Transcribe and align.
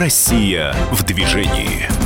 Россия 0.00 0.72
в 0.92 1.02
движении. 1.02 1.99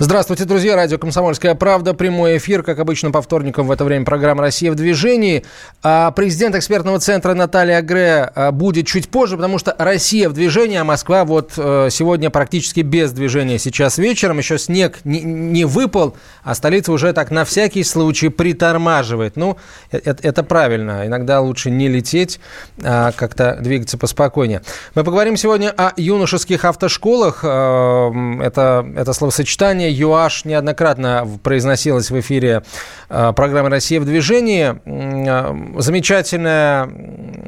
Здравствуйте, 0.00 0.44
друзья. 0.44 0.74
Радио 0.74 0.98
«Комсомольская 0.98 1.54
правда». 1.54 1.94
Прямой 1.94 2.38
эфир, 2.38 2.64
как 2.64 2.80
обычно, 2.80 3.12
по 3.12 3.22
вторникам 3.22 3.68
в 3.68 3.70
это 3.70 3.84
время 3.84 4.04
программа 4.04 4.42
«Россия 4.42 4.72
в 4.72 4.74
движении». 4.74 5.44
А 5.84 6.10
президент 6.10 6.56
экспертного 6.56 6.98
центра 6.98 7.32
Наталья 7.32 7.76
Агре 7.76 8.28
а, 8.34 8.50
будет 8.50 8.88
чуть 8.88 9.08
позже, 9.08 9.36
потому 9.36 9.58
что 9.58 9.72
«Россия 9.78 10.28
в 10.28 10.32
движении», 10.32 10.78
а 10.78 10.82
Москва 10.82 11.24
вот 11.24 11.52
э, 11.56 11.90
сегодня 11.92 12.30
практически 12.30 12.80
без 12.80 13.12
движения 13.12 13.56
сейчас 13.60 13.96
вечером. 13.96 14.38
Еще 14.38 14.58
снег 14.58 14.98
не, 15.04 15.64
выпал, 15.64 16.16
а 16.42 16.56
столица 16.56 16.90
уже 16.90 17.12
так 17.12 17.30
на 17.30 17.44
всякий 17.44 17.84
случай 17.84 18.30
притормаживает. 18.30 19.36
Ну, 19.36 19.58
это, 19.92 20.10
э, 20.10 20.28
это 20.28 20.42
правильно. 20.42 21.06
Иногда 21.06 21.40
лучше 21.40 21.70
не 21.70 21.86
лететь, 21.86 22.40
а 22.82 23.12
как-то 23.12 23.58
двигаться 23.60 23.96
поспокойнее. 23.96 24.62
Мы 24.96 25.04
поговорим 25.04 25.36
сегодня 25.36 25.70
о 25.70 25.92
юношеских 25.96 26.64
автошколах. 26.64 27.44
Э, 27.44 28.10
это, 28.42 28.84
это 28.96 29.12
словосочетание 29.12 29.84
ЮАШ 29.94 30.44
неоднократно 30.44 31.28
произносилось 31.42 32.10
в 32.10 32.20
эфире 32.20 32.62
э, 33.08 33.32
программы 33.34 33.70
«Россия 33.70 34.00
в 34.00 34.04
движении». 34.04 34.74
Э, 34.84 35.80
замечательная, 35.80 36.90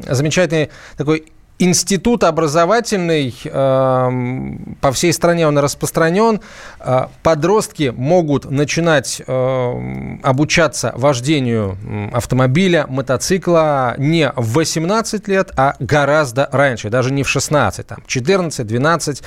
замечательный 0.09 0.71
такой 0.97 1.27
Институт 1.59 2.23
образовательный, 2.23 3.34
эм, 3.45 4.77
по 4.83 4.92
всей 4.92 5.10
стране 5.15 5.48
он 5.48 5.56
распространен. 5.56 6.41
Э, 6.80 7.06
подростки 7.23 7.95
могут 7.96 8.51
начинать 8.51 9.23
эм, 9.27 10.20
обучаться 10.23 10.92
вождению 10.95 11.79
автомобиля, 12.12 12.84
мотоцикла 12.91 13.95
не 13.96 14.30
в 14.37 14.52
18 14.52 15.29
лет, 15.29 15.51
а 15.56 15.77
гораздо 15.79 16.46
раньше, 16.52 16.91
даже 16.91 17.10
не 17.10 17.23
в 17.23 17.29
16, 17.30 17.87
там 17.87 17.98
14, 18.07 18.66
12. 18.66 19.23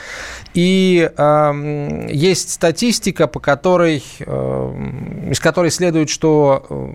И 0.53 1.11
эм, 1.17 2.05
есть 2.09 2.51
статистика, 2.51 3.25
по 3.25 3.39
которой, 3.39 4.03
из 4.19 5.39
которой 5.39 5.71
следует, 5.71 6.11
что 6.11 6.63
э, 6.69 6.89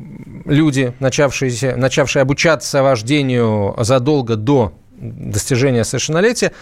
люди, 0.45 0.95
начавшие, 1.01 1.75
начавшие 1.75 2.23
обучаться 2.23 2.85
вождению 2.85 3.75
задолго 3.81 4.37
до 4.37 4.75
достижения 5.05 5.85
совершеннолетия, 5.85 6.53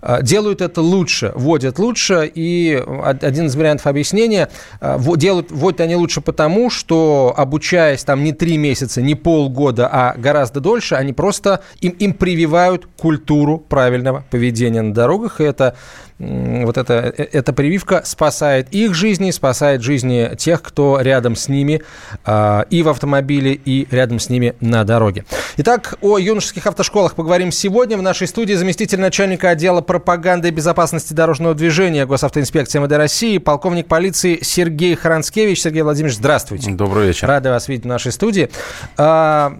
а, 0.00 0.22
делают 0.22 0.60
это 0.60 0.82
лучше, 0.82 1.32
вводят 1.34 1.78
лучше. 1.78 2.30
И 2.34 2.82
один 3.22 3.46
из 3.46 3.56
вариантов 3.56 3.86
объяснения, 3.86 4.48
а, 4.80 4.98
делают, 5.16 5.50
вводят 5.50 5.80
они 5.80 5.96
лучше 5.96 6.20
потому, 6.20 6.70
что 6.70 7.32
обучаясь 7.36 8.04
там 8.04 8.24
не 8.24 8.32
три 8.32 8.56
месяца, 8.56 9.00
не 9.00 9.14
полгода, 9.14 9.88
а 9.90 10.14
гораздо 10.16 10.60
дольше, 10.60 10.94
они 10.96 11.12
просто 11.12 11.62
им, 11.80 11.92
им 11.92 12.14
прививают 12.14 12.86
культуру 12.96 13.58
правильного 13.58 14.24
поведения 14.30 14.82
на 14.82 14.92
дорогах. 14.92 15.40
И 15.40 15.44
это 15.44 15.76
вот 16.22 16.78
эта, 16.78 17.12
э, 17.16 17.26
эта 17.32 17.52
прививка 17.52 18.02
спасает 18.04 18.68
их 18.70 18.94
жизни, 18.94 19.30
спасает 19.30 19.82
жизни 19.82 20.34
тех, 20.36 20.62
кто 20.62 21.00
рядом 21.00 21.36
с 21.36 21.48
ними 21.48 21.82
э, 22.24 22.64
и 22.70 22.82
в 22.82 22.88
автомобиле, 22.88 23.52
и 23.52 23.88
рядом 23.90 24.18
с 24.18 24.28
ними 24.28 24.54
на 24.60 24.84
дороге. 24.84 25.24
Итак, 25.56 25.94
о 26.00 26.18
юношеских 26.18 26.66
автошколах 26.66 27.14
поговорим 27.14 27.50
сегодня. 27.50 27.96
В 27.96 28.02
нашей 28.02 28.28
студии 28.28 28.54
заместитель 28.54 29.00
начальника 29.00 29.50
отдела 29.50 29.80
пропаганды 29.80 30.48
и 30.48 30.50
безопасности 30.50 31.12
дорожного 31.12 31.54
движения 31.54 32.06
Госавтоинспекции 32.06 32.78
МВД 32.78 32.92
России, 32.92 33.38
полковник 33.38 33.86
полиции 33.86 34.38
Сергей 34.42 34.94
Харанскевич. 34.94 35.60
Сергей 35.60 35.82
Владимирович, 35.82 36.18
здравствуйте. 36.18 36.70
Добрый 36.70 37.08
вечер. 37.08 37.28
Рады 37.28 37.50
вас 37.50 37.68
видеть 37.68 37.84
в 37.84 37.88
нашей 37.88 38.12
студии. 38.12 38.50
А, 38.96 39.52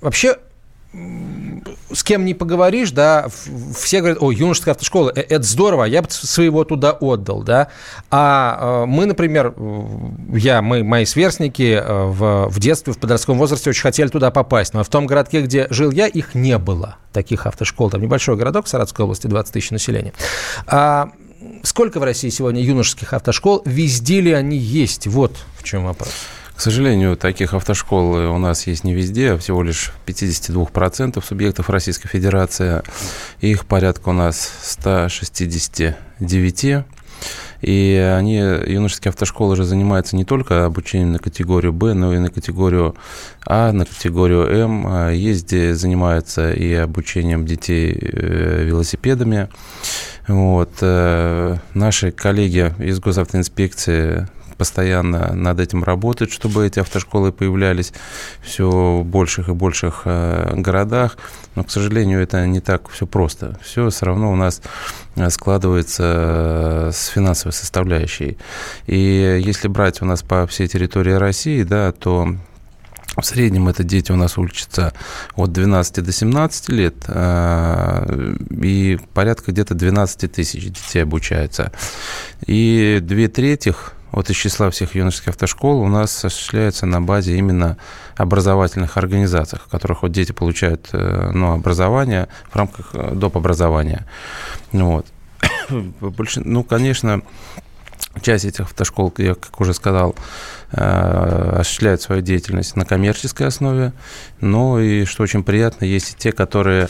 вообще, 0.00 0.36
с 0.92 2.02
кем 2.02 2.24
не 2.24 2.34
поговоришь, 2.34 2.92
да, 2.92 3.28
все 3.76 3.98
говорят, 4.00 4.18
о, 4.22 4.30
юношеская 4.30 4.72
автошкола, 4.72 5.12
э, 5.14 5.20
это 5.20 5.42
здорово, 5.42 5.84
я 5.84 6.02
бы 6.02 6.08
своего 6.10 6.64
туда 6.64 6.92
отдал, 6.92 7.42
да. 7.42 7.68
А 8.10 8.84
э, 8.84 8.86
мы, 8.86 9.04
например, 9.04 9.54
я, 10.32 10.62
мы, 10.62 10.82
мои 10.84 11.04
сверстники 11.04 11.78
э, 11.82 12.04
в, 12.04 12.48
в 12.48 12.58
детстве, 12.58 12.94
в 12.94 12.98
подростковом 12.98 13.38
возрасте 13.38 13.68
очень 13.68 13.82
хотели 13.82 14.08
туда 14.08 14.30
попасть, 14.30 14.72
но 14.72 14.82
в 14.82 14.88
том 14.88 15.06
городке, 15.06 15.42
где 15.42 15.66
жил 15.70 15.90
я, 15.90 16.06
их 16.06 16.34
не 16.34 16.56
было, 16.56 16.96
таких 17.12 17.46
автошкол. 17.46 17.90
Там 17.90 18.00
небольшой 18.00 18.36
городок 18.36 18.64
в 18.66 18.68
Саратовской 18.68 19.04
области, 19.04 19.26
20 19.26 19.52
тысяч 19.52 19.70
населения. 19.70 20.14
А 20.66 21.10
сколько 21.62 22.00
в 22.00 22.02
России 22.02 22.30
сегодня 22.30 22.62
юношеских 22.62 23.12
автошкол? 23.12 23.62
Везде 23.66 24.20
ли 24.20 24.32
они 24.32 24.56
есть? 24.56 25.06
Вот 25.06 25.36
в 25.58 25.64
чем 25.64 25.84
вопрос. 25.84 26.10
К 26.58 26.60
сожалению, 26.60 27.16
таких 27.16 27.54
автошкол 27.54 28.34
у 28.34 28.38
нас 28.38 28.66
есть 28.66 28.82
не 28.82 28.92
везде, 28.92 29.34
а 29.34 29.38
всего 29.38 29.62
лишь 29.62 29.92
52% 30.06 31.24
субъектов 31.24 31.70
Российской 31.70 32.08
Федерации. 32.08 32.82
Их 33.40 33.64
порядка 33.64 34.08
у 34.08 34.12
нас 34.12 34.50
169. 34.62 36.84
И 37.60 38.14
они, 38.16 38.36
юношеские 38.38 39.10
автошколы 39.10 39.54
же 39.54 39.62
занимаются 39.62 40.16
не 40.16 40.24
только 40.24 40.64
обучением 40.64 41.12
на 41.12 41.20
категорию 41.20 41.72
Б, 41.72 41.94
но 41.94 42.12
и 42.12 42.18
на 42.18 42.28
категорию 42.28 42.96
А, 43.46 43.70
на 43.70 43.86
категорию 43.86 44.48
М. 44.48 44.84
А 44.88 45.14
где 45.14 45.76
занимаются 45.76 46.52
и 46.52 46.74
обучением 46.74 47.46
детей 47.46 47.96
э, 47.96 48.64
велосипедами. 48.64 49.48
Вот. 50.26 50.72
Э, 50.80 51.58
наши 51.74 52.10
коллеги 52.10 52.74
из 52.80 52.98
госавтоинспекции 52.98 54.26
постоянно 54.58 55.32
над 55.34 55.60
этим 55.60 55.84
работают, 55.84 56.32
чтобы 56.32 56.66
эти 56.66 56.80
автошколы 56.80 57.32
появлялись 57.32 57.92
все 58.42 58.68
в 58.68 59.04
больших 59.04 59.48
и 59.48 59.52
больших 59.52 60.02
э, 60.04 60.54
городах. 60.56 61.16
Но, 61.54 61.64
к 61.64 61.70
сожалению, 61.70 62.20
это 62.20 62.44
не 62.46 62.60
так 62.60 62.88
все 62.88 63.06
просто. 63.06 63.58
Все 63.62 63.88
все 63.88 64.06
равно 64.06 64.32
у 64.32 64.36
нас 64.36 64.60
э, 65.14 65.30
складывается 65.30 66.02
э, 66.04 66.90
с 66.92 67.06
финансовой 67.06 67.52
составляющей. 67.52 68.36
И 68.86 69.40
если 69.42 69.68
брать 69.68 70.02
у 70.02 70.04
нас 70.04 70.22
по 70.22 70.46
всей 70.48 70.66
территории 70.66 71.12
России, 71.12 71.62
да, 71.62 71.92
то 71.92 72.34
в 73.16 73.22
среднем 73.22 73.68
это 73.68 73.84
дети 73.84 74.12
у 74.12 74.16
нас 74.16 74.38
учатся 74.38 74.92
от 75.34 75.52
12 75.52 76.04
до 76.04 76.12
17 76.12 76.68
лет, 76.68 76.94
и 78.62 78.98
порядка 79.12 79.50
где-то 79.50 79.74
12 79.74 80.30
тысяч 80.30 80.66
детей 80.66 81.02
обучается. 81.02 81.72
И 82.46 83.00
две 83.02 83.26
трети 83.26 83.74
вот 84.10 84.30
из 84.30 84.36
числа 84.36 84.70
всех 84.70 84.94
юношеских 84.94 85.28
автошкол 85.28 85.80
у 85.80 85.88
нас 85.88 86.24
осуществляется 86.24 86.86
на 86.86 87.00
базе 87.00 87.36
именно 87.36 87.76
образовательных 88.16 88.96
организаций, 88.96 89.58
в 89.58 89.68
которых 89.70 90.02
вот 90.02 90.12
дети 90.12 90.32
получают 90.32 90.88
э, 90.92 91.30
ну, 91.32 91.52
образование 91.52 92.28
в 92.50 92.56
рамках 92.56 92.90
э, 92.94 93.14
доп. 93.14 93.36
образования. 93.36 94.06
Вот. 94.72 95.06
Больше, 96.00 96.40
ну, 96.40 96.64
конечно, 96.64 97.22
часть 98.22 98.44
этих 98.44 98.60
автошкол, 98.60 99.12
я, 99.18 99.34
как 99.34 99.60
уже 99.60 99.74
сказал, 99.74 100.14
э, 100.72 101.58
осуществляет 101.60 102.00
свою 102.00 102.22
деятельность 102.22 102.76
на 102.76 102.84
коммерческой 102.84 103.48
основе, 103.48 103.92
но 104.40 104.80
и, 104.80 105.04
что 105.04 105.22
очень 105.22 105.44
приятно, 105.44 105.84
есть 105.84 106.12
и 106.12 106.16
те, 106.16 106.32
которые 106.32 106.88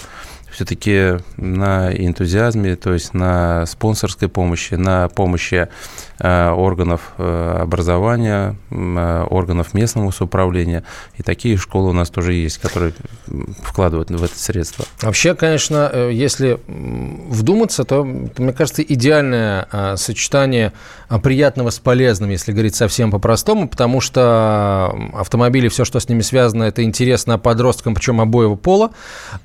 все-таки 0.51 1.19
на 1.37 1.93
энтузиазме, 1.93 2.77
то 2.77 2.93
есть 2.93 3.15
на 3.15 3.67
спонсорской 3.67 4.29
помощи, 4.29 4.75
на 4.75 5.09
помощи 5.09 5.69
э, 6.19 6.51
органов 6.51 7.13
э, 7.19 7.59
образования, 7.63 8.57
э, 8.71 9.27
органов 9.31 9.75
местного 9.75 10.11
самоуправления. 10.11 10.85
И 11.17 11.23
такие 11.23 11.57
школы 11.57 11.91
у 11.91 11.93
нас 11.93 12.11
тоже 12.11 12.33
есть, 12.33 12.59
которые 12.59 12.93
вкладывают 13.63 14.11
в 14.11 14.23
это 14.23 14.39
средства. 14.39 14.85
Вообще, 15.03 15.35
конечно, 15.35 16.09
если 16.11 16.59
вдуматься, 16.67 17.85
то, 17.85 18.05
мне 18.05 18.53
кажется, 18.53 18.83
идеальное 18.83 19.97
сочетание 19.97 20.73
приятного 21.23 21.71
с 21.71 21.79
полезным, 21.79 22.31
если 22.31 22.53
говорить 22.53 22.75
совсем 22.75 23.11
по-простому, 23.11 23.69
потому 23.69 24.01
что 24.01 24.95
автомобили, 25.15 25.69
все, 25.69 25.85
что 25.85 26.01
с 26.01 26.09
ними 26.09 26.23
связано, 26.23 26.65
это 26.65 26.83
интересно 26.83 27.39
подросткам, 27.39 27.95
причем 27.95 28.21
обоего 28.21 28.57
пола. 28.57 28.91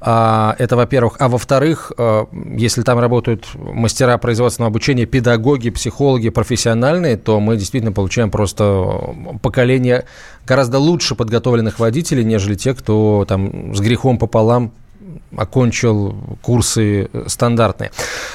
А, 0.02 0.56
это, 0.60 0.76
во-первых, 0.76 0.93
во-первых. 0.94 1.16
А 1.20 1.28
во-вторых, 1.28 1.92
э, 1.98 2.26
если 2.56 2.84
там 2.84 3.00
работают 3.00 3.48
мастера 3.56 4.18
производственного 4.18 4.70
обучения, 4.70 5.06
педагоги, 5.06 5.72
психологи 5.72 6.30
профессиональные, 6.30 7.18
то 7.18 7.40
мы 7.40 7.58
действительно 7.58 7.92
получаем 7.92 8.30
просто 8.30 9.16
поколение 9.42 10.06
гораздо 10.46 10.78
лучше 10.78 11.16
подготовленных 11.16 11.80
водителей, 11.80 12.24
нежели 12.24 12.56
те, 12.56 12.76
кто 12.76 13.26
там 13.28 13.74
с 13.74 13.80
грехом 13.80 14.20
пополам 14.20 14.72
окончил 15.36 16.16
курсы 16.42 17.10
стандартные. 17.28 17.92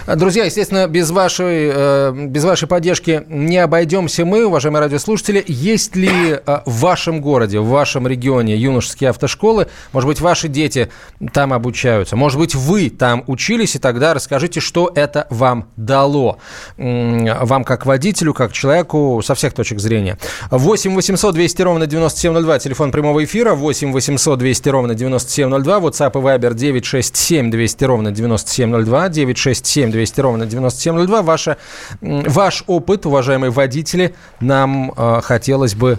Друзья, 0.06 0.44
естественно, 0.44 0.86
без 0.86 1.10
вашей, 1.10 1.70
э, 1.72 2.12
без 2.26 2.44
вашей 2.44 2.68
поддержки 2.68 3.24
не 3.28 3.58
обойдемся 3.58 4.24
мы, 4.24 4.46
уважаемые 4.46 4.80
радиослушатели. 4.80 5.44
Есть 5.46 5.96
ли 5.96 6.10
э, 6.10 6.60
в 6.64 6.80
вашем 6.80 7.20
городе, 7.20 7.60
в 7.60 7.68
вашем 7.68 8.06
регионе 8.06 8.56
юношеские 8.56 9.10
автошколы? 9.10 9.68
Может 9.92 10.08
быть, 10.08 10.20
ваши 10.20 10.48
дети 10.48 10.88
там 11.32 11.52
обучаются? 11.52 12.16
Может 12.16 12.38
быть, 12.38 12.54
вы 12.54 12.90
там 12.90 13.24
учились? 13.26 13.76
И 13.76 13.78
тогда 13.78 14.14
расскажите, 14.14 14.60
что 14.60 14.90
это 14.94 15.26
вам 15.30 15.68
дало. 15.76 16.38
Вам 16.76 17.64
как 17.64 17.86
водителю, 17.86 18.34
как 18.34 18.52
человеку 18.52 19.20
со 19.24 19.34
всех 19.34 19.52
точек 19.52 19.80
зрения. 19.80 20.18
8 20.50 20.94
800 20.94 21.34
200 21.34 21.62
ровно 21.62 21.86
9702, 21.86 22.58
телефон 22.58 22.90
прямого 22.90 23.24
эфира. 23.24 23.54
8 23.54 23.92
800 23.92 24.38
200 24.38 24.68
ровно 24.68 24.94
9702, 24.94 25.78
WhatsApp 25.78 26.10
и 26.10 26.22
Viber 26.22 26.54
967 26.72 27.50
200 27.50 27.84
ровно 27.84 28.12
9702, 28.12 29.08
967 29.08 29.90
200 29.90 30.20
ровно 30.20 30.46
9702. 30.46 31.22
Ваша, 31.22 31.56
ваш 32.00 32.64
опыт, 32.66 33.06
уважаемые 33.06 33.50
водители, 33.50 34.14
нам 34.40 34.92
э, 34.96 35.20
хотелось 35.22 35.74
бы 35.74 35.98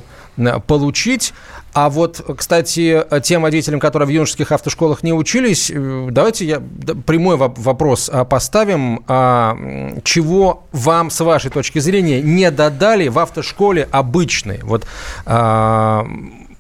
получить. 0.68 1.34
А 1.74 1.90
вот, 1.90 2.22
кстати, 2.38 3.06
тем 3.22 3.44
водителям, 3.44 3.80
которые 3.80 4.08
в 4.08 4.10
юношеских 4.10 4.52
автошколах 4.52 5.04
не 5.04 5.14
учились, 5.14 5.70
э, 5.70 6.08
давайте 6.10 6.46
я 6.46 6.62
прямой 7.06 7.38
вопрос 7.38 8.10
а, 8.12 8.26
поставим. 8.26 9.04
А, 9.08 9.56
чего 10.04 10.64
вам, 10.72 11.12
с 11.12 11.20
вашей 11.20 11.52
точки 11.52 11.80
зрения, 11.80 12.22
не 12.22 12.50
додали 12.50 13.08
в 13.08 13.20
автошколе 13.20 13.88
обычной? 13.92 14.60
Вот 14.64 14.88
а, 15.26 16.08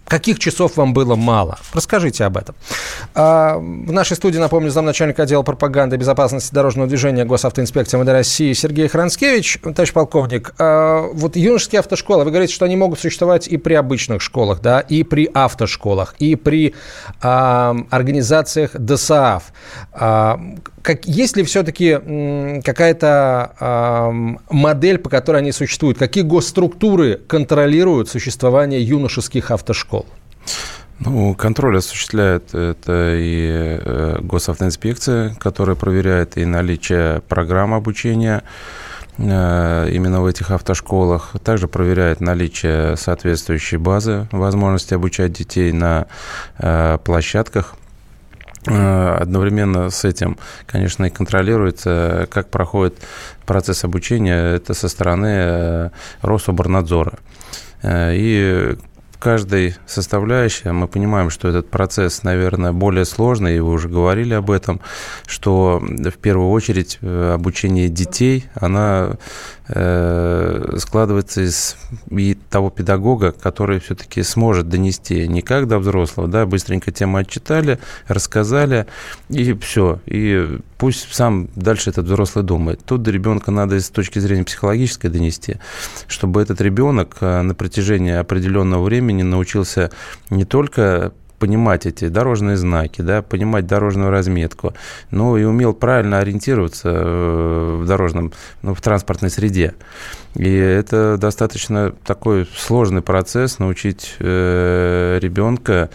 Каких 0.09 0.39
часов 0.39 0.75
вам 0.75 0.93
было 0.93 1.15
мало? 1.15 1.59
Расскажите 1.71 2.25
об 2.25 2.35
этом. 2.35 2.55
А, 3.13 3.57
в 3.57 3.91
нашей 3.91 4.17
студии, 4.17 4.39
напомню, 4.39 4.71
замначальника 4.71 5.23
отдела 5.23 5.43
пропаганды 5.43 5.97
и 5.97 5.99
безопасности 5.99 6.51
дорожного 6.51 6.87
движения 6.87 7.25
Госавтоинспекции 7.25 7.97
МВД 7.97 8.09
России 8.09 8.53
Сергей 8.53 8.87
Хранскевич. 8.87 9.59
Товарищ 9.61 9.93
полковник, 9.93 10.55
а, 10.57 11.07
вот 11.13 11.35
юношеские 11.35 11.79
автошколы, 11.79 12.23
вы 12.25 12.31
говорите, 12.31 12.53
что 12.55 12.65
они 12.65 12.75
могут 12.75 12.99
существовать 12.99 13.47
и 13.47 13.57
при 13.57 13.75
обычных 13.75 14.23
школах, 14.23 14.61
да, 14.61 14.79
и 14.79 15.03
при 15.03 15.29
автошколах, 15.31 16.15
и 16.17 16.35
при 16.35 16.73
а, 17.21 17.75
организациях 17.91 18.71
ДСААФ. 18.73 19.43
Как, 20.81 21.05
есть 21.05 21.35
ли 21.35 21.43
все-таки 21.43 22.61
какая-то 22.63 23.51
э, 23.59 24.37
модель, 24.49 24.97
по 24.97 25.09
которой 25.09 25.37
они 25.37 25.51
существуют? 25.51 25.97
Какие 25.97 26.23
госструктуры 26.23 27.19
контролируют 27.27 28.09
существование 28.09 28.81
юношеских 28.81 29.51
автошкол? 29.51 29.98
Ну, 30.99 31.33
контроль 31.33 31.77
осуществляет 31.77 32.53
это 32.53 33.15
и 33.15 33.79
э, 33.81 34.17
госавтоинспекция, 34.21 35.33
которая 35.35 35.77
проверяет 35.77 36.37
и 36.37 36.43
наличие 36.43 37.21
программ 37.21 37.73
обучения 37.73 38.43
э, 39.17 39.89
именно 39.93 40.21
в 40.21 40.25
этих 40.25 40.51
автошколах. 40.51 41.35
Также 41.41 41.69
проверяет 41.69 42.19
наличие 42.19 42.97
соответствующей 42.97 43.77
базы, 43.77 44.27
возможности 44.33 44.93
обучать 44.93 45.31
детей 45.31 45.71
на 45.71 46.07
э, 46.57 46.97
площадках 47.03 47.75
одновременно 48.65 49.89
с 49.89 50.03
этим, 50.03 50.37
конечно, 50.67 51.05
и 51.05 51.09
контролируется, 51.09 52.27
как 52.29 52.49
проходит 52.49 52.99
процесс 53.45 53.85
обучения, 53.85 54.55
это 54.55 54.73
со 54.73 54.89
стороны 54.89 55.91
Рособорнадзора. 56.21 57.19
И 57.85 58.77
каждой 59.19 59.75
составляющей 59.85 60.69
мы 60.69 60.87
понимаем, 60.87 61.29
что 61.29 61.47
этот 61.47 61.69
процесс, 61.69 62.23
наверное, 62.23 62.71
более 62.71 63.05
сложный, 63.05 63.57
и 63.57 63.59
вы 63.59 63.71
уже 63.71 63.89
говорили 63.89 64.33
об 64.33 64.49
этом, 64.49 64.81
что 65.27 65.79
в 65.81 66.17
первую 66.17 66.49
очередь 66.49 66.99
обучение 67.01 67.89
детей, 67.89 68.45
она 68.55 68.89
Э, 68.99 69.15
складывается 69.69 71.41
из 71.41 71.77
и 72.09 72.35
того 72.49 72.71
педагога, 72.71 73.31
который 73.31 73.79
все-таки 73.79 74.23
сможет 74.23 74.67
донести 74.67 75.27
не 75.27 75.41
как 75.43 75.67
до 75.67 75.77
взрослого, 75.77 76.27
да, 76.27 76.47
быстренько 76.47 76.91
тему 76.91 77.17
отчитали, 77.17 77.79
рассказали, 78.07 78.87
и 79.29 79.53
все. 79.53 79.99
И 80.07 80.59
пусть 80.79 81.13
сам 81.13 81.49
дальше 81.55 81.91
этот 81.91 82.05
взрослый 82.05 82.43
думает. 82.43 82.83
Тут 82.83 83.03
до 83.03 83.11
ребенка 83.11 83.51
надо 83.51 83.79
с 83.79 83.89
точки 83.89 84.17
зрения 84.17 84.43
психологической 84.43 85.09
донести, 85.11 85.57
чтобы 86.07 86.41
этот 86.41 86.61
ребенок 86.61 87.17
э, 87.21 87.41
на 87.41 87.53
протяжении 87.53 88.13
определенного 88.13 88.83
времени 88.83 89.21
научился 89.21 89.91
не 90.31 90.45
только 90.45 91.13
понимать 91.39 91.85
эти 91.85 92.09
дорожные 92.09 92.57
знаки, 92.57 93.01
да, 93.01 93.21
понимать 93.21 93.65
дорожную 93.65 94.11
разметку, 94.11 94.73
ну 95.09 95.37
и 95.37 95.43
умел 95.43 95.73
правильно 95.73 96.19
ориентироваться 96.19 96.89
э, 96.93 97.77
в 97.81 97.87
дорожном, 97.87 98.33
ну, 98.61 98.73
в 98.75 98.81
транспортной 98.81 99.31
среде. 99.31 99.73
И 100.35 100.53
это 100.53 101.17
достаточно 101.17 101.91
такой 102.05 102.47
сложный 102.55 103.01
процесс 103.01 103.57
научить 103.57 104.15
э, 104.19 105.17
ребенка. 105.19 105.89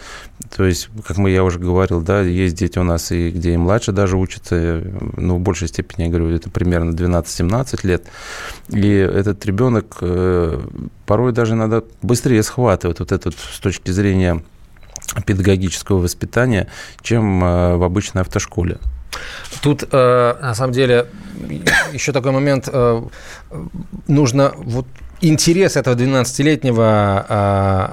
То 0.56 0.64
есть, 0.64 0.88
как 1.06 1.19
мы, 1.19 1.31
я 1.31 1.44
уже 1.44 1.61
говорил, 1.61 2.00
да, 2.00 2.20
есть 2.20 2.56
дети 2.56 2.79
у 2.79 2.82
нас, 2.82 3.12
и 3.12 3.31
где 3.31 3.55
и 3.55 3.56
младше 3.56 3.93
даже 3.93 4.17
учатся, 4.17 4.82
ну, 5.17 5.37
в 5.37 5.40
большей 5.40 5.69
степени, 5.69 6.05
я 6.05 6.08
говорю, 6.08 6.31
это 6.31 6.50
примерно 6.50 6.90
12-17 6.90 7.87
лет. 7.87 8.05
И 8.69 8.90
этот 8.90 9.47
ребенок 9.47 9.99
э, 10.00 10.61
порой 11.06 11.32
даже 11.32 11.55
надо 11.55 11.85
быстрее 12.02 12.43
схватывать 12.43 12.99
вот 12.99 13.12
это 13.12 13.29
вот 13.29 13.38
с 13.38 13.61
точки 13.61 13.90
зрения 13.93 14.43
педагогического 15.26 15.98
воспитания, 15.98 16.68
чем 17.02 17.42
э, 17.44 17.76
в 17.76 17.82
обычной 17.82 18.22
автошколе. 18.22 18.78
Тут, 19.62 19.84
э, 19.90 20.34
на 20.40 20.54
самом 20.54 20.72
деле, 20.72 21.06
еще 21.92 22.12
такой 22.12 22.32
момент. 22.32 22.68
Э, 22.72 23.02
нужно 24.08 24.52
вот 24.56 24.86
интерес 25.29 25.76
этого 25.76 25.94
12-летнего 25.94 27.26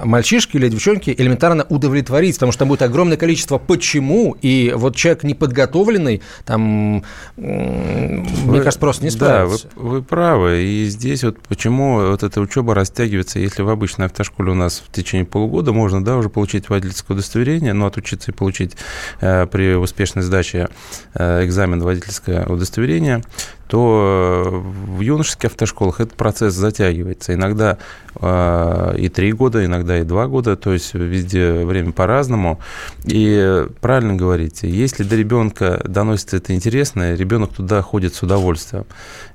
э, 0.02 0.06
мальчишки 0.06 0.56
или 0.56 0.68
девчонки 0.68 1.14
элементарно 1.16 1.64
удовлетворить, 1.68 2.36
потому 2.36 2.52
что 2.52 2.60
там 2.60 2.68
будет 2.68 2.82
огромное 2.82 3.16
количество 3.16 3.58
почему, 3.58 4.36
и 4.42 4.72
вот 4.74 4.96
человек 4.96 5.24
неподготовленный, 5.24 6.22
там, 6.44 7.02
вы, 7.36 8.24
мне 8.44 8.58
кажется, 8.58 8.78
просто 8.78 9.04
не 9.04 9.10
справится. 9.10 9.64
Да, 9.64 9.70
вы, 9.76 9.90
вы 9.90 10.02
правы, 10.02 10.62
и 10.62 10.86
здесь 10.86 11.24
вот 11.24 11.38
почему 11.48 12.10
вот 12.10 12.22
эта 12.22 12.40
учеба 12.40 12.74
растягивается, 12.74 13.38
если 13.38 13.62
в 13.62 13.68
обычной 13.68 14.06
автошколе 14.06 14.52
у 14.52 14.54
нас 14.54 14.82
в 14.86 14.92
течение 14.92 15.26
полугода 15.26 15.72
можно, 15.72 16.04
да, 16.04 16.16
уже 16.16 16.28
получить 16.28 16.68
водительское 16.68 17.16
удостоверение, 17.16 17.72
но 17.72 17.86
отучиться 17.86 18.30
и 18.30 18.34
получить 18.34 18.76
э, 19.20 19.46
при 19.46 19.74
успешной 19.74 20.22
сдаче 20.22 20.68
э, 21.14 21.44
экзамен 21.44 21.80
водительское 21.80 22.46
удостоверение, 22.46 23.22
то 23.72 24.42
э, 24.44 24.96
в 24.98 25.00
юношеских 25.00 25.46
автошколах 25.46 26.00
этот 26.00 26.14
процесс 26.14 26.52
затягивается. 26.52 27.32
Иногда 27.32 27.78
э, 28.20 28.94
и 28.98 29.08
три 29.08 29.32
года, 29.32 29.64
иногда 29.64 29.98
и 29.98 30.04
два 30.04 30.26
года, 30.26 30.56
то 30.56 30.74
есть 30.74 30.92
везде 30.92 31.64
время 31.64 31.92
по-разному. 31.92 32.60
И 33.06 33.64
правильно 33.80 34.12
говорите, 34.12 34.68
если 34.68 35.04
до 35.04 35.16
ребенка 35.16 35.82
доносится 35.88 36.36
это 36.36 36.54
интересно, 36.54 37.14
ребенок 37.14 37.54
туда 37.54 37.80
ходит 37.80 38.14
с 38.14 38.22
удовольствием. 38.22 38.84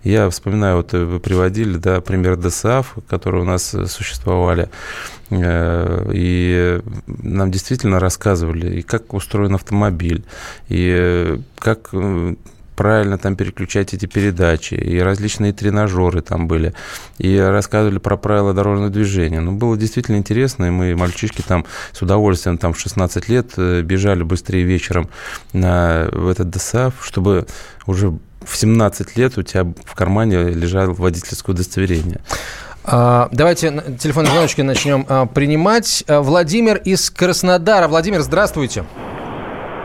Я 0.03 0.29
вспоминаю, 0.29 0.77
вот 0.77 0.93
вы 0.93 1.19
приводили, 1.19 1.79
да, 1.79 1.99
пример 1.99 2.35
ДСАФ, 2.37 2.93
которые 3.09 3.41
у 3.41 3.45
нас 3.47 3.75
существовали. 3.87 4.69
Э, 5.31 6.11
и 6.13 6.79
нам 7.07 7.49
действительно 7.49 7.99
рассказывали, 7.99 8.81
и 8.81 8.81
как 8.83 9.15
устроен 9.15 9.55
автомобиль, 9.55 10.23
и 10.69 11.41
как 11.57 11.89
правильно 12.77 13.17
там 13.17 13.35
переключать 13.35 13.93
эти 13.93 14.05
передачи, 14.05 14.75
и 14.75 14.99
различные 14.99 15.51
тренажеры 15.51 16.21
там 16.21 16.47
были, 16.47 16.73
и 17.17 17.37
рассказывали 17.37 17.97
про 17.97 18.15
правила 18.15 18.53
дорожного 18.53 18.91
движения. 18.91 19.41
Ну, 19.41 19.51
было 19.51 19.75
действительно 19.75 20.15
интересно, 20.15 20.65
и 20.65 20.69
мы, 20.69 20.95
мальчишки, 20.95 21.41
там 21.41 21.65
с 21.91 22.01
удовольствием 22.01 22.57
там 22.57 22.73
в 22.73 22.79
16 22.79 23.27
лет 23.27 23.53
э, 23.57 23.81
бежали 23.81 24.21
быстрее 24.23 24.63
вечером 24.63 25.09
на, 25.53 26.07
в 26.11 26.29
этот 26.29 26.51
ДСАФ, 26.51 26.93
чтобы 27.01 27.47
уже 27.87 28.11
в 28.45 28.55
17 28.55 29.17
лет 29.17 29.37
у 29.37 29.43
тебя 29.43 29.65
в 29.83 29.95
кармане 29.95 30.43
лежало 30.51 30.93
водительское 30.93 31.55
удостоверение. 31.55 32.21
А, 32.83 33.27
давайте 33.31 33.97
телефонные 33.99 34.31
звоночки 34.31 34.61
начнем 34.61 35.05
а, 35.09 35.25
принимать. 35.25 36.03
А, 36.07 36.21
Владимир 36.21 36.77
из 36.77 37.09
Краснодара. 37.09 37.87
Владимир, 37.87 38.21
здравствуйте. 38.21 38.85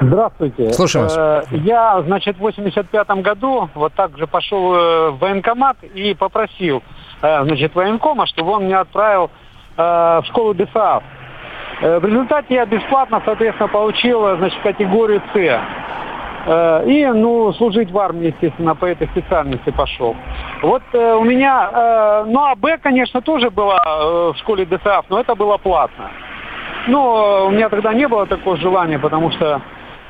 Здравствуйте. 0.03 0.73
Слушаю 0.73 1.05
вас. 1.05 1.17
Э, 1.17 1.43
я, 1.53 2.03
значит, 2.03 2.37
в 2.37 2.41
85 2.41 3.09
году 3.23 3.69
вот 3.75 3.93
так 3.95 4.17
же 4.19 4.27
пошел 4.27 4.75
э, 4.75 5.11
в 5.11 5.19
военкомат 5.19 5.77
и 5.95 6.15
попросил, 6.15 6.83
э, 7.23 7.45
значит, 7.45 7.75
военкома, 7.75 8.27
чтобы 8.27 8.53
он 8.53 8.65
меня 8.65 8.81
отправил 8.81 9.31
в 9.75 10.25
школу 10.27 10.53
ДСАФ. 10.53 11.03
В 11.81 12.05
результате 12.05 12.55
я 12.57 12.67
бесплатно, 12.67 13.23
соответственно, 13.25 13.71
получил, 13.71 14.37
значит, 14.37 14.61
категорию 14.63 15.23
С. 15.33 16.87
И, 16.87 17.07
ну, 17.07 17.55
служить 17.55 17.91
в 17.91 17.99
армии, 17.99 18.27
естественно, 18.27 18.75
по 18.75 18.85
этой 18.85 19.09
специальности 19.09 19.71
пошел. 19.71 20.15
Вот 20.61 20.83
у 20.93 21.25
меня, 21.25 22.23
ну, 22.27 22.45
а 22.45 22.55
Б, 22.55 22.77
конечно, 22.83 23.23
тоже 23.23 23.49
была 23.49 23.83
в 24.33 24.37
школе 24.41 24.67
ДСАФ, 24.67 25.07
но 25.09 25.21
это 25.21 25.35
было 25.35 25.57
платно. 25.57 26.11
Ну, 26.89 27.47
у 27.47 27.51
меня 27.51 27.71
тогда 27.71 27.95
не 27.95 28.07
было 28.07 28.27
такого 28.27 28.59
желания, 28.59 28.99
потому 28.99 29.31
что 29.31 29.63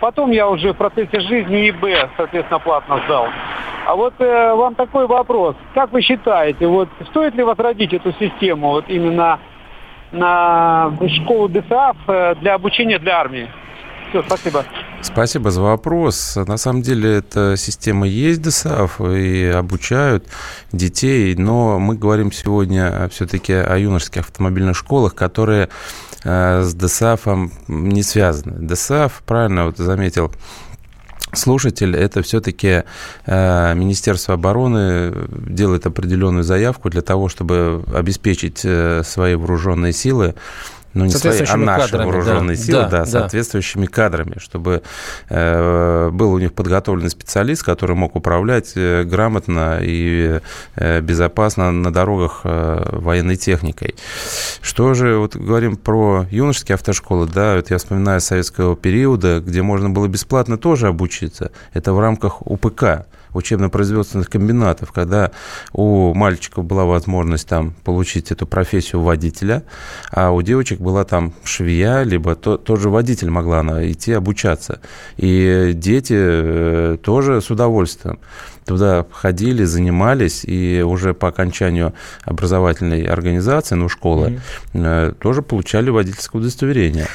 Потом 0.02 0.32
я 0.32 0.48
уже 0.48 0.72
в 0.72 0.76
процессе 0.76 1.20
жизни 1.20 1.70
ИБ, 1.70 2.10
соответственно, 2.16 2.58
платно 2.58 3.00
сдал. 3.04 3.28
А 3.86 3.94
вот 3.94 4.14
э, 4.18 4.52
вам 4.52 4.74
такой 4.74 5.06
вопрос. 5.06 5.54
Как 5.74 5.92
вы 5.92 6.02
считаете, 6.02 6.66
вот 6.66 6.88
стоит 7.10 7.36
ли 7.36 7.44
возродить 7.44 7.92
эту 7.92 8.12
систему 8.14 8.70
вот 8.70 8.86
именно 8.88 9.38
на 10.10 10.90
школу 11.22 11.48
ДСАФ 11.48 11.96
э, 12.08 12.34
для 12.40 12.54
обучения 12.54 12.98
для 12.98 13.20
армии? 13.20 13.48
Все, 14.12 14.22
спасибо. 14.26 14.64
Спасибо 15.02 15.50
за 15.50 15.62
вопрос. 15.62 16.36
На 16.36 16.56
самом 16.56 16.82
деле 16.82 17.16
эта 17.16 17.56
система 17.56 18.06
есть 18.06 18.40
ДСАФ 18.40 19.00
и 19.00 19.46
обучают 19.46 20.26
детей, 20.70 21.34
но 21.34 21.80
мы 21.80 21.96
говорим 21.96 22.30
сегодня 22.30 23.08
все-таки 23.08 23.52
о 23.52 23.76
юношеских 23.76 24.22
автомобильных 24.22 24.76
школах, 24.76 25.14
которые 25.16 25.68
Э, 26.24 26.62
с 26.62 26.74
ДСАФом 26.74 27.52
не 27.68 28.02
связаны. 28.02 28.66
ДСАФ, 28.66 29.22
правильно 29.26 29.66
вот 29.66 29.78
заметил 29.78 30.32
слушатель, 31.32 31.96
это 31.96 32.22
все-таки 32.22 32.84
э, 33.26 33.74
Министерство 33.74 34.34
обороны 34.34 35.12
делает 35.48 35.86
определенную 35.86 36.44
заявку 36.44 36.90
для 36.90 37.02
того, 37.02 37.28
чтобы 37.28 37.84
обеспечить 37.92 38.60
э, 38.64 39.02
свои 39.04 39.34
вооруженные 39.34 39.92
силы 39.92 40.34
ну, 40.94 41.06
не 41.06 41.10
свои, 41.10 41.40
а 41.48 41.56
наши 41.56 41.90
кадрами, 41.90 42.10
вооруженные 42.10 42.56
да, 42.56 42.62
силы, 42.62 42.82
да, 42.82 42.88
да, 42.90 43.06
соответствующими 43.06 43.86
кадрами, 43.86 44.38
чтобы 44.38 44.82
э, 45.28 46.10
был 46.10 46.32
у 46.32 46.38
них 46.38 46.52
подготовленный 46.52 47.10
специалист, 47.10 47.62
который 47.62 47.96
мог 47.96 48.14
управлять 48.16 48.72
э, 48.76 49.04
грамотно 49.04 49.78
и 49.80 50.40
э, 50.76 51.00
безопасно 51.00 51.72
на 51.72 51.92
дорогах 51.92 52.40
э, 52.44 52.98
военной 52.98 53.36
техникой. 53.36 53.94
Что 54.60 54.94
же, 54.94 55.16
вот 55.16 55.36
говорим 55.36 55.76
про 55.76 56.26
юношеские 56.30 56.74
автошколы, 56.74 57.26
да, 57.26 57.56
вот 57.56 57.70
я 57.70 57.78
вспоминаю 57.78 58.20
советского 58.20 58.76
периода, 58.76 59.40
где 59.40 59.62
можно 59.62 59.90
было 59.90 60.06
бесплатно 60.08 60.58
тоже 60.58 60.88
обучиться. 60.88 61.52
Это 61.72 61.92
в 61.92 62.00
рамках 62.00 62.46
УПК 62.46 63.06
учебно-производственных 63.34 64.28
комбинатов, 64.28 64.92
когда 64.92 65.30
у 65.72 66.14
мальчиков 66.14 66.64
была 66.64 66.84
возможность 66.84 67.48
там 67.48 67.74
получить 67.84 68.30
эту 68.30 68.46
профессию 68.46 69.02
водителя, 69.02 69.62
а 70.10 70.30
у 70.30 70.42
девочек 70.42 70.80
была 70.80 71.04
там 71.04 71.32
швея, 71.44 72.02
либо 72.02 72.34
то, 72.34 72.56
тоже 72.56 72.90
водитель 72.90 73.30
могла 73.30 73.60
она 73.60 73.90
идти 73.90 74.12
обучаться. 74.12 74.80
И 75.16 75.72
дети 75.74 76.14
э, 76.16 76.96
тоже 77.02 77.40
с 77.40 77.50
удовольствием 77.50 78.18
туда 78.64 79.06
ходили, 79.10 79.64
занимались, 79.64 80.44
и 80.44 80.82
уже 80.86 81.14
по 81.14 81.28
окончанию 81.28 81.94
образовательной 82.24 83.04
организации, 83.04 83.74
ну, 83.74 83.88
школы, 83.88 84.40
mm-hmm. 84.72 85.14
тоже 85.14 85.42
получали 85.42 85.90
водительское 85.90 86.40
удостоверение. 86.40 87.06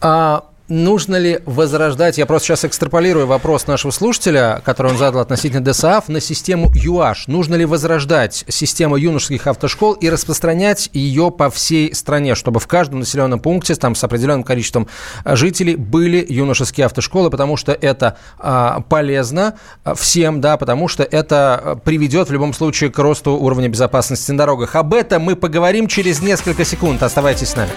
А 0.00 0.44
Нужно 0.68 1.14
ли 1.14 1.38
возрождать, 1.46 2.18
я 2.18 2.26
просто 2.26 2.48
сейчас 2.48 2.64
экстраполирую 2.64 3.28
вопрос 3.28 3.68
нашего 3.68 3.92
слушателя, 3.92 4.60
который 4.64 4.90
он 4.90 4.98
задал 4.98 5.20
относительно 5.20 5.62
ДСАФ, 5.64 6.08
на 6.08 6.20
систему 6.20 6.72
ЮАШ. 6.74 7.28
Нужно 7.28 7.54
ли 7.54 7.64
возрождать 7.64 8.44
систему 8.48 8.96
юношеских 8.96 9.46
автошкол 9.46 9.92
и 9.92 10.10
распространять 10.10 10.90
ее 10.92 11.30
по 11.30 11.50
всей 11.50 11.94
стране, 11.94 12.34
чтобы 12.34 12.58
в 12.58 12.66
каждом 12.66 12.98
населенном 12.98 13.38
пункте 13.38 13.76
там, 13.76 13.94
с 13.94 14.02
определенным 14.02 14.42
количеством 14.42 14.88
а, 15.22 15.36
жителей 15.36 15.76
были 15.76 16.26
юношеские 16.28 16.86
автошколы, 16.86 17.30
потому 17.30 17.56
что 17.56 17.70
это 17.70 18.18
а, 18.38 18.80
полезно 18.80 19.54
а, 19.84 19.94
всем, 19.94 20.40
да, 20.40 20.56
потому 20.56 20.88
что 20.88 21.04
это 21.04 21.60
а, 21.62 21.76
приведет 21.76 22.28
в 22.28 22.32
любом 22.32 22.52
случае 22.52 22.90
к 22.90 22.98
росту 22.98 23.32
уровня 23.32 23.68
безопасности 23.68 24.32
на 24.32 24.38
дорогах. 24.38 24.74
Об 24.74 24.94
этом 24.94 25.22
мы 25.22 25.36
поговорим 25.36 25.86
через 25.86 26.20
несколько 26.20 26.64
секунд. 26.64 27.04
Оставайтесь 27.04 27.50
с 27.50 27.56
нами. 27.56 27.70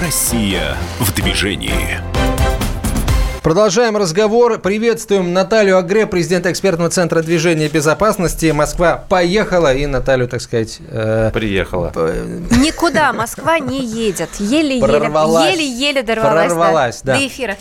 Россия 0.00 0.76
в 0.98 1.14
движении. 1.14 2.00
Продолжаем 3.42 3.96
разговор. 3.96 4.58
Приветствуем 4.58 5.34
Наталью 5.34 5.76
Агре, 5.76 6.06
президента 6.06 6.50
экспертного 6.50 6.88
центра 6.90 7.20
движения 7.22 7.68
безопасности. 7.68 8.50
Москва 8.50 9.04
поехала 9.08 9.74
и 9.74 9.84
Наталью, 9.86 10.28
так 10.28 10.40
сказать... 10.40 10.78
Э, 10.88 11.30
Приехала. 11.34 11.92
Никуда 12.58 13.12
Москва 13.12 13.58
не 13.58 13.84
едет. 13.84 14.30
Еле-еле. 14.38 14.82
Еле-еле 15.52 16.02
дорвалась. 16.02 16.46
Прорвалась, 16.46 17.00
да. 17.02 17.16
До 17.16 17.26
эфира. 17.26 17.56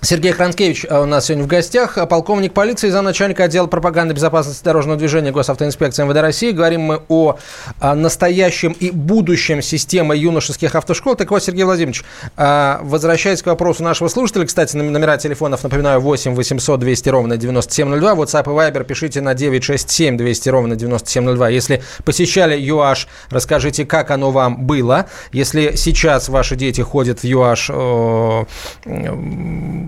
Сергей 0.00 0.30
Хранкевич 0.30 0.86
а, 0.88 1.02
у 1.02 1.06
нас 1.06 1.26
сегодня 1.26 1.44
в 1.44 1.48
гостях, 1.48 1.98
а, 1.98 2.06
полковник 2.06 2.54
полиции, 2.54 2.88
замначальника 2.88 3.44
отдела 3.44 3.66
пропаганды 3.66 4.14
безопасности 4.14 4.62
дорожного 4.62 4.96
движения 4.96 5.32
Госавтоинспекции 5.32 6.04
МВД 6.04 6.18
России. 6.18 6.52
Говорим 6.52 6.82
мы 6.82 7.02
о, 7.08 7.30
о 7.30 7.38
а, 7.80 7.94
настоящем 7.96 8.72
и 8.72 8.92
будущем 8.92 9.60
системы 9.60 10.16
юношеских 10.16 10.76
автошкол. 10.76 11.16
Так 11.16 11.32
вот, 11.32 11.42
Сергей 11.42 11.64
Владимирович, 11.64 12.04
возвращаясь 12.36 13.42
к 13.42 13.46
вопросу 13.46 13.82
нашего 13.82 14.08
слушателя, 14.08 14.46
кстати, 14.46 14.76
номера 14.76 15.16
телефонов, 15.16 15.64
напоминаю, 15.64 16.00
8 16.00 16.34
800 16.34 16.78
200 16.78 17.08
ровно 17.08 17.36
9702, 17.36 18.12
WhatsApp 18.14 18.44
и 18.44 18.70
Viber 18.70 18.84
пишите 18.84 19.20
на 19.20 19.34
967 19.34 20.16
200 20.16 20.48
ровно 20.48 20.76
9702. 20.76 21.48
Если 21.48 21.82
посещали 22.04 22.56
ЮАШ, 22.60 23.08
расскажите, 23.30 23.84
как 23.84 24.10
оно 24.10 24.30
вам 24.30 24.64
было. 24.66 25.06
Если 25.32 25.72
сейчас 25.74 26.28
ваши 26.28 26.54
дети 26.54 26.82
ходят 26.82 27.20
в 27.20 27.24
ЮАШ, 27.24 27.70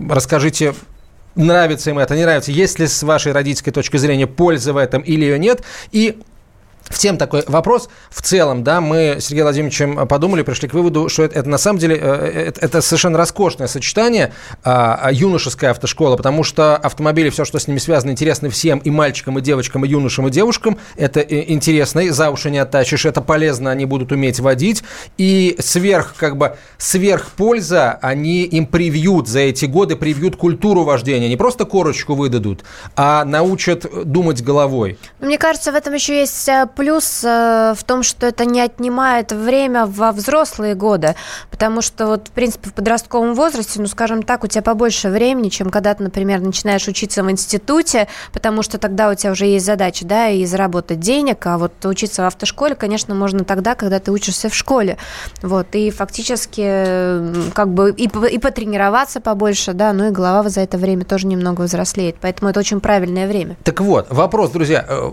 расскажите, 0.09 0.75
нравится 1.35 1.91
им 1.91 1.99
это, 1.99 2.17
не 2.17 2.23
нравится, 2.23 2.53
есть 2.53 2.79
ли 2.79 2.87
с 2.87 3.03
вашей 3.03 3.33
родительской 3.33 3.73
точки 3.73 3.97
зрения 3.97 4.27
польза 4.27 4.73
в 4.73 4.77
этом 4.77 5.03
или 5.03 5.25
ее 5.25 5.39
нет. 5.39 5.63
И 5.93 6.21
в 6.91 6.99
тем 6.99 7.17
такой 7.17 7.45
вопрос. 7.47 7.89
В 8.11 8.21
целом, 8.21 8.65
да, 8.65 8.81
мы 8.81 9.17
с 9.21 9.27
Сергеем 9.27 9.45
Владимировичем 9.45 10.09
подумали, 10.09 10.43
пришли 10.43 10.69
к 10.69 10.75
выводу, 10.75 11.09
что 11.09 11.23
это, 11.23 11.39
это 11.39 11.49
на 11.49 11.57
самом 11.57 11.79
деле 11.79 11.97
э, 11.97 12.49
это, 12.49 12.61
это 12.61 12.81
совершенно 12.83 13.17
роскошное 13.17 13.69
сочетание 13.69 14.33
а, 14.65 14.99
а, 15.01 15.13
юношеская 15.13 15.71
автошкола, 15.71 16.17
потому 16.17 16.43
что 16.43 16.77
автомобили, 16.77 17.31
все, 17.31 17.45
что 17.45 17.61
с 17.61 17.69
ними 17.69 17.79
связано, 17.79 18.11
интересны 18.11 18.51
всем, 18.51 18.81
и 18.81 18.91
мальчикам, 18.91 19.39
и 19.39 19.41
девочкам, 19.41 19.85
и 19.85 19.89
юношам, 19.89 20.27
и 20.27 20.31
девушкам. 20.31 20.79
Это 20.97 21.21
интересно, 21.21 22.01
и 22.01 22.11
за 22.11 22.31
уши 22.31 22.51
не 22.51 22.59
оттащишь, 22.59 23.07
это 23.07 23.21
полезно, 23.21 23.71
они 23.71 23.87
будут 23.87 24.11
уметь 24.11 24.41
водить. 24.41 24.83
И 25.17 25.57
сверх, 25.61 26.15
как 26.17 26.37
бы, 26.37 26.57
сверх 26.77 27.31
польза 27.37 27.99
они 28.03 28.43
им 28.43 28.67
привьют 28.67 29.29
за 29.29 29.41
эти 29.41 29.67
годы, 29.67 29.95
привьют 29.95 30.35
культуру 30.35 30.83
вождения. 30.83 31.29
Не 31.29 31.37
просто 31.37 31.65
корочку 31.67 32.17
выдадут, 32.17 32.65
а 32.97 33.25
научат 33.25 33.87
думать 34.05 34.43
головой. 34.43 34.99
Мне 35.21 35.39
кажется, 35.39 35.71
в 35.71 35.77
этом 35.77 35.95
еще 35.95 36.19
есть 36.19 36.49
э, 36.49 36.67
плюс 36.81 37.23
э, 37.25 37.75
в 37.77 37.85
том, 37.85 38.03
что 38.03 38.27
это 38.27 38.47
не 38.47 38.59
отнимает 38.59 39.33
время 39.33 39.85
во 39.85 40.13
взрослые 40.13 40.75
годы, 40.75 41.15
потому 41.51 41.83
что 41.83 42.07
вот, 42.07 42.29
в 42.29 42.31
принципе, 42.31 42.71
в 42.71 42.73
подростковом 42.73 43.35
возрасте, 43.35 43.83
ну, 43.83 43.87
скажем 43.87 44.23
так, 44.23 44.45
у 44.45 44.47
тебя 44.47 44.63
побольше 44.63 45.11
времени, 45.11 45.51
чем 45.51 45.69
когда 45.69 45.93
ты, 45.93 46.03
например, 46.03 46.41
начинаешь 46.41 46.89
учиться 46.89 47.23
в 47.23 47.31
институте, 47.31 48.09
потому 48.33 48.63
что 48.63 48.79
тогда 48.79 49.11
у 49.11 49.15
тебя 49.15 49.33
уже 49.33 49.45
есть 49.45 49.67
задача, 49.67 50.07
да, 50.07 50.29
и 50.29 50.47
заработать 50.47 51.01
денег, 51.01 51.47
а 51.47 51.59
вот 51.59 51.85
учиться 51.85 52.23
в 52.23 52.27
автошколе, 52.27 52.75
конечно, 52.75 53.15
можно 53.15 53.45
тогда, 53.45 53.75
когда 53.75 54.01
ты 54.01 54.11
учишься 54.11 54.49
в 54.49 54.55
школе, 54.55 54.97
вот, 55.43 55.67
и 55.73 55.91
фактически 55.91 57.53
как 57.53 57.75
бы 57.75 57.91
и, 57.91 58.05
и 58.05 58.39
потренироваться 58.39 59.21
побольше, 59.21 59.75
да, 59.75 59.93
ну 59.93 60.09
и 60.09 60.11
голова 60.11 60.49
за 60.49 60.63
это 60.63 60.79
время 60.79 61.05
тоже 61.05 61.27
немного 61.27 61.61
взрослеет, 61.61 62.17
поэтому 62.23 62.51
это 62.51 62.61
очень 62.61 62.81
правильное 62.81 63.29
время. 63.29 63.59
Так 63.65 63.83
вот, 63.83 64.07
вопрос, 64.09 64.53
друзья, 64.53 64.87
э, 64.89 65.11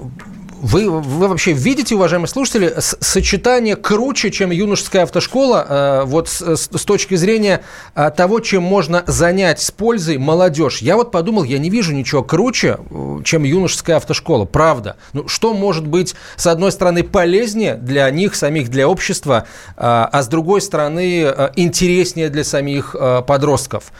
вы, 0.61 0.89
вы 0.89 1.27
вообще 1.27 1.53
видите, 1.53 1.95
уважаемые 1.95 2.27
слушатели, 2.27 2.73
сочетание 2.79 3.75
круче, 3.75 4.31
чем 4.31 4.51
юношеская 4.51 5.03
автошкола, 5.03 5.65
э, 5.67 6.03
вот 6.05 6.29
с, 6.29 6.41
с 6.55 6.85
точки 6.85 7.15
зрения 7.15 7.61
э, 7.95 8.09
того, 8.15 8.39
чем 8.39 8.63
можно 8.63 9.03
занять 9.07 9.61
с 9.61 9.71
пользой 9.71 10.17
молодежь. 10.17 10.79
Я 10.79 10.95
вот 10.95 11.11
подумал, 11.11 11.43
я 11.43 11.59
не 11.59 11.69
вижу 11.69 11.93
ничего 11.93 12.23
круче, 12.23 12.77
э, 12.89 13.19
чем 13.23 13.43
юношеская 13.43 13.97
автошкола, 13.97 14.45
правда. 14.45 14.97
Ну, 15.13 15.27
что 15.27 15.53
может 15.53 15.85
быть, 15.85 16.15
с 16.35 16.47
одной 16.47 16.71
стороны, 16.71 17.03
полезнее 17.03 17.75
для 17.75 18.09
них 18.09 18.35
самих, 18.35 18.69
для 18.69 18.87
общества, 18.87 19.45
а 19.75 20.21
с 20.21 20.27
другой 20.27 20.61
стороны, 20.61 21.21
интереснее 21.55 22.29
для 22.29 22.43
самих 22.43 22.95
подростков? 23.25 23.91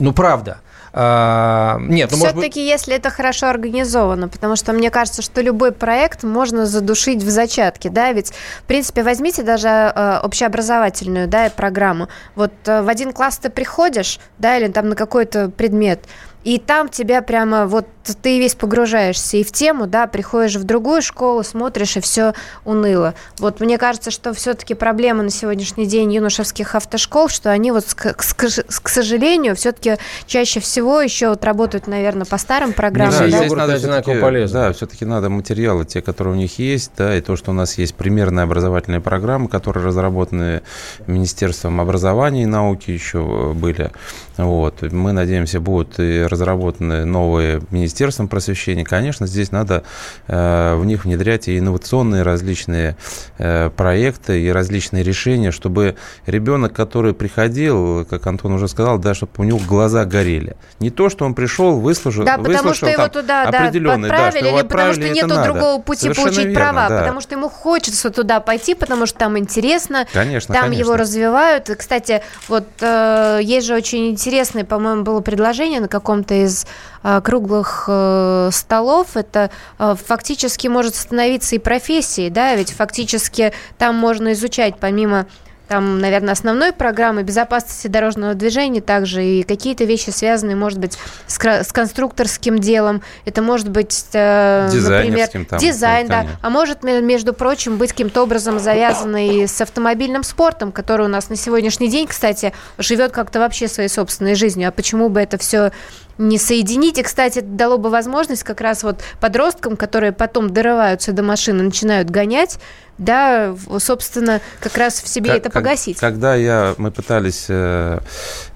Ну, 0.00 0.12
правда. 0.12 0.60
А, 0.98 1.76
нет, 1.78 2.10
ну, 2.10 2.16
Все-таки, 2.16 2.60
быть... 2.60 2.70
если 2.70 2.94
это 2.94 3.10
хорошо 3.10 3.48
организовано, 3.48 4.28
потому 4.28 4.56
что 4.56 4.72
мне 4.72 4.90
кажется, 4.90 5.20
что 5.20 5.42
любой 5.42 5.72
проект 5.72 6.22
можно 6.22 6.64
задушить 6.64 7.22
в 7.22 7.28
зачатке, 7.28 7.90
да, 7.90 8.10
ведь, 8.12 8.32
в 8.60 8.62
принципе, 8.62 9.02
возьмите 9.02 9.42
даже 9.42 9.68
э, 9.68 10.20
общеобразовательную, 10.22 11.28
да, 11.28 11.50
программу. 11.54 12.08
Вот 12.34 12.52
э, 12.64 12.80
в 12.80 12.88
один 12.88 13.12
класс 13.12 13.36
ты 13.36 13.50
приходишь, 13.50 14.18
да, 14.38 14.56
или 14.56 14.68
там 14.68 14.88
на 14.88 14.96
какой-то 14.96 15.50
предмет, 15.50 16.00
и 16.46 16.60
там 16.60 16.88
тебя 16.88 17.22
прямо 17.22 17.66
вот 17.66 17.86
ты 18.22 18.38
весь 18.38 18.54
погружаешься 18.54 19.36
и 19.36 19.42
в 19.42 19.50
тему, 19.50 19.88
да, 19.88 20.06
приходишь 20.06 20.54
в 20.54 20.62
другую 20.62 21.02
школу, 21.02 21.42
смотришь, 21.42 21.96
и 21.96 22.00
все 22.00 22.34
уныло. 22.64 23.14
Вот 23.38 23.58
мне 23.58 23.78
кажется, 23.78 24.12
что 24.12 24.32
все-таки 24.32 24.74
проблема 24.74 25.24
на 25.24 25.30
сегодняшний 25.30 25.86
день 25.86 26.12
юношеских 26.14 26.76
автошкол, 26.76 27.28
что 27.28 27.50
они 27.50 27.72
вот, 27.72 27.92
к, 27.94 28.88
сожалению, 28.88 29.56
все-таки 29.56 29.96
чаще 30.26 30.60
всего 30.60 31.00
еще 31.00 31.30
вот 31.30 31.44
работают, 31.44 31.88
наверное, 31.88 32.26
по 32.26 32.38
старым 32.38 32.74
программам. 32.74 33.12
Да, 33.12 33.26
да? 33.26 33.38
здесь 33.38 33.52
надо 33.52 33.74
одинаково 33.74 34.20
полезно. 34.20 34.60
Да, 34.60 34.72
все-таки 34.72 35.04
надо 35.04 35.28
материалы, 35.28 35.84
те, 35.84 36.00
которые 36.00 36.34
у 36.34 36.36
них 36.36 36.60
есть, 36.60 36.92
да, 36.96 37.16
и 37.16 37.20
то, 37.20 37.34
что 37.34 37.50
у 37.50 37.54
нас 37.54 37.76
есть 37.76 37.96
примерные 37.96 38.44
образовательные 38.44 39.00
программы, 39.00 39.48
которые 39.48 39.84
разработаны 39.84 40.62
Министерством 41.08 41.80
образования 41.80 42.44
и 42.44 42.46
науки 42.46 42.92
еще 42.92 43.52
были. 43.52 43.90
Вот. 44.36 44.82
Мы 44.82 45.12
надеемся, 45.12 45.60
будут 45.60 45.98
и 45.98 46.22
разработаны 46.22 47.04
новые 47.04 47.62
Министерством 47.70 48.28
просвещения. 48.28 48.84
Конечно, 48.84 49.26
здесь 49.26 49.50
надо 49.50 49.82
э, 50.26 50.74
в 50.76 50.84
них 50.84 51.04
внедрять 51.04 51.48
и 51.48 51.58
инновационные 51.58 52.22
различные 52.22 52.96
э, 53.38 53.70
проекты 53.70 54.42
и 54.42 54.50
различные 54.50 55.02
решения, 55.02 55.50
чтобы 55.50 55.96
ребенок, 56.26 56.74
который 56.74 57.14
приходил, 57.14 58.04
как 58.04 58.26
Антон 58.26 58.52
уже 58.52 58.68
сказал, 58.68 58.98
да, 58.98 59.14
чтобы 59.14 59.32
у 59.38 59.44
него 59.44 59.58
глаза 59.66 60.04
горели. 60.04 60.56
Не 60.80 60.90
то, 60.90 61.08
что 61.08 61.24
он 61.24 61.34
пришел, 61.34 61.80
выслушал, 61.80 62.24
да, 62.24 62.36
потому 62.36 62.74
что 62.74 62.88
его 62.88 63.08
туда 63.08 63.44
да, 63.50 63.68
отправили, 63.68 64.08
да, 64.08 64.30
что 64.30 64.38
или 64.38 64.62
потому 64.62 64.92
что 64.92 65.08
нету 65.08 65.28
надо. 65.28 65.44
другого 65.44 65.80
пути 65.80 66.00
Совершенно 66.02 66.26
получить 66.26 66.44
верно, 66.46 66.60
права, 66.60 66.88
да. 66.88 66.98
потому 67.00 67.20
что 67.20 67.34
ему 67.34 67.48
хочется 67.48 68.10
туда 68.10 68.40
пойти, 68.40 68.74
потому 68.74 69.06
что 69.06 69.18
там 69.18 69.38
интересно, 69.38 70.06
конечно, 70.12 70.54
там 70.54 70.64
конечно. 70.64 70.82
его 70.82 70.96
развивают. 70.96 71.70
Кстати, 71.76 72.22
вот 72.48 72.66
э, 72.80 73.40
есть 73.42 73.66
же 73.66 73.74
очень 73.74 74.10
интересно 74.10 74.25
интересное, 74.26 74.64
по-моему, 74.64 75.04
было 75.04 75.20
предложение 75.20 75.80
на 75.80 75.86
каком-то 75.86 76.34
из 76.34 76.66
а, 77.04 77.20
круглых 77.20 77.84
э, 77.86 78.50
столов. 78.52 79.16
Это 79.16 79.50
а, 79.78 79.94
фактически 79.94 80.66
может 80.66 80.96
становиться 80.96 81.54
и 81.54 81.60
профессией, 81.60 82.28
да, 82.28 82.56
ведь 82.56 82.72
фактически 82.72 83.52
там 83.78 83.94
можно 83.94 84.32
изучать 84.32 84.78
помимо 84.80 85.26
там, 85.68 85.98
наверное, 85.98 86.32
основной 86.32 86.72
программы 86.72 87.22
безопасности 87.22 87.88
дорожного 87.88 88.34
движения, 88.34 88.80
также 88.80 89.24
и 89.24 89.42
какие-то 89.42 89.84
вещи, 89.84 90.10
связанные, 90.10 90.56
может 90.56 90.78
быть, 90.78 90.98
с, 91.26 91.38
с 91.38 91.72
конструкторским 91.72 92.58
делом. 92.58 93.02
Это 93.24 93.42
может 93.42 93.68
быть, 93.68 94.06
э, 94.12 94.70
например, 94.72 95.28
там, 95.48 95.58
дизайн, 95.58 96.08
да. 96.08 96.26
А 96.42 96.50
может, 96.50 96.82
между 96.82 97.32
прочим, 97.32 97.78
быть 97.78 97.90
каким-то 97.90 98.22
образом 98.22 98.58
завязанный 98.58 99.48
с 99.48 99.60
автомобильным 99.60 100.22
спортом, 100.22 100.72
который 100.72 101.06
у 101.06 101.08
нас 101.08 101.28
на 101.28 101.36
сегодняшний 101.36 101.88
день, 101.88 102.06
кстати, 102.06 102.52
живет 102.78 103.12
как-то 103.12 103.38
вообще 103.40 103.68
своей 103.68 103.88
собственной 103.88 104.34
жизнью. 104.34 104.68
А 104.68 104.72
почему 104.72 105.08
бы 105.08 105.20
это 105.20 105.38
все 105.38 105.72
не 106.18 106.38
соединить. 106.38 106.98
И, 106.98 107.02
кстати, 107.02 107.40
это 107.40 107.48
дало 107.48 107.78
бы 107.78 107.90
возможность 107.90 108.42
как 108.42 108.60
раз 108.60 108.82
вот 108.82 109.00
подросткам, 109.20 109.76
которые 109.76 110.12
потом 110.12 110.50
дорываются 110.50 111.12
до 111.12 111.22
машины, 111.22 111.62
начинают 111.62 112.10
гонять, 112.10 112.58
да, 112.98 113.54
собственно, 113.78 114.40
как 114.60 114.76
раз 114.76 115.02
в 115.02 115.08
себе 115.08 115.30
как, 115.30 115.38
это 115.38 115.50
погасить. 115.50 115.98
Когда 115.98 116.34
я, 116.34 116.74
мы 116.78 116.90
пытались 116.90 117.46
э, 117.48 117.98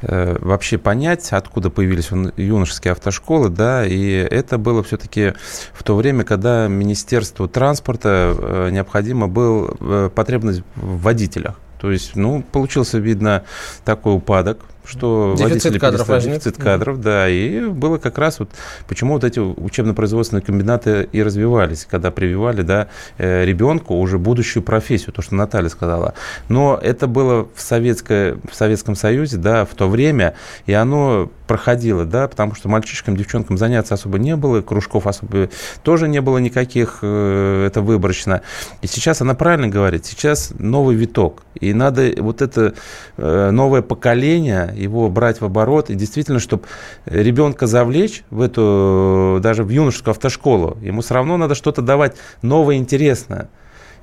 э, 0.03 0.37
вообще 0.41 0.79
понять, 0.79 1.33
откуда 1.33 1.71
появились 1.71 2.11
юношеские 2.37 2.93
автошколы, 2.93 3.51
да, 3.51 3.87
и 3.87 4.11
это 4.11 4.59
было 4.59 4.83
все-таки 4.83 5.35
в 5.73 5.83
то 5.83 5.95
время, 5.95 6.25
когда 6.25 6.69
Министерству 6.69 7.49
транспорта 7.49 8.35
э, 8.37 8.69
необходимо 8.71 9.29
был 9.29 9.77
э, 9.81 10.11
потребность 10.15 10.63
в 10.75 11.03
водителях. 11.03 11.57
То 11.81 11.91
есть, 11.91 12.15
ну, 12.15 12.43
получился, 12.43 12.99
видно, 12.99 13.45
такой 13.85 14.15
упадок 14.15 14.61
что 14.85 15.35
дефицит 15.37 15.81
кадров 15.81 16.09
возник. 16.09 16.35
Дефицит 16.35 16.57
кадров, 16.57 17.01
да. 17.01 17.29
И 17.29 17.67
было 17.67 17.99
как 17.99 18.19
раз 18.19 18.39
вот 18.39 18.51
почему 18.89 19.15
вот 19.15 19.25
эти 19.25 19.39
учебно-производственные 19.39 20.43
комбинаты 20.43 21.09
и 21.13 21.23
развивались, 21.23 21.87
когда 21.89 22.11
прививали, 22.11 22.63
да, 22.63 22.89
э, 23.19 23.45
ребенку 23.45 23.95
уже 23.95 24.19
будущую 24.19 24.63
профессию, 24.63 25.13
то, 25.13 25.23
что 25.23 25.35
Наталья 25.35 25.69
сказала. 25.69 26.15
Но 26.49 26.79
это 26.81 27.07
было 27.07 27.49
в, 27.55 27.61
советское, 27.61 28.37
в 28.51 28.55
Советском 28.55 28.97
Союзе, 28.97 29.37
да, 29.37 29.65
в 29.65 29.75
то 29.75 29.89
время, 29.89 30.35
и 30.67 30.73
оно 30.73 31.31
проходило, 31.47 32.05
да, 32.05 32.29
потому 32.29 32.55
что 32.55 32.69
мальчишкам, 32.69 33.17
девчонкам 33.17 33.59
заняться 33.59 33.95
особо 33.95 34.21
не 34.21 34.37
было, 34.37 34.63
кружков 34.63 35.09
особо 35.09 35.49
тоже 35.83 36.07
не 36.07 36.21
было 36.21 36.39
никаких, 36.39 36.99
э, 37.03 37.67
это 37.67 37.81
выборочно. 37.81 38.43
И 38.83 38.87
сейчас 38.87 39.21
она 39.21 39.35
правильно 39.35 39.67
говорит, 39.67 40.07
сейчас 40.07 40.53
новый 40.59 40.95
виток, 40.95 41.43
и 41.59 41.75
надо 41.75 42.13
вот 42.19 42.41
это 42.41 42.75
э, 43.17 43.51
новое 43.51 43.83
поколение 43.83 44.70
его 44.75 45.09
брать 45.09 45.41
в 45.41 45.45
оборот, 45.45 45.91
и 45.91 45.95
действительно, 45.95 46.39
чтобы 46.39 46.65
ребенка 47.07 47.67
завлечь 47.67 48.25
в 48.31 48.41
эту, 48.41 49.39
даже 49.43 49.65
в 49.65 49.71
юношескую 49.71 50.13
автошколу, 50.13 50.79
ему 50.83 51.01
все 51.03 51.15
равно 51.15 51.37
надо 51.37 51.55
что-то 51.55 51.83
давать 51.83 52.17
новое, 52.43 52.77
интересное. 52.77 53.49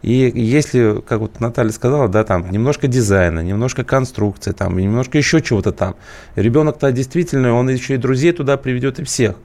И 0.04 0.32
если, 0.36 1.02
как 1.08 1.20
вот 1.22 1.40
Наталья 1.40 1.72
сказала, 1.72 2.08
да, 2.08 2.24
там 2.24 2.52
немножко 2.52 2.88
дизайна, 2.88 3.40
немножко 3.40 3.84
конструкции, 3.84 4.52
там, 4.52 4.78
немножко 4.78 5.18
еще 5.18 5.42
чего-то 5.42 5.72
там, 5.72 5.96
ребенок-то 6.36 6.92
действительно, 6.92 7.54
он 7.54 7.70
еще 7.70 7.96
и 7.96 7.98
друзей 7.98 8.32
туда 8.32 8.58
приведет 8.58 9.00
и 9.00 9.04
всех 9.04 9.36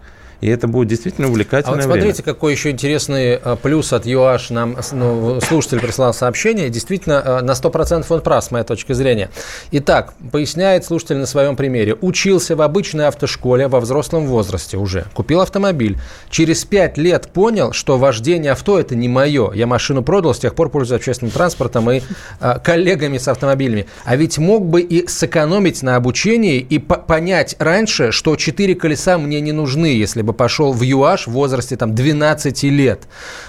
и 0.43 0.49
это 0.49 0.67
будет 0.67 0.89
действительно 0.89 1.29
увлекательное 1.29 1.75
а 1.75 1.77
вот 1.77 1.85
смотрите, 1.85 2.23
время. 2.23 2.35
какой 2.35 2.53
еще 2.53 2.71
интересный 2.71 3.37
а, 3.37 3.55
плюс 3.55 3.93
от 3.93 4.07
ЮАШ 4.07 4.51
нам 4.51 4.77
ну, 4.91 5.41
слушатель 5.41 5.81
прислал 5.81 6.13
сообщение. 6.13 6.69
Действительно, 6.69 7.39
а, 7.39 7.43
на 7.43 7.53
100% 7.53 8.05
он 8.09 8.21
прав, 8.23 8.43
с 8.43 8.51
моей 8.51 8.65
точки 8.65 8.93
зрения. 8.93 9.31
Итак, 9.71 10.15
поясняет 10.33 10.85
слушатель 10.85 11.19
на 11.19 11.27
своем 11.27 11.55
примере. 11.55 11.95
Учился 12.01 12.57
в 12.57 12.63
обычной 12.63 13.07
автошколе 13.07 13.69
во 13.69 13.79
взрослом 13.79 14.27
возрасте 14.27 14.77
уже. 14.77 15.05
Купил 15.15 15.41
автомобиль. 15.41 15.97
Через 16.29 16.65
5 16.65 16.99
лет 16.99 17.29
понял, 17.33 17.73
что 17.73 17.97
вождение 17.97 18.51
авто– 18.51 18.81
это 18.81 18.97
не 18.97 19.09
мое. 19.09 19.53
Я 19.55 19.69
машину 19.69 20.03
продал, 20.03 20.35
с 20.35 20.41
тех 20.41 20.57
пор 20.57 20.71
пользуюсь 20.71 20.99
общественным 20.99 21.31
транспортом 21.31 21.89
и 21.89 22.03
э, 22.41 22.59
коллегами 22.65 23.19
с 23.19 23.29
автомобилями. 23.29 23.87
А 24.05 24.17
ведь 24.17 24.39
мог 24.39 24.67
бы 24.67 24.81
и 24.81 25.07
сэкономить 25.07 25.85
на 25.85 25.95
обучении 25.95 26.59
и 26.59 26.81
понять 26.81 27.55
раньше, 27.61 28.11
что 28.11 28.35
4 28.35 28.75
колеса 28.75 29.19
мне 29.19 29.41
не 29.41 29.53
нужны, 29.53 29.87
если 29.87 30.23
бы 30.23 30.32
бы 30.33 30.37
пошел 30.37 30.73
в 30.73 30.83
ЮАШ 30.83 31.27
в 31.27 31.31
возрасте 31.31 31.77
там 31.77 31.95
12 31.95 32.63
лет. 32.65 33.03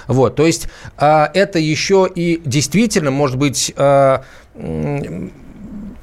Вот, 0.08 0.36
то 0.36 0.46
есть 0.46 0.68
а, 0.98 1.32
это 1.34 1.60
еще 1.60 2.10
и 2.14 2.42
действительно 2.46 3.12
может 3.12 3.38
быть 3.38 3.74
а, 3.76 4.24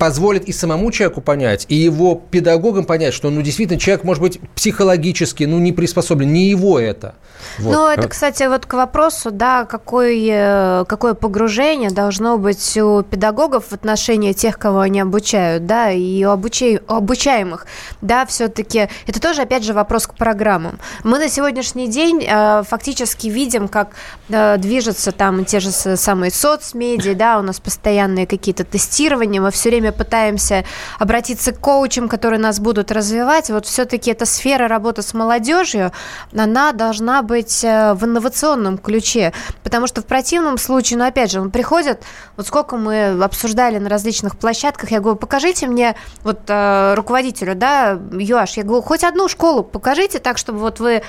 позволит 0.00 0.48
и 0.48 0.52
самому 0.52 0.90
человеку 0.92 1.20
понять, 1.20 1.66
и 1.68 1.74
его 1.74 2.14
педагогам 2.14 2.86
понять, 2.86 3.12
что, 3.12 3.28
ну, 3.28 3.42
действительно, 3.42 3.78
человек, 3.78 4.02
может 4.02 4.22
быть, 4.22 4.40
психологически, 4.54 5.44
ну, 5.44 5.58
не 5.58 5.72
приспособлен, 5.72 6.32
не 6.32 6.48
его 6.48 6.80
это. 6.80 7.16
Вот. 7.58 7.74
Ну, 7.74 7.86
это, 7.86 8.08
кстати, 8.08 8.44
вот 8.44 8.64
к 8.64 8.72
вопросу, 8.72 9.30
да, 9.30 9.66
какое, 9.66 10.84
какое 10.86 11.12
погружение 11.12 11.90
должно 11.90 12.38
быть 12.38 12.78
у 12.78 13.02
педагогов 13.02 13.66
в 13.68 13.72
отношении 13.74 14.32
тех, 14.32 14.58
кого 14.58 14.80
они 14.80 15.00
обучают, 15.00 15.66
да, 15.66 15.90
и 15.90 16.24
у, 16.24 16.30
обучай, 16.30 16.80
у 16.88 16.94
обучаемых, 16.94 17.66
да, 18.00 18.24
все-таки 18.24 18.88
это 19.06 19.20
тоже, 19.20 19.42
опять 19.42 19.64
же, 19.64 19.74
вопрос 19.74 20.06
к 20.06 20.14
программам. 20.14 20.78
Мы 21.04 21.18
на 21.18 21.28
сегодняшний 21.28 21.88
день 21.88 22.24
э, 22.26 22.62
фактически 22.66 23.26
видим, 23.26 23.68
как 23.68 23.90
э, 24.30 24.56
движутся 24.56 25.12
там 25.12 25.44
те 25.44 25.60
же 25.60 25.70
самые 25.70 26.30
соцмедиа, 26.30 27.14
да, 27.14 27.38
у 27.38 27.42
нас 27.42 27.60
постоянные 27.60 28.26
какие-то 28.26 28.64
тестирования, 28.64 29.42
мы 29.42 29.50
все 29.50 29.68
время 29.68 29.89
время 29.90 29.92
пытаемся 29.92 30.64
обратиться 30.98 31.52
к 31.52 31.60
коучам, 31.60 32.08
которые 32.08 32.40
нас 32.40 32.60
будут 32.60 32.90
развивать, 32.92 33.50
вот 33.50 33.66
все-таки 33.66 34.10
эта 34.10 34.26
сфера 34.26 34.68
работы 34.68 35.02
с 35.02 35.14
молодежью, 35.14 35.92
она 36.36 36.72
должна 36.72 37.22
быть 37.22 37.64
э, 37.64 37.94
в 37.94 38.04
инновационном 38.04 38.78
ключе, 38.78 39.32
потому 39.62 39.86
что 39.86 40.00
в 40.00 40.06
противном 40.06 40.58
случае, 40.58 40.98
ну, 40.98 41.06
опять 41.06 41.30
же, 41.30 41.40
он 41.40 41.50
приходит, 41.50 42.02
вот 42.36 42.46
сколько 42.46 42.76
мы 42.76 43.22
обсуждали 43.22 43.78
на 43.78 43.88
различных 43.88 44.36
площадках, 44.36 44.90
я 44.90 45.00
говорю, 45.00 45.16
покажите 45.16 45.66
мне, 45.66 45.94
вот 46.22 46.40
э, 46.48 46.94
руководителю, 46.94 47.54
да, 47.54 47.98
ЮАШ, 48.12 48.58
я 48.58 48.62
говорю, 48.62 48.82
хоть 48.82 49.04
одну 49.04 49.28
школу 49.28 49.62
покажите 49.62 50.18
так, 50.18 50.38
чтобы 50.38 50.58
вот 50.58 50.80
вы 50.80 51.02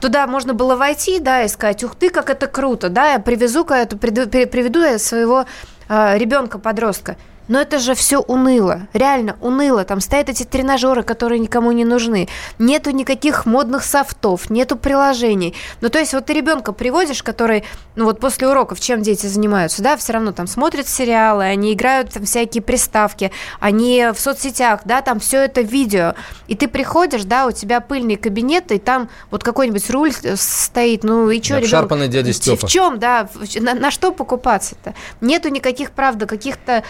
туда 0.00 0.26
можно 0.26 0.52
было 0.52 0.76
войти, 0.76 1.18
да, 1.18 1.44
и 1.44 1.48
сказать, 1.48 1.82
ух 1.84 1.94
ты, 1.94 2.10
как 2.10 2.28
это 2.28 2.46
круто, 2.46 2.88
да, 2.88 3.12
я 3.12 3.18
привезу-ка 3.18 3.74
эту, 3.74 3.96
приведу 3.96 4.80
я 4.80 4.98
своего 4.98 5.46
э, 5.88 6.18
ребенка-подростка. 6.18 7.16
Но 7.52 7.60
это 7.60 7.78
же 7.78 7.94
все 7.94 8.18
уныло, 8.18 8.88
реально 8.94 9.36
уныло. 9.42 9.84
Там 9.84 10.00
стоят 10.00 10.30
эти 10.30 10.42
тренажеры, 10.42 11.02
которые 11.02 11.38
никому 11.38 11.70
не 11.72 11.84
нужны. 11.84 12.26
Нету 12.58 12.92
никаких 12.92 13.44
модных 13.44 13.84
софтов, 13.84 14.48
нету 14.48 14.76
приложений. 14.76 15.54
Ну, 15.82 15.90
то 15.90 15.98
есть 15.98 16.14
вот 16.14 16.24
ты 16.24 16.32
ребенка 16.32 16.72
приводишь, 16.72 17.22
который, 17.22 17.64
ну 17.94 18.06
вот 18.06 18.20
после 18.20 18.48
уроков, 18.48 18.80
чем 18.80 19.02
дети 19.02 19.26
занимаются, 19.26 19.82
да, 19.82 19.98
все 19.98 20.14
равно 20.14 20.32
там 20.32 20.46
смотрят 20.46 20.88
сериалы, 20.88 21.44
они 21.44 21.74
играют 21.74 22.14
там 22.14 22.24
всякие 22.24 22.62
приставки, 22.62 23.30
они 23.60 24.06
в 24.14 24.18
соцсетях, 24.18 24.80
да, 24.86 25.02
там 25.02 25.20
все 25.20 25.42
это 25.42 25.60
видео. 25.60 26.14
И 26.48 26.56
ты 26.56 26.68
приходишь, 26.68 27.24
да, 27.24 27.46
у 27.46 27.50
тебя 27.50 27.82
пыльный 27.82 28.16
кабинет, 28.16 28.72
и 28.72 28.78
там 28.78 29.10
вот 29.30 29.44
какой-нибудь 29.44 29.90
руль 29.90 30.14
стоит, 30.36 31.04
ну 31.04 31.28
и 31.28 31.42
что, 31.42 31.56
ребенок? 31.58 31.68
дядя 32.08 32.32
Степа. 32.32 32.66
В 32.66 32.70
чем, 32.70 32.98
да, 32.98 33.28
на, 33.56 33.74
на 33.74 33.90
что 33.90 34.10
покупаться-то? 34.10 34.94
Нету 35.20 35.50
никаких, 35.50 35.90
правда, 35.90 36.24
каких-то 36.24 36.82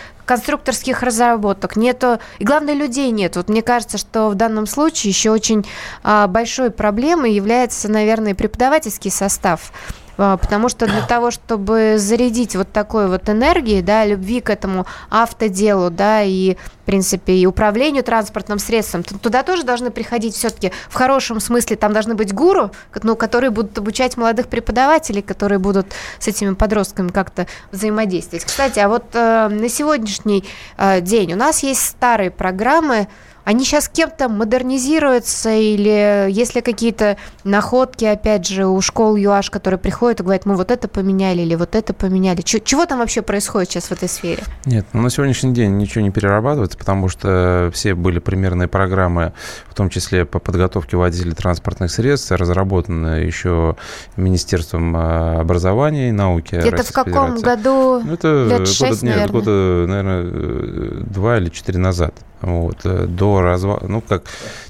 конструкторских 0.52 1.02
разработок, 1.02 1.76
нету, 1.76 2.18
и 2.38 2.44
главное, 2.44 2.74
людей 2.74 3.10
нет. 3.10 3.36
Вот 3.36 3.48
мне 3.48 3.62
кажется, 3.62 3.96
что 3.96 4.28
в 4.28 4.34
данном 4.34 4.66
случае 4.66 5.10
еще 5.10 5.30
очень 5.30 5.64
а, 6.02 6.26
большой 6.26 6.70
проблемой 6.70 7.32
является, 7.32 7.90
наверное, 7.90 8.34
преподавательский 8.34 9.10
состав. 9.10 9.72
А, 10.18 10.36
потому 10.36 10.68
что 10.68 10.86
для 10.86 11.02
того, 11.02 11.30
чтобы 11.30 11.94
зарядить 11.98 12.56
вот 12.56 12.70
такой 12.70 13.08
вот 13.08 13.28
энергией, 13.28 13.82
да, 13.82 14.04
любви 14.04 14.40
к 14.40 14.50
этому 14.50 14.86
автоделу, 15.10 15.90
да, 15.90 16.22
и, 16.22 16.56
в 16.82 16.84
принципе, 16.84 17.34
и 17.34 17.46
управлению 17.46 18.04
транспортным 18.04 18.58
средством, 18.58 19.02
туда 19.02 19.42
тоже 19.42 19.64
должны 19.64 19.90
приходить 19.90 20.34
все-таки 20.34 20.72
в 20.88 20.94
хорошем 20.94 21.40
смысле, 21.40 21.76
там 21.76 21.92
должны 21.92 22.14
быть 22.14 22.34
гуру, 22.34 22.70
ну, 23.02 23.16
которые 23.16 23.50
будут 23.50 23.76
обучать 23.78 24.16
молодых 24.16 24.48
преподавателей, 24.48 25.22
которые 25.22 25.58
будут 25.58 25.86
с 26.18 26.28
этими 26.28 26.54
подростками 26.54 27.08
как-то 27.08 27.46
взаимодействовать. 27.70 28.44
Кстати, 28.44 28.78
а 28.78 28.88
вот 28.88 29.04
э, 29.14 29.48
на 29.48 29.68
сегодняшний 29.68 30.44
э, 30.76 31.00
день 31.00 31.32
у 31.32 31.36
нас 31.36 31.62
есть 31.62 31.82
старые 31.82 32.30
программы, 32.30 33.08
они 33.44 33.64
сейчас 33.64 33.88
кем-то 33.88 34.28
модернизируются 34.28 35.50
или 35.50 36.30
если 36.30 36.60
какие-то 36.60 37.16
находки, 37.44 38.04
опять 38.04 38.46
же, 38.46 38.66
у 38.66 38.80
школ 38.80 39.16
ЮАШ, 39.16 39.50
которые 39.50 39.78
приходят 39.78 40.20
и 40.20 40.22
говорят, 40.22 40.46
мы 40.46 40.54
вот 40.56 40.70
это 40.70 40.88
поменяли 40.88 41.42
или 41.42 41.54
вот 41.54 41.74
это 41.74 41.92
поменяли. 41.92 42.40
Ч- 42.42 42.60
чего 42.60 42.86
там 42.86 42.98
вообще 42.98 43.22
происходит 43.22 43.70
сейчас 43.70 43.84
в 43.84 43.92
этой 43.92 44.08
сфере? 44.08 44.42
Нет, 44.64 44.86
ну, 44.92 45.02
на 45.02 45.10
сегодняшний 45.10 45.52
день 45.52 45.76
ничего 45.76 46.02
не 46.02 46.10
перерабатывается, 46.10 46.78
потому 46.78 47.08
что 47.08 47.70
все 47.74 47.94
были 47.94 48.18
примерные 48.18 48.68
программы, 48.68 49.32
в 49.68 49.74
том 49.74 49.90
числе 49.90 50.24
по 50.24 50.38
подготовке 50.38 50.96
водителей 50.96 51.34
транспортных 51.34 51.90
средств, 51.90 52.30
разработаны 52.30 53.22
еще 53.24 53.76
Министерством 54.16 54.94
а, 54.96 55.40
образования 55.40 56.10
и 56.10 56.12
науки. 56.12 56.54
Это 56.54 56.70
Российской 56.70 56.90
в 56.90 56.94
каком 57.04 57.36
Федерации. 57.36 57.62
году? 57.62 58.02
Ну, 58.04 58.12
это 58.12 58.46
лет 58.48 58.68
6, 58.68 58.80
года, 58.80 59.06
нет, 59.06 59.16
наверное. 59.16 59.28
года, 59.28 59.86
наверное, 59.88 61.04
два 61.04 61.38
или 61.38 61.48
четыре 61.48 61.78
назад 61.78 62.14
вот, 62.42 62.80
э, 62.84 63.06
до 63.06 63.40
развала, 63.40 63.82
ну, 63.86 64.00
как 64.00 64.24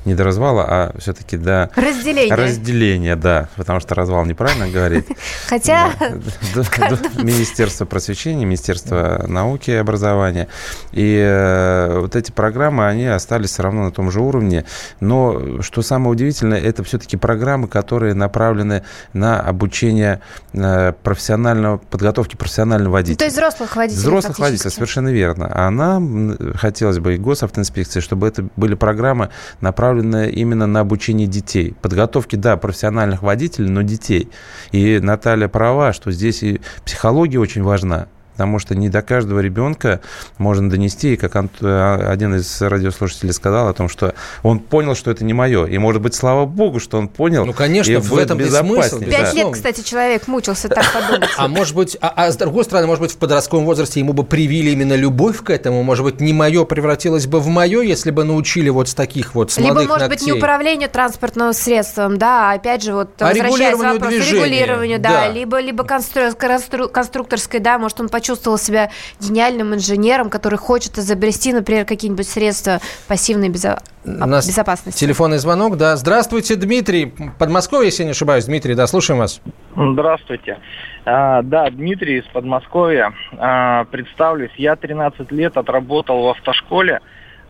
не 0.04 0.14
до 0.14 0.24
развала, 0.24 0.64
а 0.68 0.94
все-таки 0.98 1.37
до... 1.37 1.70
Разделения. 1.74 2.35
Разделения, 2.35 3.16
да, 3.16 3.48
потому 3.56 3.80
что 3.80 3.94
развал 3.94 4.24
неправильно 4.24 4.68
говорить. 4.68 5.06
Хотя... 5.48 5.92
Министерство 7.22 7.85
просвещения, 7.85 8.44
Министерство 8.44 9.24
науки 9.26 9.70
и 9.70 9.74
образования. 9.74 10.48
И 10.92 11.16
э, 11.18 11.98
вот 12.00 12.16
эти 12.16 12.30
программы, 12.30 12.87
они 12.87 13.06
остались 13.06 13.50
все 13.50 13.62
равно 13.62 13.85
на 13.85 13.90
том 13.90 14.11
же 14.11 14.20
уровне. 14.20 14.64
Но, 15.00 15.62
что 15.62 15.82
самое 15.82 16.12
удивительное, 16.12 16.61
это 16.61 16.85
все-таки 16.85 17.16
программы, 17.16 17.68
которые 17.68 18.14
направлены 18.14 18.85
на 19.12 19.40
обучение 19.40 20.20
э, 20.52 20.92
профессионального, 21.02 21.78
подготовки 21.78 22.37
профессионального 22.37 22.92
водителя. 22.94 23.18
То 23.18 23.24
есть 23.24 23.37
взрослых 23.37 23.76
водителей 23.76 24.02
Взрослых 24.02 24.38
водителей, 24.38 24.70
совершенно 24.70 25.08
верно. 25.08 25.50
А 25.52 25.70
нам 25.70 26.37
хотелось 26.56 26.98
бы 26.98 27.14
и 27.14 27.18
госавтоинспекции, 27.62 28.01
чтобы 28.01 28.29
это 28.29 28.48
были 28.57 28.75
программы, 28.75 29.31
направленные 29.61 30.31
именно 30.31 30.66
на 30.66 30.81
обучение 30.81 31.27
детей. 31.27 31.75
Подготовки, 31.81 32.37
да, 32.37 32.57
профессиональных 32.57 33.22
водителей, 33.22 33.70
но 33.70 33.83
детей. 33.83 34.29
И 34.72 34.98
Наталья 34.98 35.48
права, 35.48 35.92
что 35.92 36.11
здесь 36.11 36.42
и 36.42 36.61
психология 36.85 37.38
очень 37.38 37.62
важна 37.62 38.09
потому 38.32 38.58
что 38.58 38.74
не 38.74 38.88
до 38.88 39.02
каждого 39.02 39.40
ребенка 39.40 40.00
можно 40.38 40.68
донести, 40.68 41.14
и 41.14 41.16
как 41.16 41.32
а, 41.62 42.10
один 42.10 42.34
из 42.34 42.60
радиослушателей 42.60 43.32
сказал 43.32 43.68
о 43.68 43.72
том, 43.72 43.88
что 43.88 44.14
он 44.42 44.58
понял, 44.58 44.94
что 44.94 45.10
это 45.10 45.24
не 45.24 45.32
мое. 45.32 45.66
И, 45.66 45.78
может 45.78 46.02
быть, 46.02 46.14
слава 46.14 46.46
богу, 46.46 46.80
что 46.80 46.98
он 46.98 47.08
понял. 47.08 47.44
Ну, 47.44 47.52
конечно, 47.52 48.00
в 48.00 48.16
этом 48.16 48.40
смысл. 48.40 49.00
Пять 49.00 49.34
лет, 49.34 49.48
кстати, 49.52 49.82
человек 49.82 50.26
мучился 50.28 50.68
так 50.68 50.84
подумать. 50.92 51.30
А 51.36 51.48
может 51.48 51.74
быть, 51.74 51.96
а, 52.00 52.12
а 52.14 52.30
с 52.30 52.36
другой 52.36 52.64
стороны, 52.64 52.86
может 52.86 53.02
быть, 53.02 53.12
в 53.12 53.16
подростковом 53.16 53.64
возрасте 53.64 54.00
ему 54.00 54.12
бы 54.12 54.24
привили 54.24 54.70
именно 54.70 54.94
любовь 54.94 55.42
к 55.42 55.50
этому, 55.50 55.82
может 55.82 56.04
быть, 56.04 56.20
не 56.20 56.32
мое 56.32 56.64
превратилось 56.64 57.26
бы 57.26 57.40
в 57.40 57.48
мое, 57.48 57.82
если 57.82 58.10
бы 58.10 58.24
научили 58.24 58.68
вот 58.68 58.88
с 58.88 58.94
таких 58.94 59.34
вот, 59.34 59.50
с 59.50 59.58
Либо, 59.58 59.74
может 59.74 59.90
ногтей. 59.90 60.08
быть, 60.08 60.22
не 60.26 60.32
управлению 60.32 60.88
транспортным 60.88 61.52
средством, 61.52 62.18
да, 62.18 62.50
а 62.50 62.54
опять 62.54 62.82
же, 62.82 62.94
вот 62.94 63.10
а 63.20 63.28
возвращаясь 63.28 63.76
к 63.76 63.82
вопросу 63.82 64.16
регулированию, 64.16 65.00
да, 65.00 65.10
да, 65.10 65.28
либо, 65.28 65.60
либо 65.60 65.84
конструкторской, 65.84 67.60
да, 67.60 67.78
может, 67.78 68.00
он 68.00 68.08
почувствовал 68.22 68.56
себя 68.56 68.90
гениальным 69.20 69.74
инженером, 69.74 70.30
который 70.30 70.56
хочет 70.56 70.96
изобрести, 70.96 71.52
например, 71.52 71.85
какие-нибудь 71.85 72.28
средства 72.28 72.78
пассивной 73.08 73.48
безо... 73.48 73.80
У 74.04 74.11
нас 74.11 74.46
безопасности. 74.46 75.00
Телефонный 75.00 75.38
звонок, 75.38 75.76
да. 75.76 75.96
Здравствуйте, 75.96 76.54
Дмитрий. 76.54 77.12
Подмосковье, 77.38 77.87
если 77.87 78.04
не 78.04 78.11
ошибаюсь. 78.11 78.44
Дмитрий, 78.44 78.74
да, 78.74 78.87
слушаем 78.87 79.18
вас. 79.18 79.40
Здравствуйте. 79.76 80.58
А, 81.04 81.42
да, 81.42 81.68
Дмитрий 81.70 82.18
из 82.18 82.24
Подмосковья. 82.26 83.12
А, 83.38 83.85
представлюсь, 83.87 84.52
я 84.56 84.76
13 84.76 85.32
лет 85.32 85.56
отработал 85.56 86.22
в 86.22 86.28
автошколе. 86.30 87.00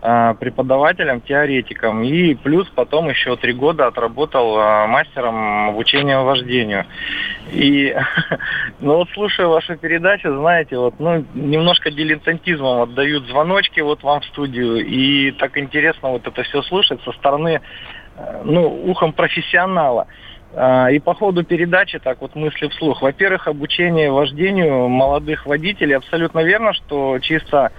Э, 0.05 0.35
преподавателем, 0.35 1.21
теоретиком. 1.21 2.03
И 2.03 2.35
плюс 2.35 2.69
потом 2.75 3.09
еще 3.09 3.37
три 3.37 3.53
года 3.53 3.87
отработал 3.87 4.59
э, 4.59 4.87
мастером 4.89 5.69
обучения 5.69 6.19
вождению. 6.19 6.87
И 7.53 7.95
ну 8.81 8.97
вот 8.97 9.09
слушая 9.15 9.47
вашу 9.47 9.77
передачу, 9.77 10.35
знаете, 10.35 10.77
вот 10.77 10.95
ну 10.99 11.25
немножко 11.35 11.93
дилетантизмом 11.93 12.81
отдают 12.81 13.29
звоночки 13.29 13.79
вот 13.79 14.03
вам 14.03 14.23
в 14.23 14.25
студию. 14.25 14.85
И 14.85 15.31
так 15.31 15.57
интересно 15.57 16.09
вот 16.09 16.27
это 16.27 16.43
все 16.43 16.63
слушать 16.63 17.01
со 17.05 17.13
стороны, 17.13 17.61
э, 18.17 18.43
ну, 18.45 18.67
ухом 18.91 19.13
профессионала. 19.13 20.09
И 20.53 21.01
по 21.03 21.15
ходу 21.15 21.45
передачи, 21.45 21.99
так 21.99 22.21
вот 22.21 22.35
мысли 22.35 22.69
вслух. 22.69 23.01
Во-первых, 23.01 23.49
обучение 23.49 24.11
вождению 24.11 24.87
молодых 24.89 25.47
водителей 25.47 25.97
абсолютно 25.97 26.41
верно, 26.41 26.75
что 26.75 27.19
чисто 27.21 27.73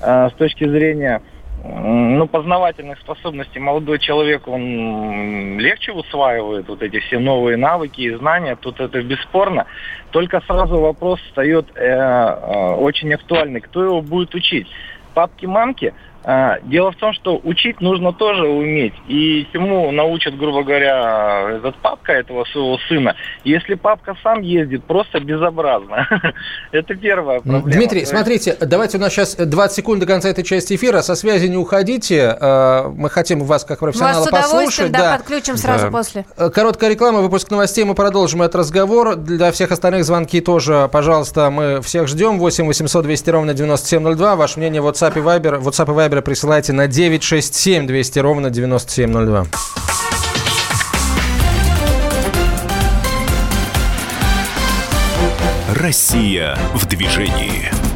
с 0.00 0.32
точки 0.38 0.68
зрения 0.68 1.22
ну, 1.64 2.26
познавательных 2.26 2.98
способностей 3.00 3.58
молодой 3.58 3.98
человек, 3.98 4.48
он 4.48 5.58
легче 5.58 5.92
усваивает 5.92 6.68
вот 6.68 6.82
эти 6.82 7.00
все 7.00 7.18
новые 7.18 7.56
навыки 7.56 8.00
и 8.00 8.14
знания, 8.14 8.56
тут 8.56 8.80
это 8.80 9.02
бесспорно. 9.02 9.66
Только 10.10 10.40
сразу 10.42 10.80
вопрос 10.80 11.20
встает 11.20 11.66
э, 11.74 11.82
э, 11.82 12.74
очень 12.74 13.12
актуальный, 13.12 13.60
кто 13.60 13.84
его 13.84 14.00
будет 14.02 14.34
учить? 14.34 14.68
Папки-мамки– 15.14 15.92
дело 16.24 16.92
в 16.92 16.96
том, 16.96 17.12
что 17.12 17.40
учить 17.42 17.80
нужно 17.80 18.12
тоже 18.12 18.46
уметь. 18.46 18.94
И 19.08 19.46
чему 19.52 19.90
научат, 19.90 20.36
грубо 20.36 20.62
говоря, 20.62 21.56
этот 21.56 21.76
папка 21.76 22.12
этого 22.12 22.44
своего 22.44 22.78
сына, 22.88 23.16
если 23.44 23.74
папка 23.74 24.16
сам 24.22 24.42
ездит, 24.42 24.84
просто 24.84 25.20
безобразно. 25.20 26.06
Это 26.72 26.94
первая 26.94 27.40
проблема. 27.40 27.70
Дмитрий, 27.70 28.04
смотрите, 28.04 28.56
давайте 28.60 28.98
у 28.98 29.00
нас 29.00 29.12
сейчас 29.12 29.36
20 29.36 29.76
секунд 29.76 30.00
до 30.00 30.06
конца 30.06 30.28
этой 30.28 30.44
части 30.44 30.74
эфира. 30.74 31.00
Со 31.02 31.14
связи 31.14 31.46
не 31.46 31.56
уходите. 31.56 32.36
А, 32.40 32.88
мы 32.88 33.08
хотим 33.10 33.40
вас 33.40 33.64
как 33.64 33.80
профессионала 33.80 34.24
послушать. 34.24 34.32
Вас 34.32 34.50
удовольствием, 34.50 34.92
да, 34.92 35.16
подключим 35.16 35.56
сразу 35.56 35.86
да. 35.86 35.90
после. 35.90 36.26
Э, 36.36 36.50
короткая 36.50 36.90
реклама, 36.90 37.20
выпуск 37.20 37.50
новостей. 37.50 37.84
Мы 37.84 37.94
продолжим 37.94 38.42
этот 38.42 38.56
разговор. 38.56 39.16
Для 39.16 39.52
всех 39.52 39.70
остальных 39.70 40.04
звонки 40.04 40.40
тоже, 40.40 40.88
пожалуйста, 40.92 41.50
мы 41.50 41.80
всех 41.82 42.08
ждем. 42.08 42.38
8 42.38 42.66
800 42.66 43.04
200 43.04 43.30
ровно 43.30 43.54
9702. 43.54 44.36
Ваше 44.36 44.58
мнение 44.58 44.82
в 44.82 44.88
WhatsApp 44.88 45.12
и 45.18 45.22
Viber. 45.22 45.60
WhatsApp 45.62 45.90
и 45.90 45.96
Viber 45.96 46.09
присылайте 46.18 46.72
на 46.72 46.88
967 46.88 47.86
200 47.86 48.18
ровно 48.18 48.50
9702. 48.50 49.46
Россия 55.74 56.58
в 56.74 56.86
движении. 56.86 57.89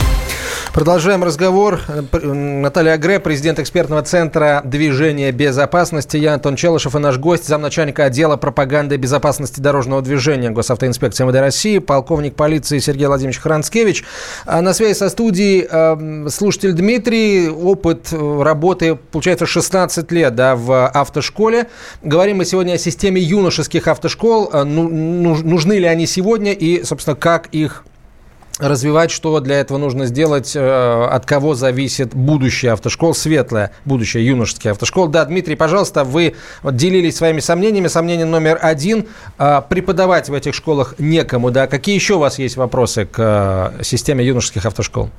Продолжаем 0.75 1.23
разговор. 1.23 1.83
Наталья 2.11 2.95
Агре, 2.95 3.21
президент 3.21 3.61
экспертного 3.61 4.03
центра 4.03 4.61
движения 4.65 5.31
безопасности. 5.31 6.17
Я 6.17 6.35
Антон 6.35 6.57
Челышев 6.57 6.97
и 6.97 6.99
наш 6.99 7.17
гость, 7.17 7.47
замначальника 7.47 8.07
отдела 8.07 8.37
пропаганды 8.37 8.97
безопасности 8.97 9.61
дорожного 9.61 10.03
движения 10.03 10.51
Госавтоинспекции 10.51 11.27
МВД 11.27 11.37
России, 11.37 11.79
полковник 11.79 12.35
полиции 12.35 12.81
Сергей 12.81 13.07
Владимирович 13.07 13.39
Хранцкевич. 13.39 14.03
А 14.47 14.63
на 14.63 14.75
связи 14.75 14.95
со 14.95 15.11
студией 15.11 15.65
э, 15.71 16.29
слушатель 16.31 16.73
Дмитрий. 16.73 17.51
Опыт 17.51 18.09
работы, 18.13 18.97
получается, 18.97 19.47
16 19.47 20.11
лет 20.11 20.35
да, 20.35 20.57
в 20.57 20.89
автошколе. 20.89 21.69
Говорим 22.03 22.39
мы 22.39 22.45
сегодня 22.45 22.73
о 22.73 22.79
системе 22.79 23.21
юношеских 23.21 23.87
автошкол. 23.87 24.51
Э, 24.53 24.65
ну, 24.65 24.89
нужны 24.89 25.75
ли 25.75 25.87
они 25.87 26.09
сегодня 26.09 26.53
и, 26.53 26.83
собственно, 26.83 27.15
как 27.15 27.47
их 27.53 27.85
развивать, 28.59 29.11
что 29.11 29.41
для 29.41 29.61
этого 29.61 29.79
нужно 29.79 30.07
сделать, 30.07 30.55
э, 30.55 31.05
от 31.11 31.27
кого 31.27 31.55
зависит 31.55 32.15
будущее 32.15 32.73
автошкол, 32.73 33.15
светлое 33.15 33.73
будущее 33.85 34.27
юношеских 34.27 34.73
автошкол. 34.73 35.09
Да, 35.09 35.25
Дмитрий, 35.25 35.57
пожалуйста, 35.57 36.05
вы 36.05 36.35
делились 36.63 37.17
своими 37.17 37.41
сомнениями. 37.41 37.89
Сомнение 37.89 38.27
номер 38.27 38.59
один. 38.61 39.07
Э, 39.39 39.61
преподавать 39.69 40.29
в 40.29 40.35
этих 40.35 40.55
школах 40.55 40.95
некому. 40.99 41.51
Да? 41.51 41.67
Какие 41.67 41.95
еще 41.95 42.15
у 42.15 42.19
вас 42.19 42.39
есть 42.39 42.57
вопросы 42.57 43.07
к 43.07 43.73
э, 43.79 43.83
системе 43.83 44.25
юношеских 44.25 44.67
автошкол? 44.67 45.11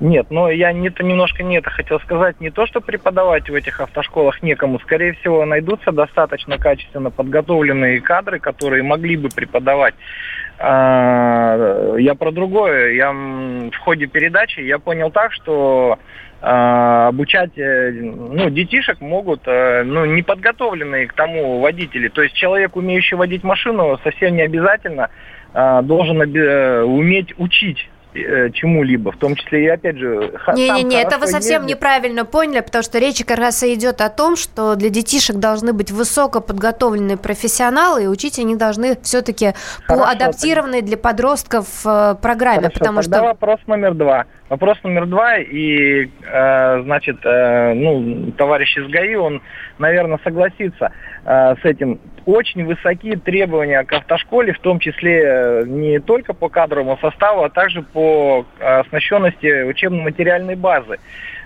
Нет, 0.00 0.28
но 0.30 0.50
я 0.50 0.72
не, 0.72 0.88
то 0.88 1.02
немножко 1.04 1.42
не 1.42 1.58
это 1.58 1.68
хотел 1.68 2.00
сказать. 2.00 2.40
Не 2.40 2.48
то, 2.48 2.66
что 2.66 2.80
преподавать 2.80 3.50
в 3.50 3.54
этих 3.54 3.80
автошколах 3.80 4.42
некому. 4.42 4.80
Скорее 4.80 5.12
всего, 5.12 5.44
найдутся 5.44 5.92
достаточно 5.92 6.56
качественно 6.56 7.10
подготовленные 7.10 8.00
кадры, 8.00 8.38
которые 8.38 8.82
могли 8.82 9.18
бы 9.18 9.28
преподавать 9.28 9.94
а, 9.94 10.39
я 10.62 12.14
про 12.18 12.32
другое. 12.32 12.92
Я 12.92 13.12
в 13.12 13.76
ходе 13.78 14.06
передачи 14.06 14.60
я 14.60 14.78
понял 14.78 15.10
так, 15.10 15.32
что 15.32 15.98
а, 16.42 17.08
обучать 17.08 17.56
э, 17.58 17.90
ну, 17.92 18.48
детишек 18.48 19.00
могут 19.02 19.42
э, 19.44 19.82
ну, 19.84 20.06
неподготовленные 20.06 21.06
к 21.06 21.12
тому 21.12 21.60
водители. 21.60 22.08
То 22.08 22.22
есть 22.22 22.34
человек, 22.34 22.76
умеющий 22.76 23.18
водить 23.18 23.44
машину, 23.44 23.98
совсем 24.02 24.36
не 24.36 24.42
обязательно 24.42 25.10
а, 25.52 25.82
должен 25.82 26.22
э, 26.22 26.82
уметь 26.82 27.34
учить 27.38 27.90
чему-либо, 28.12 29.12
в 29.12 29.16
том 29.16 29.36
числе 29.36 29.64
и, 29.64 29.68
опять 29.68 29.96
же... 29.96 30.32
Не-не-не, 30.54 31.00
это 31.02 31.18
вы 31.18 31.26
совсем 31.26 31.62
ездит. 31.62 31.76
неправильно 31.76 32.24
поняли, 32.24 32.60
потому 32.60 32.82
что 32.82 32.98
речь 32.98 33.24
как 33.24 33.38
раз 33.38 33.62
идет 33.62 34.00
о 34.00 34.08
том, 34.08 34.36
что 34.36 34.74
для 34.74 34.90
детишек 34.90 35.36
должны 35.36 35.72
быть 35.72 35.90
высокоподготовленные 35.90 37.16
профессионалы, 37.16 38.04
и 38.04 38.06
учить 38.06 38.38
они 38.38 38.56
должны 38.56 38.96
все-таки 39.02 39.54
по 39.86 40.08
адаптированной 40.08 40.82
для 40.82 40.96
подростков 40.96 41.66
э, 41.84 42.14
программе, 42.20 42.62
Хорошо, 42.62 42.78
потому 42.78 43.02
что... 43.02 43.22
вопрос 43.22 43.60
номер 43.66 43.94
два. 43.94 44.26
Вопрос 44.48 44.78
номер 44.82 45.06
два, 45.06 45.38
и, 45.38 46.10
э, 46.26 46.82
значит, 46.82 47.18
э, 47.24 47.74
ну, 47.74 48.32
товарищ 48.32 48.76
из 48.76 48.88
ГАИ, 48.88 49.14
он, 49.14 49.42
наверное, 49.78 50.18
согласится 50.24 50.90
э, 51.24 51.54
с 51.54 51.64
этим. 51.64 52.00
Очень 52.26 52.66
высокие 52.66 53.16
требования 53.16 53.82
к 53.84 53.92
автошколе, 53.92 54.52
в 54.52 54.58
том 54.58 54.78
числе 54.78 55.22
э, 55.24 55.64
не 55.66 56.00
только 56.00 56.34
по 56.34 56.48
кадровому 56.48 56.98
составу, 57.00 57.44
а 57.44 57.48
также 57.48 57.82
по 57.82 58.44
э, 58.58 58.80
оснащенности 58.80 59.62
учебно-материальной 59.62 60.54
базы. 60.54 60.98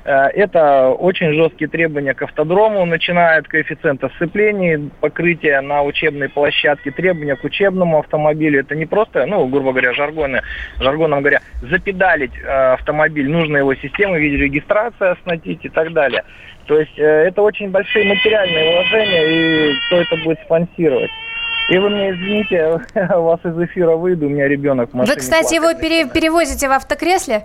Э, 0.05 0.27
это 0.35 0.89
очень 0.89 1.33
жесткие 1.33 1.69
требования 1.69 2.13
к 2.15 2.23
автодрому, 2.23 2.85
начиная 2.87 3.39
от 3.39 3.47
коэффициента 3.47 4.11
сцеплений, 4.17 4.91
покрытия 5.01 5.61
на 5.61 5.83
учебной 5.83 6.29
площадке, 6.29 6.91
требования 6.91 7.37
к 7.37 7.45
учебному 7.45 8.01
автомобилю. 8.01 8.61
Это 8.61 8.75
не 8.75 8.87
просто, 8.87 9.27
ну, 9.27 9.47
грубо 9.47 9.71
говоря, 9.71 9.93
жаргоны, 9.93 10.43
жаргоном 10.81 11.21
говоря, 11.21 11.41
запедалить 11.63 12.37
автомобиль, 12.43 13.31
нужно 13.31 13.59
его 13.59 13.75
систему 13.77 14.15
в 14.15 14.19
виде 14.19 14.39
регистрации 14.39 15.13
оснастить 15.13 15.65
и 15.65 15.69
так 15.69 15.93
далее. 15.93 16.25
То 16.67 16.79
есть 16.79 16.99
э, 16.99 17.03
это 17.03 17.43
очень 17.43 17.71
большие 17.71 18.07
материальные 18.07 18.73
вложения, 18.73 19.25
и 19.73 19.81
кто 19.87 19.97
это 19.97 20.17
будет 20.17 20.41
спонсировать? 20.45 21.11
И 21.69 21.79
вы 21.79 21.91
мне 21.91 22.11
извините, 22.11 22.81
у 23.17 23.23
вас 23.23 23.41
из 23.45 23.59
эфира 23.59 23.97
выйду, 23.97 24.27
у 24.27 24.29
меня 24.31 24.49
ребенок 24.49 24.91
в 24.91 24.95
машине 24.95 25.15
Вы, 25.15 25.21
кстати, 25.21 25.55
его 25.55 25.73
пере- 25.75 26.09
перевозите 26.09 26.69
в 26.69 26.73
автокресле? 26.73 27.45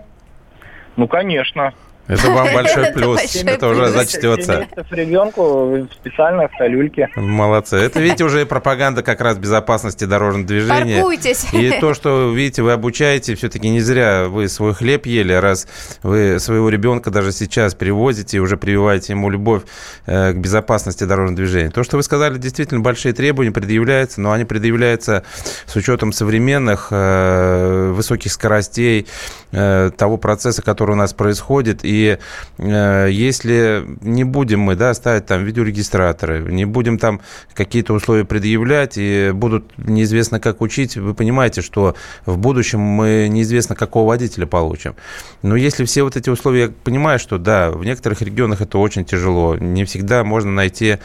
Ну, 0.95 1.07
конечно. 1.07 1.73
Это 2.09 2.31
вам 2.31 2.47
большой 2.53 2.91
плюс. 2.91 3.35
Это 3.35 3.67
уже 3.67 3.89
зачтется. 3.89 4.67
ребенку 4.89 5.65
в 5.65 5.87
специальной 5.93 6.45
автолюльке. 6.45 7.07
Молодцы. 7.15 7.77
Это, 7.77 7.99
видите, 7.99 8.23
уже 8.23 8.47
пропаганда 8.47 9.03
как 9.03 9.21
раз 9.21 9.37
безопасности 9.37 10.05
дорожного 10.05 10.47
движения. 10.47 10.95
Паркуйтесь. 10.95 11.45
И 11.53 11.71
то, 11.79 11.93
что, 11.93 12.33
видите, 12.33 12.63
вы 12.63 12.71
обучаете, 12.71 13.35
все-таки 13.35 13.69
не 13.69 13.79
зря 13.79 14.25
вы 14.27 14.49
свой 14.49 14.73
хлеб 14.73 15.05
ели, 15.05 15.33
раз 15.33 15.67
вы 16.01 16.39
своего 16.39 16.69
ребенка 16.69 17.11
даже 17.11 17.31
сейчас 17.31 17.75
перевозите 17.75 18.37
и 18.37 18.39
уже 18.39 18.57
прививаете 18.57 19.13
ему 19.13 19.29
любовь 19.29 19.61
э, 20.07 20.33
к 20.33 20.37
безопасности 20.37 21.03
дорожного 21.03 21.37
движения. 21.37 21.69
То, 21.69 21.83
что 21.83 21.97
вы 21.97 22.03
сказали, 22.03 22.39
действительно 22.39 22.79
большие 22.79 23.13
требования 23.13 23.51
предъявляются, 23.51 24.19
но 24.19 24.31
они 24.31 24.45
предъявляются 24.45 25.23
с 25.67 25.75
учетом 25.75 26.11
современных 26.11 26.87
э, 26.89 27.91
высоких 27.93 28.31
скоростей, 28.31 29.05
э, 29.51 29.91
того 29.95 30.17
процесса, 30.17 30.63
который 30.63 30.91
у 30.93 30.95
нас 30.95 31.13
происходит, 31.13 31.85
и 31.85 31.98
э, 32.07 33.07
если 33.11 33.83
не 34.01 34.23
будем 34.23 34.61
мы 34.61 34.75
да, 34.75 34.93
ставить 34.93 35.25
там 35.25 35.43
видеорегистраторы, 35.43 36.51
не 36.51 36.65
будем 36.65 36.97
там 36.97 37.21
какие-то 37.53 37.93
условия 37.93 38.25
предъявлять 38.25 38.97
и 38.97 39.31
будут 39.33 39.77
неизвестно 39.77 40.39
как 40.39 40.61
учить, 40.61 40.97
вы 40.97 41.13
понимаете, 41.13 41.61
что 41.61 41.95
в 42.25 42.37
будущем 42.37 42.79
мы 42.79 43.27
неизвестно 43.29 43.75
какого 43.75 44.09
водителя 44.09 44.45
получим. 44.45 44.95
Но 45.41 45.55
если 45.55 45.85
все 45.85 46.03
вот 46.03 46.15
эти 46.15 46.29
условия, 46.29 46.61
я 46.61 46.69
понимаю, 46.83 47.19
что 47.19 47.37
да, 47.37 47.71
в 47.71 47.83
некоторых 47.83 48.21
регионах 48.21 48.61
это 48.61 48.77
очень 48.77 49.05
тяжело. 49.05 49.55
Не 49.55 49.85
всегда 49.85 50.23
можно 50.23 50.51
найти 50.51 50.97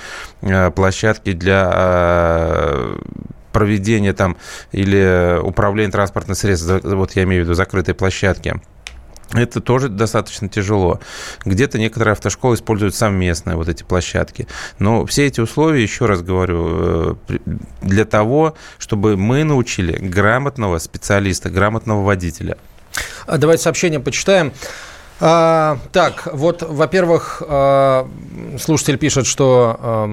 э, 0.43 0.71
площадки 0.71 1.33
для 1.33 1.71
э, 1.75 2.97
проведения 3.55 4.13
там 4.13 4.37
или 4.73 5.39
управления 5.41 5.93
транспортным 5.93 6.35
средством, 6.35 6.81
вот 6.83 7.13
я 7.13 7.23
имею 7.23 7.43
в 7.43 7.45
виду 7.45 7.55
закрытые 7.55 7.95
площадки. 7.95 8.61
Это 9.35 9.61
тоже 9.61 9.89
достаточно 9.89 10.49
тяжело. 10.49 11.01
Где-то 11.45 11.79
некоторые 11.79 12.13
автошколы 12.13 12.55
используют 12.55 12.95
совместные 12.95 13.57
вот 13.57 13.69
эти 13.69 13.83
площадки. 13.83 14.47
Но 14.79 15.05
все 15.07 15.27
эти 15.27 15.41
условия, 15.41 15.83
еще 15.83 16.07
раз 16.07 16.23
говорю, 16.23 17.17
э, 17.29 17.39
для 17.83 18.05
того, 18.05 18.55
чтобы 18.79 19.17
мы 19.17 19.43
научили 19.45 19.97
грамотного 19.97 20.79
специалиста, 20.79 21.51
грамотного 21.51 22.05
водителя. 22.05 22.57
А, 23.27 23.39
давайте 23.39 23.65
сообщение 23.65 23.99
почитаем. 23.99 24.53
А, 25.21 25.79
так, 25.93 26.29
вот, 26.33 26.63
во-первых, 26.63 27.43
а, 27.47 28.09
слушатель 28.61 28.99
пишет, 28.99 29.27
что 29.27 30.09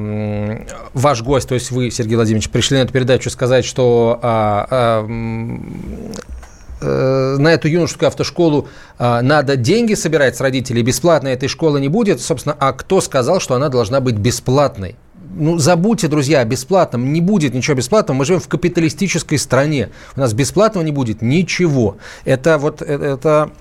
ваш 0.93 1.21
гость, 1.21 1.49
то 1.49 1.55
есть 1.55 1.71
вы, 1.71 1.91
Сергей 1.91 2.15
Владимирович, 2.15 2.49
пришли 2.49 2.77
на 2.77 2.83
эту 2.83 2.93
передачу 2.93 3.29
сказать, 3.29 3.65
что 3.65 4.19
а, 4.21 5.05
на 6.85 7.53
эту 7.53 7.67
юношескую 7.67 8.07
автошколу 8.07 8.67
э, 8.97 9.21
надо 9.21 9.55
деньги 9.55 9.93
собирать 9.93 10.35
с 10.35 10.41
родителей, 10.41 10.81
бесплатно 10.81 11.29
этой 11.29 11.49
школы 11.49 11.79
не 11.79 11.89
будет. 11.89 12.21
Собственно, 12.21 12.55
а 12.59 12.73
кто 12.73 13.01
сказал, 13.01 13.39
что 13.39 13.55
она 13.55 13.69
должна 13.69 13.99
быть 13.99 14.15
бесплатной? 14.15 14.95
Ну, 15.33 15.57
забудьте, 15.57 16.07
друзья, 16.07 16.41
о 16.41 16.45
бесплатном. 16.45 17.13
Не 17.13 17.21
будет 17.21 17.53
ничего 17.53 17.75
бесплатного. 17.77 18.17
Мы 18.17 18.25
живем 18.25 18.41
в 18.41 18.47
капиталистической 18.47 19.37
стране. 19.37 19.89
У 20.15 20.19
нас 20.19 20.33
бесплатного 20.33 20.83
не 20.83 20.91
будет 20.91 21.21
ничего. 21.21 21.97
Это 22.25 22.57
вот, 22.57 22.81
э, 22.81 22.85
это 22.85 23.51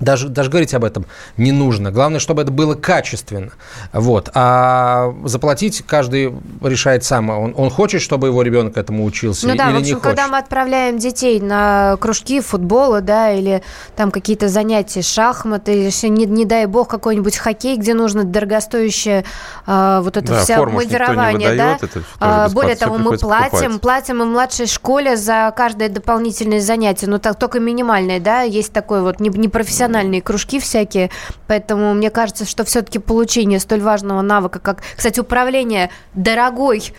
даже, 0.00 0.28
даже 0.28 0.50
говорить 0.50 0.74
об 0.74 0.84
этом 0.84 1.06
не 1.36 1.52
нужно. 1.52 1.90
Главное, 1.90 2.20
чтобы 2.20 2.42
это 2.42 2.50
было 2.50 2.74
качественно. 2.74 3.50
Вот. 3.92 4.30
А 4.34 5.14
заплатить 5.24 5.82
каждый 5.86 6.32
решает 6.62 7.04
сам. 7.04 7.30
Он, 7.30 7.54
он 7.56 7.70
хочет, 7.70 8.00
чтобы 8.00 8.28
его 8.28 8.42
ребенок 8.42 8.76
этому 8.76 9.04
учился 9.04 9.48
ну, 9.48 9.56
да, 9.56 9.70
или 9.70 9.72
в 9.72 9.80
общем, 9.80 9.86
не 9.86 9.92
хочет. 9.94 10.04
когда 10.04 10.28
мы 10.28 10.38
отправляем 10.38 10.98
детей 10.98 11.40
на 11.40 11.96
кружки 12.00 12.40
футбола, 12.40 13.00
да, 13.00 13.32
или 13.32 13.62
там 13.96 14.10
какие-то 14.10 14.48
занятия 14.48 15.02
шахматы, 15.02 15.74
или, 15.74 16.08
не, 16.08 16.26
не 16.26 16.44
дай 16.44 16.66
бог, 16.66 16.88
какой-нибудь 16.88 17.36
хоккей, 17.36 17.76
где 17.76 17.94
нужно 17.94 18.24
дорогостоящее 18.24 19.24
а, 19.66 20.00
вот 20.02 20.16
это 20.16 20.28
да, 20.28 20.42
вся 20.42 20.64
модерование, 20.64 21.56
да. 21.56 21.78
Это 21.80 22.02
а, 22.20 22.48
более 22.50 22.76
того, 22.76 22.98
мы 22.98 23.18
платим, 23.18 23.50
покупать. 23.50 23.80
платим 23.80 24.22
и 24.22 24.26
младшей 24.26 24.66
школе 24.66 25.16
за 25.16 25.52
каждое 25.56 25.88
дополнительное 25.88 26.60
занятие, 26.60 27.08
но 27.08 27.18
так, 27.18 27.38
только 27.38 27.58
минимальное, 27.58 28.20
да, 28.20 28.42
есть 28.42 28.72
такой 28.72 29.02
вот 29.02 29.18
непрофессиональный 29.20 29.87
профессиональные 29.88 30.22
кружки 30.22 30.60
всякие, 30.60 31.10
поэтому 31.46 31.94
мне 31.94 32.10
кажется, 32.10 32.44
что 32.44 32.64
все-таки 32.64 32.98
получение 32.98 33.58
столь 33.58 33.80
важного 33.80 34.20
навыка, 34.20 34.58
как, 34.58 34.82
кстати, 34.96 35.18
управление 35.18 35.90
дорогой 36.14 36.92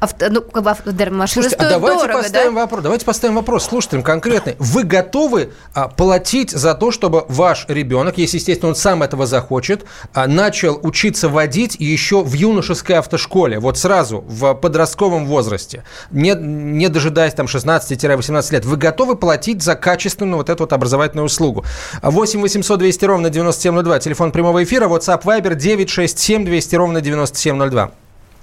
авто, 0.00 0.26
ну, 0.30 0.44
машина 0.52 1.26
Слушайте, 1.26 1.56
а 1.56 1.70
давайте 1.70 2.02
дорого, 2.02 2.22
поставим 2.22 2.54
да? 2.54 2.60
вопрос. 2.60 2.82
Давайте 2.82 3.04
поставим 3.04 3.34
вопрос 3.36 3.64
слушателям 3.64 4.02
конкретный. 4.02 4.56
Вы 4.58 4.84
готовы 4.84 5.52
а, 5.74 5.88
платить 5.88 6.50
за 6.50 6.74
то, 6.74 6.90
чтобы 6.90 7.24
ваш 7.28 7.66
ребенок, 7.68 8.18
если, 8.18 8.36
естественно, 8.36 8.70
он 8.70 8.76
сам 8.76 9.02
этого 9.02 9.26
захочет, 9.26 9.84
а, 10.12 10.26
начал 10.26 10.78
учиться 10.82 11.28
водить 11.28 11.76
еще 11.78 12.22
в 12.22 12.32
юношеской 12.32 12.96
автошколе, 12.96 13.58
вот 13.58 13.78
сразу, 13.78 14.24
в 14.26 14.54
подростковом 14.54 15.26
возрасте, 15.26 15.84
не, 16.10 16.34
не 16.34 16.88
дожидаясь 16.88 17.34
там 17.34 17.46
16-18 17.46 18.52
лет. 18.52 18.64
Вы 18.64 18.76
готовы 18.76 19.16
платить 19.16 19.62
за 19.62 19.74
качественную 19.74 20.38
вот 20.38 20.50
эту 20.50 20.64
вот 20.64 20.72
образовательную 20.72 21.26
услугу? 21.26 21.64
8 22.02 22.40
800 22.40 22.78
200 22.78 23.04
ровно 23.04 23.30
9702, 23.30 24.00
телефон 24.00 24.32
прямого 24.32 24.62
эфира, 24.62 24.88
WhatsApp 24.88 25.22
Viber 25.22 25.54
967 25.54 26.44
200 26.44 26.76
ровно 26.76 27.00
9702. 27.00 27.90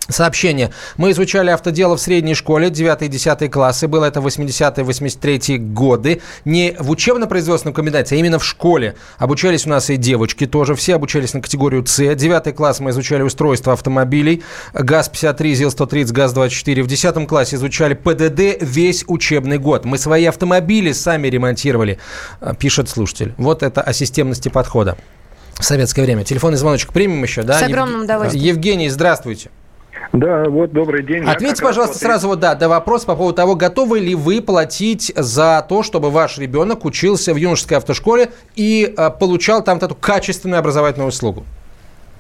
Сообщение. 0.10 0.72
Мы 0.98 1.12
изучали 1.12 1.50
автодело 1.50 1.96
в 1.96 2.02
средней 2.02 2.36
школе, 2.36 2.70
9 2.70 3.04
и 3.04 3.08
10 3.08 3.50
классы. 3.50 3.88
Было 3.88 4.06
это 4.06 4.20
80-е, 4.20 4.84
83 4.84 5.58
годы. 5.60 6.22
Не 6.44 6.76
в 6.78 6.90
учебно-производственном 6.90 7.74
комбинате, 7.74 8.16
а 8.16 8.20
именно 8.20 8.38
в 8.38 8.46
школе. 8.46 8.96
Обучались 9.18 9.66
у 9.66 9.70
нас 9.70 9.90
и 9.90 9.96
девочки 9.96 10.46
тоже. 10.46 10.76
Все 10.76 10.96
обучались 10.96 11.34
на 11.34 11.42
категорию 11.42 11.86
С. 11.86 12.16
9 12.16 12.56
класс 12.56 12.82
мы 12.82 12.90
изучали 12.90 13.22
устройство 13.22 13.72
автомобилей. 13.72 14.44
ГАЗ-53, 14.74 15.54
ЗИЛ-130, 15.54 16.12
ГАЗ-24. 16.12 16.84
В 16.84 16.88
10 16.88 17.28
классе 17.28 17.56
изучали 17.56 17.94
ПДД 17.94 18.62
весь 18.62 19.06
учебный 19.08 19.58
год. 19.58 19.86
Мы 19.86 19.98
свои 19.98 20.26
автомобили 20.26 20.92
сами 20.92 21.30
ремонтировали, 21.30 21.98
а, 22.42 22.54
пишет 22.54 22.90
слушатель. 22.90 23.34
Вот 23.38 23.64
это 23.64 23.82
о 23.82 23.94
системности 23.94 24.50
подхода. 24.50 24.98
В 25.54 25.64
советское 25.64 26.02
время. 26.02 26.26
Телефонный 26.26 26.58
звоночек 26.58 26.92
примем 26.92 27.24
еще, 27.24 27.44
да? 27.44 27.58
С 27.60 27.64
огромным 27.64 28.02
удовольствием. 28.02 28.44
Евгений, 28.44 28.90
здравствуйте. 28.90 29.50
Да, 30.12 30.44
вот, 30.46 30.72
добрый 30.72 31.04
день. 31.04 31.24
Ответьте, 31.24 31.64
пожалуйста, 31.64 31.98
смотрю... 31.98 32.10
сразу 32.10 32.28
вот, 32.28 32.40
да, 32.40 32.56
да, 32.56 32.68
вопрос 32.68 33.06
по 33.06 33.16
поводу 33.16 33.36
того, 33.36 33.56
готовы 33.56 34.00
ли 34.00 34.16
вы 34.16 34.42
платить 34.42 35.12
за 35.16 35.66
то, 35.68 35.84
чтобы 35.84 36.12
ваш 36.12 36.38
ребенок 36.38 36.86
учился 36.86 37.34
в 37.34 37.38
юношеской 37.38 37.78
автошколе 37.78 38.32
и 38.56 38.94
э, 38.96 39.10
получал 39.12 39.64
там 39.64 39.80
вот 39.80 39.84
эту 39.84 39.96
качественную 39.96 40.60
образовательную 40.60 41.10
услугу? 41.10 41.46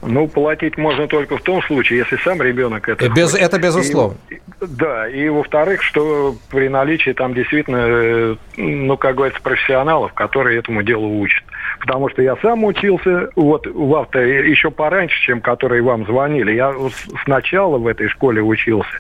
Ну, 0.06 0.28
платить 0.28 0.78
можно 0.78 1.08
только 1.08 1.38
в 1.38 1.42
том 1.42 1.62
случае, 1.64 2.00
если 2.00 2.18
сам 2.18 2.42
ребенок 2.42 2.90
это... 2.90 3.10
Без, 3.10 3.32
хочет. 3.32 3.46
это 3.46 3.60
безусловно. 3.60 4.18
И, 4.30 4.40
да, 4.62 5.08
и 5.08 5.30
во-вторых, 5.30 5.82
что 5.82 6.36
при 6.50 6.68
наличии 6.68 7.12
там 7.12 7.34
действительно, 7.34 7.78
э, 7.80 8.36
ну, 8.58 8.98
как 8.98 9.16
говорится, 9.16 9.42
профессионалов, 9.42 10.14
которые 10.14 10.60
этому 10.60 10.84
делу 10.84 11.20
учат. 11.20 11.44
Потому 11.80 12.10
что 12.10 12.22
я 12.22 12.36
сам 12.38 12.64
учился 12.64 13.30
вот 13.36 13.68
в 13.68 13.96
авто 13.96 14.20
еще 14.20 14.72
пораньше, 14.72 15.20
чем 15.22 15.42
которые 15.42 15.82
вам 15.82 16.06
звонили. 16.06 16.54
Я 16.54 16.74
сначала 17.24 17.78
в 17.78 17.88
этой 17.88 18.08
школе 18.10 18.42
учился. 18.42 18.98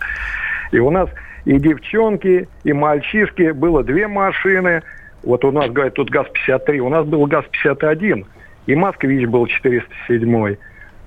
И 0.71 0.79
у 0.79 0.89
нас 0.89 1.09
и 1.45 1.59
девчонки, 1.59 2.47
и 2.63 2.73
мальчишки, 2.73 3.51
было 3.51 3.83
две 3.83 4.07
машины. 4.07 4.81
Вот 5.23 5.43
у 5.45 5.51
нас, 5.51 5.69
говорят, 5.69 5.93
тут 5.93 6.09
ГАЗ-53, 6.09 6.77
у 6.79 6.89
нас 6.89 7.05
был 7.05 7.25
ГАЗ-51. 7.25 8.25
И 8.65 8.75
Москвич 8.75 9.27
был 9.27 9.47
407 9.47 10.55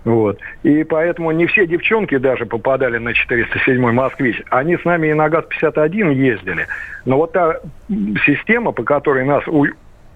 вот. 0.07 0.39
И 0.63 0.85
поэтому 0.85 1.33
не 1.33 1.47
все 1.47 1.67
девчонки 1.67 2.17
даже 2.19 2.47
попадали 2.47 2.97
на 2.99 3.09
407-й 3.09 3.93
«Москвич». 3.93 4.41
Они 4.51 4.77
с 4.77 4.85
нами 4.85 5.09
и 5.09 5.15
на 5.15 5.29
ГАЗ-51 5.29 6.15
ездили. 6.15 6.69
Но 7.05 7.17
вот 7.17 7.33
та 7.33 7.57
система, 8.25 8.71
по 8.71 8.85
которой 8.85 9.25
нас 9.25 9.43
у, 9.49 9.67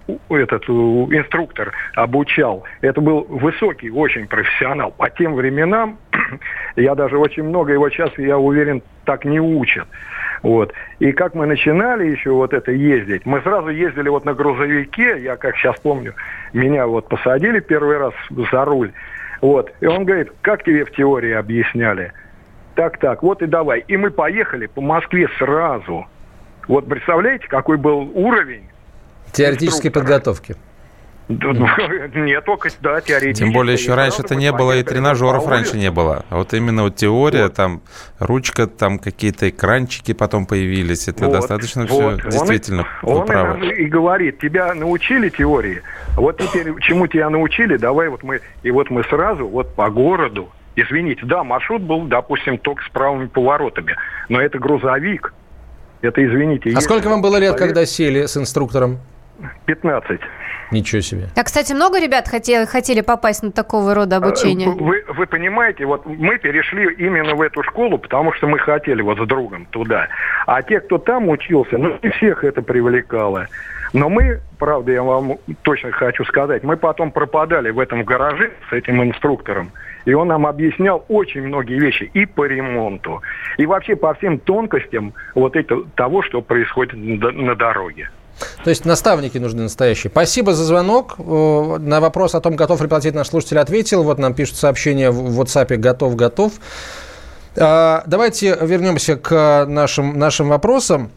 у, 0.07 0.35
этот 0.35 0.69
у, 0.69 1.13
инструктор 1.13 1.73
обучал, 1.93 2.63
это 2.79 3.01
был 3.01 3.25
высокий, 3.27 3.91
очень 3.91 4.27
профессионал. 4.27 4.91
По 4.91 5.09
тем 5.09 5.35
временам, 5.35 5.97
я 6.77 6.95
даже 6.95 7.17
очень 7.17 7.43
много 7.43 7.73
его 7.73 7.89
сейчас, 7.89 8.17
я 8.17 8.37
уверен, 8.37 8.81
так 9.03 9.25
не 9.25 9.41
учат. 9.41 9.89
Вот. 10.41 10.73
И 10.99 11.11
как 11.11 11.35
мы 11.35 11.47
начинали 11.47 12.07
еще 12.07 12.31
вот 12.31 12.53
это 12.53 12.71
ездить, 12.71 13.25
мы 13.25 13.41
сразу 13.41 13.67
ездили 13.67 14.07
вот 14.07 14.23
на 14.23 14.33
грузовике, 14.35 15.21
я 15.21 15.35
как 15.35 15.57
сейчас 15.57 15.77
помню, 15.81 16.13
меня 16.53 16.87
вот 16.87 17.09
посадили 17.09 17.59
первый 17.59 17.97
раз 17.97 18.13
за 18.29 18.63
руль, 18.63 18.93
вот. 19.41 19.71
И 19.81 19.85
он 19.85 20.05
говорит, 20.05 20.31
как 20.41 20.63
тебе 20.63 20.85
в 20.85 20.91
теории 20.91 21.33
объясняли? 21.33 22.13
Так, 22.75 22.99
так, 22.99 23.21
вот 23.23 23.41
и 23.41 23.47
давай. 23.47 23.83
И 23.87 23.97
мы 23.97 24.11
поехали 24.11 24.67
по 24.67 24.81
Москве 24.81 25.27
сразу. 25.37 26.07
Вот 26.67 26.87
представляете, 26.87 27.47
какой 27.47 27.77
был 27.77 28.11
уровень 28.13 28.63
теоретической 29.31 29.91
подготовки? 29.91 30.55
Нет, 32.15 32.45
только, 32.45 32.69
да, 32.81 33.01
теоретически. 33.01 33.43
Тем 33.43 33.53
более 33.53 33.73
еще 33.73 33.93
раньше 33.93 34.21
это 34.21 34.35
не 34.35 34.51
было, 34.51 34.77
и 34.77 34.83
тренажеров 34.83 35.47
раньше 35.47 35.77
не 35.77 35.91
было. 35.91 36.25
А 36.29 36.37
вот 36.37 36.53
именно 36.53 36.83
вот 36.83 36.95
теория, 36.95 37.43
вот. 37.43 37.53
там 37.53 37.81
ручка, 38.19 38.67
там 38.67 38.99
какие-то 38.99 39.49
экранчики 39.49 40.13
потом 40.13 40.45
появились. 40.45 41.07
Это 41.07 41.25
вот, 41.25 41.33
достаточно 41.33 41.85
вот. 41.85 42.19
все 42.19 42.29
действительно 42.29 42.87
Он, 43.01 43.29
он 43.29 43.63
и 43.63 43.85
говорит, 43.85 44.39
тебя 44.39 44.73
научили 44.73 45.29
теории, 45.29 45.81
вот 46.15 46.37
теперь 46.37 46.73
чему 46.81 47.07
тебя 47.07 47.29
научили, 47.29 47.77
давай 47.77 48.09
вот 48.09 48.23
мы, 48.23 48.41
и 48.63 48.71
вот 48.71 48.89
мы 48.89 49.03
сразу 49.03 49.47
вот 49.47 49.73
по 49.75 49.89
городу, 49.89 50.49
извините, 50.75 51.21
да, 51.25 51.43
маршрут 51.43 51.81
был, 51.81 52.03
допустим, 52.03 52.57
только 52.57 52.83
с 52.83 52.89
правыми 52.89 53.27
поворотами, 53.27 53.95
но 54.29 54.41
это 54.41 54.59
грузовик, 54.59 55.33
это, 56.01 56.25
извините. 56.25 56.73
А 56.75 56.81
сколько 56.81 57.07
вам 57.09 57.21
было 57.21 57.37
лет, 57.37 57.57
когда 57.57 57.85
сели 57.85 58.25
с 58.25 58.35
инструктором? 58.35 58.99
15. 59.65 60.19
Ничего 60.71 61.01
себе. 61.01 61.27
А, 61.35 61.43
кстати, 61.43 61.73
много 61.73 61.99
ребят 61.99 62.27
хотели, 62.27 62.65
хотели 62.65 63.01
попасть 63.01 63.43
на 63.43 63.51
такого 63.51 63.93
рода 63.93 64.17
обучение? 64.17 64.69
Э, 64.69 64.71
вы, 64.71 65.03
вы 65.07 65.27
понимаете, 65.27 65.85
вот 65.85 66.05
мы 66.05 66.37
перешли 66.37 66.93
именно 66.95 67.35
в 67.35 67.41
эту 67.41 67.61
школу, 67.63 67.97
потому 67.97 68.31
что 68.33 68.47
мы 68.47 68.57
хотели 68.57 69.01
вот 69.01 69.19
с 69.19 69.27
другом 69.27 69.65
туда. 69.65 70.07
А 70.45 70.61
те, 70.61 70.79
кто 70.79 70.97
там 70.97 71.27
учился, 71.27 71.77
ну, 71.77 71.99
не 72.01 72.09
всех 72.09 72.43
это 72.43 72.61
привлекало. 72.61 73.47
Но 73.93 74.07
мы, 74.07 74.39
правда, 74.57 74.93
я 74.93 75.03
вам 75.03 75.37
точно 75.63 75.91
хочу 75.91 76.23
сказать, 76.23 76.63
мы 76.63 76.77
потом 76.77 77.11
пропадали 77.11 77.71
в 77.71 77.79
этом 77.79 78.03
гараже 78.05 78.51
с 78.69 78.73
этим 78.73 79.03
инструктором. 79.03 79.71
И 80.05 80.13
он 80.13 80.29
нам 80.29 80.47
объяснял 80.47 81.05
очень 81.09 81.43
многие 81.43 81.77
вещи 81.79 82.09
и 82.13 82.25
по 82.25 82.45
ремонту, 82.45 83.21
и 83.57 83.65
вообще 83.65 83.95
по 83.95 84.13
всем 84.15 84.39
тонкостям 84.39 85.13
вот 85.35 85.55
это, 85.55 85.83
того, 85.95 86.23
что 86.23 86.41
происходит 86.41 86.93
на 86.95 87.55
дороге. 87.55 88.09
То 88.63 88.69
есть 88.69 88.85
наставники 88.85 89.37
нужны 89.37 89.63
настоящие. 89.63 90.11
Спасибо 90.11 90.53
за 90.53 90.63
звонок. 90.63 91.17
На 91.17 91.99
вопрос 91.99 92.35
о 92.35 92.41
том, 92.41 92.55
готов 92.55 92.81
ли 92.81 92.87
платить 92.87 93.13
наш 93.13 93.29
слушатель, 93.29 93.59
ответил. 93.59 94.03
Вот 94.03 94.19
нам 94.19 94.33
пишут 94.33 94.57
сообщение 94.57 95.11
в 95.11 95.39
WhatsApp 95.39 95.75
«Готов, 95.77 96.15
готов». 96.15 96.53
А, 97.57 98.03
давайте 98.05 98.57
вернемся 98.61 99.17
к 99.17 99.65
нашим, 99.67 100.17
нашим 100.17 100.49
вопросам. 100.49 101.11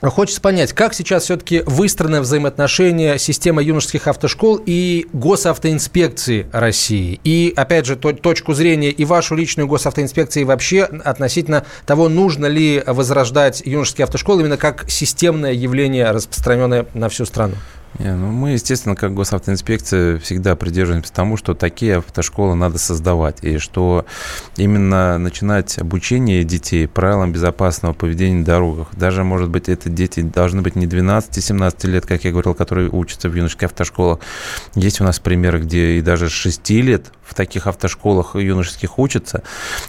Хочется 0.00 0.40
понять, 0.40 0.72
как 0.72 0.94
сейчас 0.94 1.24
все-таки 1.24 1.62
выстроено 1.66 2.20
взаимоотношение 2.20 3.18
системы 3.18 3.64
юношеских 3.64 4.06
автошкол 4.06 4.60
и 4.64 5.06
госавтоинспекции 5.12 6.46
России. 6.52 7.20
И, 7.24 7.52
опять 7.56 7.86
же, 7.86 7.96
то, 7.96 8.12
точку 8.12 8.54
зрения 8.54 8.90
и 8.90 9.04
вашу 9.04 9.34
личную 9.34 9.66
госавтоинспекции 9.66 10.44
вообще 10.44 10.84
относительно 10.84 11.64
того, 11.84 12.08
нужно 12.08 12.46
ли 12.46 12.82
возрождать 12.86 13.60
юношеские 13.64 14.04
автошколы 14.04 14.42
именно 14.42 14.56
как 14.56 14.88
системное 14.88 15.52
явление, 15.52 16.08
распространенное 16.12 16.86
на 16.94 17.08
всю 17.08 17.24
страну. 17.24 17.54
Не, 17.98 18.14
ну 18.14 18.30
мы, 18.30 18.50
естественно, 18.50 18.94
как 18.94 19.14
госавтоинспекция 19.14 20.18
всегда 20.18 20.54
придерживаемся 20.56 21.12
тому, 21.12 21.36
что 21.36 21.54
такие 21.54 21.96
автошколы 21.96 22.54
надо 22.54 22.78
создавать, 22.78 23.42
и 23.42 23.58
что 23.58 24.04
именно 24.56 25.18
начинать 25.18 25.78
обучение 25.78 26.44
детей 26.44 26.86
правилам 26.86 27.32
безопасного 27.32 27.94
поведения 27.94 28.36
на 28.36 28.44
дорогах. 28.44 28.88
Даже, 28.92 29.24
может 29.24 29.48
быть, 29.48 29.68
это 29.68 29.88
дети 29.88 30.20
должны 30.20 30.62
быть 30.62 30.76
не 30.76 30.86
12-17 30.86 31.86
лет, 31.88 32.06
как 32.06 32.24
я 32.24 32.30
говорил, 32.30 32.54
которые 32.54 32.90
учатся 32.90 33.28
в 33.28 33.34
юношеских 33.34 33.64
автошколах. 33.64 34.20
Есть 34.74 35.00
у 35.00 35.04
нас 35.04 35.18
примеры, 35.18 35.60
где 35.60 35.98
и 35.98 36.02
даже 36.02 36.28
6 36.28 36.70
лет 36.70 37.10
в 37.28 37.34
таких 37.34 37.66
автошколах 37.66 38.36
юношеских 38.36 38.98
учатся, 38.98 39.42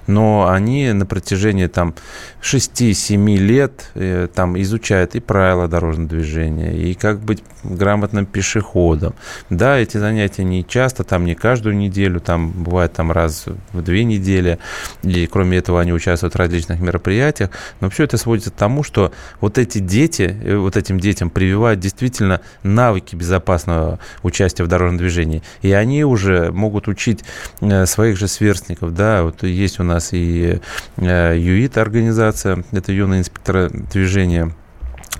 но 0.07 0.49
они 0.49 0.91
на 0.91 1.05
протяжении 1.05 1.67
там 1.67 1.95
6-7 2.41 3.37
лет 3.37 3.91
э, 3.95 4.27
там 4.33 4.59
изучают 4.61 5.15
и 5.15 5.19
правила 5.21 5.67
дорожного 5.67 6.09
движения, 6.09 6.75
и 6.75 6.93
как 6.95 7.21
быть 7.21 7.41
грамотным 7.89 8.27
пешеходом. 8.27 9.15
Да, 9.49 9.79
эти 9.79 9.97
занятия 9.97 10.43
не 10.43 10.63
часто, 10.63 11.03
там 11.03 11.25
не 11.25 11.33
каждую 11.33 11.75
неделю, 11.75 12.19
там 12.19 12.51
бывает 12.51 12.93
там 12.93 13.11
раз 13.11 13.45
в 13.73 13.81
две 13.81 14.03
недели, 14.03 14.59
и 15.01 15.25
кроме 15.25 15.57
этого 15.57 15.81
они 15.81 15.91
участвуют 15.91 16.35
в 16.35 16.37
различных 16.37 16.79
мероприятиях, 16.79 17.49
но 17.81 17.89
все 17.89 18.03
это 18.03 18.17
сводится 18.17 18.51
к 18.51 18.53
тому, 18.53 18.83
что 18.83 19.11
вот 19.41 19.57
эти 19.57 19.79
дети, 19.79 20.37
э, 20.43 20.55
вот 20.55 20.77
этим 20.77 20.99
детям 20.99 21.31
прививают 21.31 21.79
действительно 21.79 22.41
навыки 22.61 23.15
безопасного 23.15 23.97
участия 24.21 24.63
в 24.63 24.67
дорожном 24.67 24.97
движении, 24.97 25.41
и 25.63 25.71
они 25.71 26.03
уже 26.03 26.51
могут 26.51 26.87
учить 26.87 27.23
э, 27.61 27.87
своих 27.87 28.17
же 28.17 28.27
сверстников, 28.27 28.93
да, 28.93 29.23
вот 29.23 29.41
есть 29.41 29.79
у 29.79 29.83
нас 29.83 30.09
и 30.13 30.59
э, 30.97 31.35
ЮИТ 31.35 31.79
организация, 31.79 32.63
это 32.71 32.91
юные 32.91 33.21
инспекторы 33.21 33.69
движения, 33.69 34.53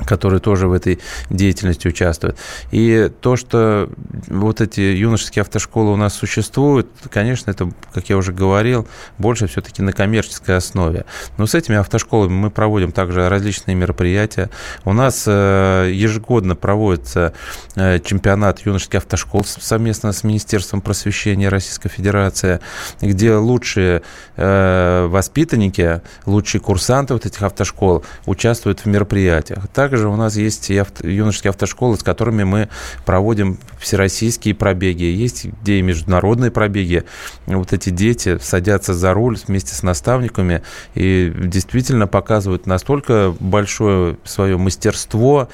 которые 0.06 0.40
тоже 0.40 0.68
в 0.68 0.74
этой 0.74 1.00
деятельности 1.30 1.88
участвуют. 1.88 2.38
И 2.72 3.12
то, 3.22 3.36
что 3.36 3.90
вот 4.28 4.62
эти 4.62 4.82
юношеские 4.82 5.42
автошколы 5.42 5.92
у 5.92 5.96
нас 5.96 6.14
существуют, 6.14 6.88
конечно, 7.12 7.52
это, 7.52 7.72
как 7.94 8.10
я 8.10 8.18
уже 8.18 8.32
говорил, 8.32 8.88
больше 9.18 9.48
все-таки 9.48 9.82
на 9.82 9.92
коммерческой 9.92 10.58
основе. 10.58 11.06
Но 11.38 11.46
с 11.46 11.56
этими 11.56 11.78
автошколами 11.78 12.32
мы 12.32 12.52
проводим 12.52 12.92
также 12.92 13.28
различные 13.30 13.76
мероприятия. 13.76 14.50
У 14.86 14.94
нас 14.94 15.24
э, 15.28 15.92
ежегодно 15.94 16.56
проводится 16.56 17.34
э, 17.76 18.00
чемпионат 18.00 18.60
юношеских 18.66 19.00
автошкол 19.00 19.44
совместно 19.46 20.12
с 20.12 20.24
Министерством 20.24 20.82
просвещения 20.82 21.50
Российской 21.50 21.90
Федерации, 21.90 22.60
где 23.02 23.36
лучшие 23.36 24.02
э, 24.36 25.08
воспитанники, 25.10 26.02
лучшие 26.26 26.62
курсанты 26.62 27.14
вот 27.14 27.26
этих 27.26 27.42
автошкол 27.42 28.04
участвуют 28.26 28.82
в 28.82 28.86
мероприятиях. 28.86 29.68
Также 29.80 30.10
у 30.10 30.18
нас 30.18 30.36
есть 30.36 30.70
авто, 30.72 31.08
юношеские 31.08 31.52
автошколы, 31.52 31.96
с 31.96 32.04
которыми 32.04 32.44
мы 32.44 32.68
проводим 33.06 33.58
всероссийские 33.80 34.54
пробеги. 34.54 35.04
Есть 35.04 35.46
где 35.46 35.80
и 35.80 35.82
международные 35.82 36.52
пробеги. 36.52 37.06
Вот 37.46 37.72
эти 37.72 37.90
дети 37.90 38.38
садятся 38.40 38.94
за 38.94 39.14
руль 39.14 39.38
вместе 39.48 39.74
с 39.74 39.82
наставниками 39.82 40.64
и 40.96 41.34
действительно 41.34 42.08
показывают 42.08 42.68
настолько 42.68 43.34
большое 43.40 44.18
свое 44.26 44.58
мастерство, 44.58 45.48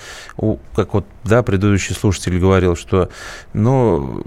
как 0.74 0.96
вот 0.96 1.06
да, 1.24 1.44
предыдущий 1.44 1.94
слушатель 1.94 2.40
говорил, 2.40 2.76
что 2.76 3.12
ну, 3.54 4.24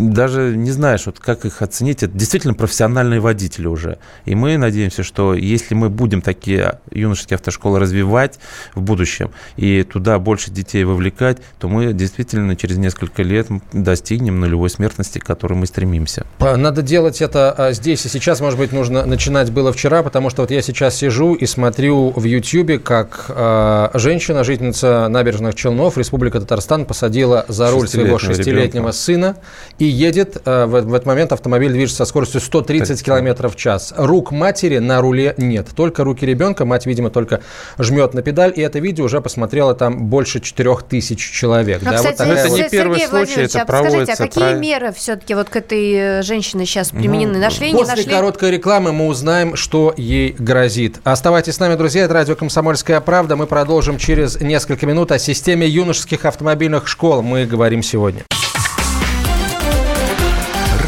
даже 0.00 0.56
не 0.56 0.70
знаешь, 0.70 1.06
вот 1.06 1.18
как 1.18 1.44
их 1.44 1.62
оценить. 1.62 2.02
Это 2.02 2.16
действительно 2.16 2.54
профессиональные 2.54 3.20
водители 3.20 3.66
уже. 3.66 3.98
И 4.24 4.34
мы 4.34 4.56
надеемся, 4.56 5.02
что 5.02 5.34
если 5.34 5.74
мы 5.74 5.90
будем 5.90 6.22
такие 6.22 6.80
юношеские 6.90 7.36
автошколы 7.36 7.78
развивать 7.78 8.38
в 8.74 8.80
будущем 8.80 9.30
и 9.56 9.82
туда 9.82 10.18
больше 10.18 10.50
детей 10.50 10.84
вовлекать, 10.84 11.38
то 11.58 11.68
мы 11.68 11.92
действительно 11.92 12.56
через 12.56 12.78
несколько 12.78 13.22
лет 13.22 13.48
достигнем 13.72 14.40
нулевой 14.40 14.70
смертности, 14.70 15.18
к 15.18 15.24
которой 15.24 15.54
мы 15.54 15.66
стремимся. 15.66 16.26
Надо 16.38 16.82
делать 16.82 17.20
это 17.20 17.52
а, 17.52 17.72
здесь 17.72 18.04
и 18.06 18.08
сейчас. 18.08 18.40
Может 18.40 18.58
быть, 18.58 18.72
нужно 18.72 19.04
начинать 19.04 19.50
было 19.50 19.72
вчера, 19.72 20.02
потому 20.02 20.30
что 20.30 20.42
вот 20.42 20.50
я 20.50 20.62
сейчас 20.62 20.96
сижу 20.96 21.34
и 21.34 21.46
смотрю 21.46 22.10
в 22.10 22.24
Ютьюбе, 22.24 22.78
как 22.78 23.26
э, 23.28 23.90
женщина, 23.94 24.44
жительница 24.44 25.08
набережных 25.08 25.54
Челнов, 25.54 25.98
Республика 25.98 26.40
Татарстан, 26.40 26.86
посадила 26.86 27.44
за 27.48 27.70
руль 27.70 27.88
своего 27.88 28.18
шестилетнего 28.18 28.90
сына 28.92 29.36
и 29.78 29.84
едет, 29.84 30.42
э, 30.44 30.66
в, 30.66 30.80
в 30.82 30.94
этот 30.94 31.06
момент 31.06 31.32
автомобиль 31.32 31.72
движется 31.72 31.98
со 31.98 32.04
скоростью 32.04 32.40
130 32.40 33.02
км 33.02 33.48
в 33.48 33.56
час. 33.56 33.94
Рук 33.96 34.30
матери 34.30 34.78
на 34.78 35.00
руле 35.00 35.34
нет, 35.36 35.68
только 35.74 36.04
руки 36.04 36.24
ребенка, 36.24 36.64
мать, 36.64 36.86
видимо, 36.86 37.10
только 37.10 37.40
жмет 37.78 38.14
на 38.14 38.22
педаль, 38.22 38.52
и 38.54 38.60
это 38.60 38.78
видео 38.78 39.04
уже 39.04 39.20
посмотрело 39.20 39.74
там 39.74 40.06
больше 40.06 40.40
4000 40.40 41.32
человек. 41.32 41.82
Но, 41.82 41.90
да, 41.90 41.96
кстати, 41.96 42.18
вот 42.18 42.36
это 42.36 42.50
не 42.50 42.68
первый 42.68 43.00
случай, 43.00 43.42
это 43.42 43.62
а 43.62 43.64
проводится... 43.64 44.14
Скажите, 44.14 44.22
а 44.22 44.26
какие 44.26 44.44
прав... 44.44 44.60
меры 44.60 44.92
все-таки 44.92 45.34
вот 45.34 45.48
к 45.48 45.56
этой 45.56 45.92
э, 45.92 46.22
женщине 46.22 46.66
сейчас 46.66 46.90
применены? 46.90 47.34
Ну, 47.34 47.40
нашли, 47.40 47.72
После 47.72 47.84
не 47.84 47.84
нашли? 47.84 48.12
короткой 48.12 48.50
рекламы 48.50 48.92
мы 48.92 49.06
узнаем, 49.06 49.56
что 49.56 49.94
ей 49.96 50.34
грозит. 50.38 51.00
Оставайтесь 51.04 51.54
с 51.54 51.60
нами, 51.60 51.74
друзья, 51.74 52.04
это 52.04 52.14
радио 52.14 52.36
«Комсомольская 52.36 53.00
правда». 53.00 53.36
Мы 53.36 53.46
продолжим 53.46 53.98
через 53.98 54.40
несколько 54.40 54.86
минут 54.86 55.12
о 55.12 55.18
системе 55.18 55.66
юношеских 55.66 56.24
автомобильных 56.24 56.88
школ. 56.88 57.22
Мы 57.22 57.46
говорим 57.46 57.82
сегодня. 57.82 58.24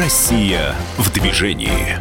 Россия 0.03 0.75
в 0.97 1.13
движении. 1.13 1.97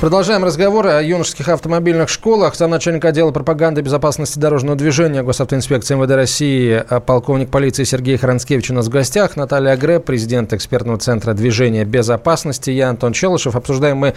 Продолжаем 0.00 0.44
разговор 0.44 0.86
о 0.86 1.02
юношеских 1.02 1.50
автомобильных 1.50 2.08
школах. 2.08 2.54
Сам 2.54 2.70
начальник 2.70 3.04
отдела 3.04 3.32
пропаганды 3.32 3.82
безопасности 3.82 4.38
дорожного 4.38 4.74
движения 4.74 5.22
Госавтоинспекции 5.22 5.94
МВД 5.94 6.12
России, 6.12 6.82
а 6.88 7.00
полковник 7.00 7.50
полиции 7.50 7.84
Сергей 7.84 8.16
Хранскевич 8.16 8.70
у 8.70 8.74
нас 8.74 8.86
в 8.86 8.88
гостях. 8.88 9.36
Наталья 9.36 9.72
Агре, 9.72 10.00
президент 10.00 10.54
экспертного 10.54 10.96
центра 10.98 11.34
движения 11.34 11.84
безопасности. 11.84 12.70
Я 12.70 12.88
Антон 12.88 13.12
Челышев. 13.12 13.56
Обсуждаем 13.56 13.98
мы 13.98 14.14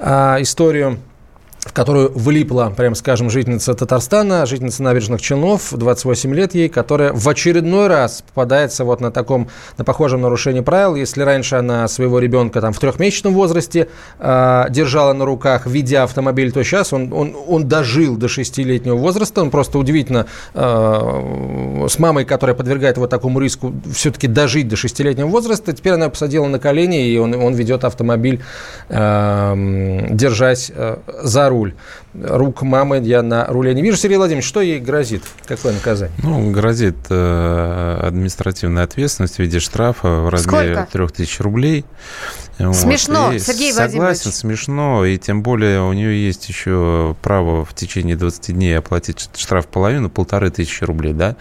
а, 0.00 0.38
историю 0.40 0.98
в 1.64 1.72
которую 1.72 2.12
влипла, 2.14 2.72
прям 2.76 2.94
скажем, 2.94 3.30
жительница 3.30 3.74
Татарстана, 3.74 4.44
жительница 4.44 4.82
набережных 4.82 5.22
Челнов, 5.22 5.72
28 5.72 6.34
лет 6.34 6.54
ей, 6.54 6.68
которая 6.68 7.12
в 7.12 7.26
очередной 7.26 7.88
раз 7.88 8.22
попадается 8.22 8.84
вот 8.84 9.00
на 9.00 9.10
таком, 9.10 9.48
на 9.78 9.84
похожем 9.84 10.20
нарушении 10.20 10.60
правил. 10.60 10.94
Если 10.94 11.22
раньше 11.22 11.56
она 11.56 11.88
своего 11.88 12.18
ребенка 12.18 12.60
там 12.60 12.72
в 12.74 12.78
трехмесячном 12.78 13.32
возрасте 13.32 13.88
э, 14.18 14.64
держала 14.68 15.14
на 15.14 15.24
руках, 15.24 15.66
ведя 15.66 16.02
автомобиль, 16.02 16.52
то 16.52 16.62
сейчас 16.62 16.92
он, 16.92 17.12
он, 17.12 17.34
он 17.46 17.66
дожил 17.66 18.16
до 18.16 18.28
шестилетнего 18.28 18.96
возраста. 18.96 19.40
Он 19.40 19.50
просто 19.50 19.78
удивительно 19.78 20.26
э, 20.52 21.86
с 21.88 21.98
мамой, 21.98 22.26
которая 22.26 22.54
подвергает 22.54 22.96
его 22.96 23.06
такому 23.06 23.40
риску, 23.40 23.72
все-таки 23.90 24.26
дожить 24.26 24.68
до 24.68 24.76
шестилетнего 24.76 25.28
возраста. 25.28 25.72
Теперь 25.72 25.94
она 25.94 26.10
посадила 26.10 26.46
на 26.46 26.58
колени, 26.58 27.08
и 27.08 27.16
он, 27.16 27.34
он 27.34 27.54
ведет 27.54 27.84
автомобиль, 27.84 28.42
э, 28.90 30.08
держась 30.10 30.70
э, 30.74 30.98
за 31.22 31.53
руль. 31.54 31.74
Рук 32.14 32.62
мамы 32.62 32.98
я 32.98 33.22
на 33.22 33.46
руле 33.46 33.74
не 33.74 33.82
вижу. 33.82 33.96
Сергей 33.96 34.16
Владимирович, 34.16 34.46
что 34.46 34.60
ей 34.60 34.80
грозит? 34.80 35.22
Какое 35.46 35.72
наказание? 35.72 36.16
Ну, 36.22 36.50
грозит 36.50 36.96
э, 37.10 37.98
административная 38.02 38.84
ответственность 38.84 39.36
в 39.36 39.38
виде 39.38 39.60
штрафа 39.60 40.08
в 40.08 40.28
размере 40.28 40.74
Сколько? 40.74 40.92
3000 40.92 41.42
рублей. 41.42 41.84
Смешно, 42.72 43.30
вот. 43.32 43.40
Сергей 43.40 43.72
Согласен, 43.72 43.98
Владимирович. 43.98 44.34
смешно. 44.34 45.04
И 45.04 45.18
тем 45.18 45.42
более 45.42 45.82
у 45.82 45.92
нее 45.92 46.24
есть 46.26 46.48
еще 46.48 47.16
право 47.22 47.64
в 47.64 47.74
течение 47.74 48.16
20 48.16 48.54
дней 48.54 48.78
оплатить 48.78 49.28
штраф 49.36 49.66
половину, 49.66 50.08
полторы 50.08 50.50
тысячи 50.50 50.84
рублей, 50.84 51.12
да? 51.12 51.36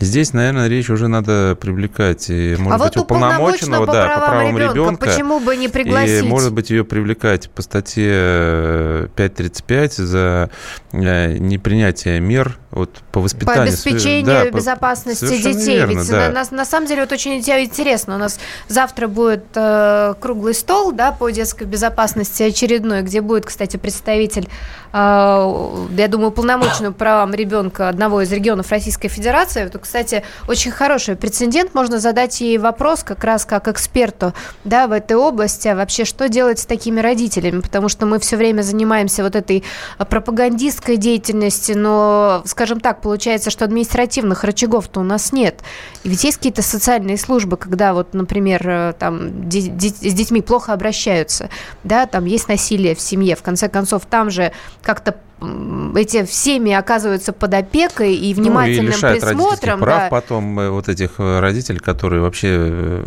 Здесь, 0.00 0.32
наверное, 0.32 0.68
речь 0.68 0.90
уже 0.90 1.08
надо 1.08 1.56
привлекать, 1.60 2.28
может 2.28 2.72
а 2.72 2.84
быть, 2.84 2.96
вот 2.96 3.04
уполномоченного, 3.04 3.86
по 3.86 3.92
да, 3.92 4.08
по 4.08 4.26
правам 4.26 4.56
ребенка. 4.56 4.74
ребенка. 4.74 5.06
Почему 5.06 5.40
бы 5.40 5.56
не 5.56 5.68
пригласить? 5.68 6.24
И, 6.24 6.26
может 6.26 6.52
быть, 6.52 6.70
ее 6.70 6.84
привлекать 6.84 7.50
по 7.50 7.62
статье 7.62 9.08
5.35 9.16 10.02
за 10.02 10.50
э, 10.92 11.38
непринятие 11.38 12.20
мер 12.20 12.58
вот, 12.70 12.98
по 13.12 13.20
воспитанию. 13.20 13.64
По 13.64 13.68
обеспечению 13.68 14.26
да, 14.26 14.50
безопасности 14.50 15.42
детей. 15.42 15.78
Верно, 15.78 15.98
Ведь 15.98 16.10
да. 16.10 16.28
на, 16.28 16.44
на, 16.44 16.46
на 16.50 16.64
самом 16.64 16.86
деле 16.86 17.02
вот 17.02 17.12
очень 17.12 17.38
интересно. 17.38 18.16
У 18.16 18.18
нас 18.18 18.38
завтра 18.68 19.08
будет 19.08 19.46
э, 19.54 20.14
круглый 20.20 20.54
стол 20.54 20.92
да, 20.92 21.12
по 21.12 21.30
детской 21.30 21.64
безопасности 21.64 22.42
очередной, 22.42 23.02
где 23.02 23.20
будет, 23.20 23.46
кстати, 23.46 23.76
представитель, 23.78 24.48
э, 24.87 24.87
я 24.92 26.06
думаю, 26.08 26.30
полномоченным 26.30 26.94
правам 26.94 27.34
ребенка 27.34 27.88
одного 27.88 28.22
из 28.22 28.32
регионов 28.32 28.70
Российской 28.70 29.08
Федерации. 29.08 29.62
Это, 29.62 29.78
кстати, 29.78 30.24
очень 30.48 30.70
хороший 30.70 31.16
прецедент. 31.16 31.74
Можно 31.74 31.98
задать 31.98 32.40
ей 32.40 32.58
вопрос 32.58 33.02
как 33.02 33.22
раз 33.24 33.44
как 33.44 33.68
эксперту 33.68 34.32
да, 34.64 34.86
в 34.86 34.92
этой 34.92 35.16
области, 35.16 35.68
а 35.68 35.76
вообще 35.76 36.04
что 36.04 36.28
делать 36.28 36.58
с 36.58 36.66
такими 36.66 37.00
родителями, 37.00 37.60
потому 37.60 37.88
что 37.88 38.06
мы 38.06 38.18
все 38.18 38.36
время 38.36 38.62
занимаемся 38.62 39.22
вот 39.22 39.36
этой 39.36 39.64
пропагандистской 39.98 40.96
деятельностью, 40.96 41.78
но, 41.78 42.42
скажем 42.46 42.80
так, 42.80 43.00
получается, 43.00 43.50
что 43.50 43.64
административных 43.64 44.44
рычагов-то 44.44 45.00
у 45.00 45.04
нас 45.04 45.32
нет. 45.32 45.60
И 46.04 46.08
ведь 46.08 46.24
есть 46.24 46.38
какие-то 46.38 46.62
социальные 46.62 47.18
службы, 47.18 47.56
когда 47.56 47.92
вот, 47.92 48.14
например, 48.14 48.68
э, 48.68 48.92
там 48.98 49.50
с 49.50 50.14
детьми 50.14 50.40
плохо 50.40 50.72
обращаются, 50.72 51.50
да, 51.84 52.06
там 52.06 52.24
есть 52.24 52.48
насилие 52.48 52.94
в 52.94 53.00
семье, 53.00 53.36
в 53.36 53.42
конце 53.42 53.68
концов, 53.68 54.06
там 54.06 54.30
же 54.30 54.52
как-то 54.82 55.16
эти 55.40 56.24
всеми 56.24 56.72
оказываются 56.72 57.32
под 57.32 57.54
опекой 57.54 58.14
и 58.14 58.34
внимательным 58.34 58.92
ну, 59.00 59.14
и 59.14 59.20
присмотром. 59.20 59.80
прав 59.80 60.02
да. 60.02 60.08
потом 60.08 60.58
э, 60.58 60.70
вот 60.70 60.88
этих 60.88 61.12
э, 61.18 61.38
родителей, 61.38 61.78
которые 61.78 62.20
вообще 62.20 62.48
э, 62.50 63.04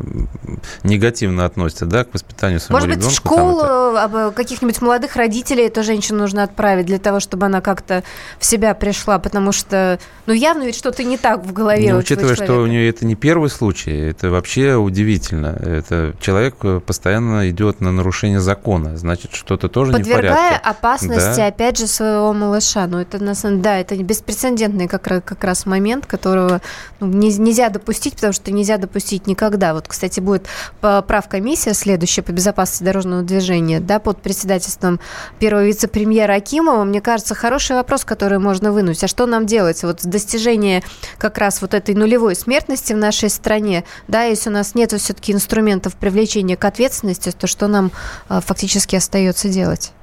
негативно 0.84 1.46
относятся 1.46 1.86
да, 1.86 2.06
к 2.06 2.14
воспитанию 2.14 2.60
своего 2.62 2.78
Может 2.78 2.90
ребенка. 2.90 3.06
Может 3.06 3.22
быть, 3.22 3.24
в 3.24 3.28
школу 3.28 3.62
это... 3.96 4.34
каких-нибудь 4.34 4.82
молодых 4.82 5.16
родителей 5.18 5.66
эту 5.66 5.84
женщину 5.84 6.20
нужно 6.20 6.44
отправить 6.44 6.86
для 6.86 7.00
того, 7.00 7.20
чтобы 7.20 7.48
она 7.48 7.60
как-то 7.60 8.04
в 8.40 8.46
себя 8.46 8.74
пришла, 8.76 9.20
потому 9.20 9.52
что, 9.52 10.00
ну, 10.26 10.34
явно 10.34 10.64
ведь 10.64 10.76
что-то 10.76 11.04
не 11.04 11.18
так 11.18 11.44
в 11.44 11.52
голове 11.52 11.94
ну, 11.94 12.00
Учитывая, 12.00 12.36
что 12.36 12.62
у 12.62 12.68
нее 12.68 12.90
это 12.90 13.06
не 13.06 13.16
первый 13.16 13.50
случай, 13.50 13.92
это 13.92 14.30
вообще 14.30 14.76
удивительно. 14.76 15.58
Это 15.62 16.14
человек 16.22 16.56
постоянно 16.86 17.50
идет 17.50 17.82
на 17.82 17.92
нарушение 17.92 18.40
закона, 18.40 18.96
значит, 18.98 19.34
что-то 19.34 19.68
тоже 19.68 19.92
Подвергая 19.92 20.22
не 20.22 20.30
в 20.30 20.36
порядке. 20.38 20.70
опасности, 20.70 21.38
да? 21.38 21.48
опять 21.48 21.78
же, 21.78 21.88
своего 21.88 22.21
своего 22.22 22.34
малыша. 22.34 22.88
Ну, 22.88 23.00
это, 23.00 23.24
на 23.24 23.36
самом 23.36 23.62
да, 23.62 23.80
это 23.80 23.96
беспрецедентный 23.96 24.88
как 24.88 25.08
раз, 25.08 25.22
как 25.26 25.44
раз 25.44 25.66
момент, 25.66 26.06
которого 26.06 26.62
ну, 27.00 27.08
не, 27.08 27.36
нельзя 27.38 27.70
допустить, 27.70 28.16
потому 28.16 28.34
что 28.34 28.52
нельзя 28.52 28.78
допустить 28.78 29.28
никогда. 29.28 29.74
Вот, 29.74 29.88
кстати, 29.88 30.20
будет 30.20 30.48
правкомиссия 30.80 31.74
следующая 31.74 32.22
по 32.22 32.32
безопасности 32.32 32.84
дорожного 32.84 33.24
движения, 33.24 33.80
да, 33.80 34.00
под 34.00 34.22
председательством 34.22 35.00
первого 35.40 35.66
вице-премьера 35.66 36.34
Акимова. 36.34 36.84
Мне 36.84 37.02
кажется, 37.02 37.36
хороший 37.36 37.76
вопрос, 37.76 38.06
который 38.06 38.40
можно 38.40 38.72
вынуть. 38.72 39.04
А 39.04 39.08
что 39.08 39.26
нам 39.26 39.46
делать? 39.46 39.84
Вот 39.84 40.02
достижение 40.04 40.84
как 41.18 41.38
раз 41.38 41.62
вот 41.62 41.74
этой 41.74 41.96
нулевой 41.96 42.36
смертности 42.36 42.94
в 42.94 42.98
нашей 42.98 43.30
стране, 43.30 43.84
да, 44.08 44.24
если 44.24 44.50
у 44.50 44.54
нас 44.54 44.76
нет 44.76 44.92
все-таки 44.92 45.32
инструментов 45.32 45.96
привлечения 45.96 46.58
к 46.58 46.66
ответственности, 46.66 47.32
то 47.32 47.48
что 47.48 47.68
нам 47.68 47.92
а, 48.28 48.42
фактически 48.42 48.96
остается 48.96 49.50
делать? 49.50 49.94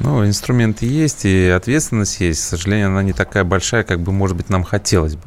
Ну, 0.00 0.24
инструменты 0.24 0.86
есть, 0.86 1.24
и 1.24 1.48
ответственность 1.48 2.20
есть. 2.20 2.40
К 2.40 2.44
сожалению, 2.44 2.88
она 2.88 3.02
не 3.02 3.12
такая 3.12 3.44
большая, 3.44 3.82
как 3.82 4.00
бы, 4.00 4.12
может 4.12 4.36
быть, 4.36 4.48
нам 4.48 4.62
хотелось 4.62 5.16
бы. 5.16 5.22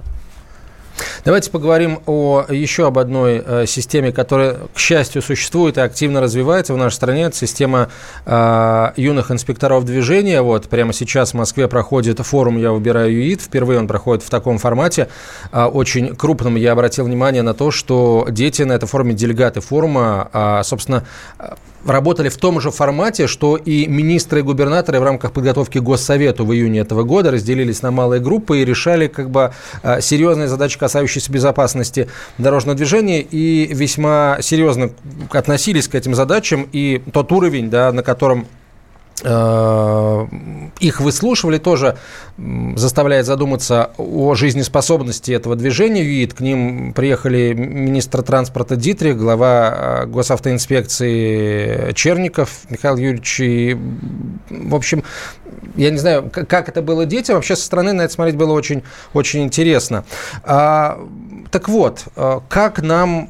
Давайте 1.26 1.51
поговорим 1.51 1.99
о 2.05 2.45
еще 2.49 2.88
об 2.88 2.97
одной 2.99 3.43
э, 3.45 3.65
системе, 3.65 4.11
которая, 4.11 4.57
к 4.74 4.78
счастью, 4.78 5.22
существует 5.22 5.78
и 5.78 5.82
активно 5.82 6.22
развивается 6.22 6.74
в 6.74 6.78
нашей 6.78 6.95
стране. 6.95 7.24
Это 7.24 7.36
система 7.36 7.89
э, 8.26 8.91
юных 8.97 9.32
инспекторов 9.32 9.86
движения. 9.86 10.41
Вот 10.41 10.69
прямо 10.69 10.93
сейчас 10.93 11.32
в 11.32 11.34
Москве 11.36 11.67
проходит 11.67 12.19
форум 12.19 12.57
«Я 12.57 12.72
выбираю 12.72 13.11
ЮИД». 13.11 13.41
Впервые 13.41 13.80
он 13.80 13.88
проходит 13.88 14.24
в 14.24 14.30
таком 14.30 14.57
формате. 14.57 15.09
Э, 15.51 15.65
очень 15.65 16.15
крупном 16.15 16.55
я 16.55 16.74
обратил 16.74 17.05
внимание 17.05 17.41
на 17.41 17.53
то, 17.53 17.72
что 17.72 18.28
дети 18.30 18.63
на 18.63 18.74
этом 18.74 18.88
форуме, 18.88 19.13
делегаты 19.13 19.61
форума, 19.61 20.30
э, 20.32 20.61
собственно, 20.63 21.05
работали 21.86 22.30
в 22.30 22.38
том 22.38 22.60
же 22.62 22.72
формате, 22.72 23.28
что 23.28 23.58
и 23.58 23.88
министры 23.88 24.40
и 24.40 24.44
губернаторы 24.44 25.00
в 25.00 25.04
рамках 25.04 25.32
подготовки 25.32 25.80
к 25.80 25.82
Госсовету 25.82 26.46
в 26.46 26.54
июне 26.54 26.80
этого 26.80 27.04
года 27.04 27.32
разделились 27.32 27.82
на 27.82 27.92
малые 27.92 28.22
группы 28.22 28.60
и 28.60 28.66
решали 28.66 29.08
как 29.08 29.30
бы 29.30 29.54
а, 29.84 30.02
серьезные 30.02 30.48
задачи, 30.48 30.78
касающиеся 30.78 31.32
безопасности 31.32 32.08
дорожного 32.38 32.78
движения, 32.78 33.22
и 33.22 33.68
весьма 33.74 34.38
серьезно 34.42 34.92
относились 35.32 35.88
к 35.88 35.96
этим 35.96 36.16
задачам, 36.16 36.68
и 36.72 37.02
тот 37.12 37.32
уровень, 37.32 37.70
да, 37.70 37.92
на 37.92 38.04
котором 38.04 38.48
Э, 38.52 38.61
их 39.24 40.99
выслушивали, 40.99 41.59
тоже 41.59 41.97
заставляет 42.76 43.26
задуматься 43.26 43.91
о 43.97 44.36
жизнеспособности 44.36 45.32
этого 45.32 45.55
движения 45.55 46.03
ЮИД. 46.03 46.34
К 46.34 46.39
ним 46.41 46.93
приехали 46.93 47.53
министр 47.53 48.24
транспорта 48.24 48.76
Дитрих, 48.76 49.18
глава 49.18 50.03
э, 50.03 50.05
госавтоинспекции 50.07 51.93
Черников 51.93 52.62
Михаил 52.70 52.97
Юрьевич. 52.97 53.39
И, 53.41 53.78
в 54.49 54.74
общем, 54.74 55.03
я 55.76 55.91
не 55.91 55.97
знаю, 55.97 56.32
как 56.32 56.70
это 56.70 56.82
было 56.82 57.05
детям. 57.05 57.36
Вообще 57.36 57.55
со 57.55 57.64
стороны 57.66 57.93
на 57.93 58.03
это 58.03 58.14
смотреть 58.14 58.38
было 58.38 58.53
очень, 58.53 58.84
очень 59.14 59.43
интересно. 59.43 60.03
А, 60.43 60.99
так 61.51 61.70
вот, 61.70 62.05
э, 62.16 62.39
как 62.49 62.82
нам 62.82 63.30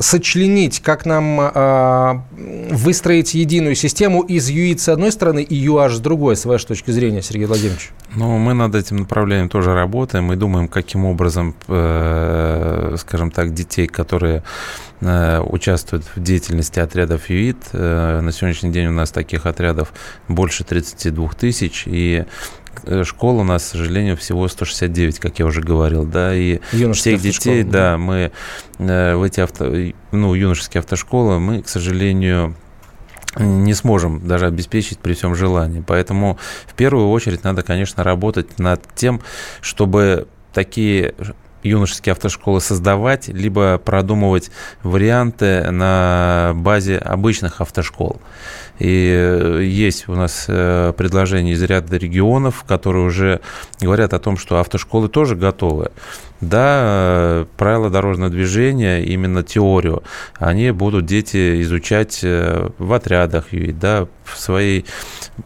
сочленить, 0.00 0.80
как 0.80 1.06
нам 1.06 2.24
выстроить 2.70 3.34
единую 3.34 3.74
систему 3.74 4.22
из 4.38 4.48
ЮИД 4.48 4.80
с 4.80 4.88
одной 4.88 5.12
стороны 5.12 5.42
и 5.42 5.54
ЮАЖ 5.54 5.96
с 5.96 6.00
другой, 6.00 6.36
с 6.36 6.44
вашей 6.44 6.66
точки 6.66 6.90
зрения, 6.90 7.22
Сергей 7.22 7.46
Владимирович? 7.46 7.90
Ну, 8.14 8.38
мы 8.38 8.54
над 8.54 8.74
этим 8.74 8.98
направлением 8.98 9.48
тоже 9.48 9.74
работаем. 9.74 10.24
Мы 10.24 10.36
думаем, 10.36 10.68
каким 10.68 11.04
образом, 11.04 11.54
э, 11.66 12.96
скажем 12.98 13.30
так, 13.30 13.52
детей, 13.52 13.86
которые 13.86 14.42
э, 15.00 15.40
участвуют 15.40 16.04
в 16.14 16.22
деятельности 16.22 16.78
отрядов 16.80 17.28
ЮИД. 17.28 17.56
Э, 17.72 18.20
на 18.20 18.32
сегодняшний 18.32 18.70
день 18.70 18.86
у 18.86 18.92
нас 18.92 19.10
таких 19.10 19.44
отрядов 19.46 19.92
больше 20.28 20.64
32 20.64 21.28
тысяч, 21.30 21.84
и 21.86 22.24
школ 23.02 23.40
у 23.40 23.44
нас, 23.44 23.64
к 23.64 23.66
сожалению, 23.66 24.16
всего 24.16 24.46
169, 24.46 25.18
как 25.18 25.38
я 25.40 25.46
уже 25.46 25.60
говорил, 25.60 26.04
да, 26.04 26.34
и 26.34 26.60
всех 26.92 27.20
детей, 27.20 27.64
да, 27.64 27.98
мы 27.98 28.30
э, 28.78 29.14
в 29.16 29.22
эти 29.22 29.40
авто, 29.40 29.72
ну, 30.12 30.34
юношеские 30.34 30.78
автошколы, 30.78 31.40
мы, 31.40 31.62
к 31.62 31.68
сожалению, 31.68 32.54
не 33.38 33.74
сможем 33.74 34.26
даже 34.26 34.46
обеспечить 34.46 34.98
при 34.98 35.14
всем 35.14 35.34
желании. 35.34 35.82
Поэтому 35.86 36.38
в 36.66 36.74
первую 36.74 37.10
очередь 37.10 37.44
надо, 37.44 37.62
конечно, 37.62 38.04
работать 38.04 38.58
над 38.58 38.82
тем, 38.94 39.20
чтобы 39.60 40.26
такие 40.52 41.14
юношеские 41.62 42.12
автошколы 42.12 42.60
создавать, 42.60 43.28
либо 43.28 43.78
продумывать 43.78 44.50
варианты 44.82 45.70
на 45.70 46.52
базе 46.54 46.98
обычных 46.98 47.60
автошкол. 47.60 48.20
И 48.78 49.10
э, 49.12 49.62
есть 49.64 50.08
у 50.08 50.14
нас 50.14 50.44
э, 50.48 50.92
предложения 50.96 51.52
из 51.52 51.62
ряда 51.62 51.96
регионов, 51.96 52.64
которые 52.66 53.04
уже 53.04 53.40
говорят 53.80 54.14
о 54.14 54.20
том, 54.20 54.36
что 54.36 54.60
автошколы 54.60 55.08
тоже 55.08 55.34
готовы. 55.34 55.90
Да, 56.40 56.80
э, 56.82 57.46
правила 57.56 57.90
дорожного 57.90 58.30
движения, 58.30 59.02
именно 59.02 59.42
теорию, 59.42 60.04
они 60.38 60.70
будут 60.70 61.06
дети 61.06 61.60
изучать 61.62 62.20
в 62.22 62.92
отрядах, 62.92 63.46
да, 63.50 64.06
в 64.24 64.38
своей 64.38 64.84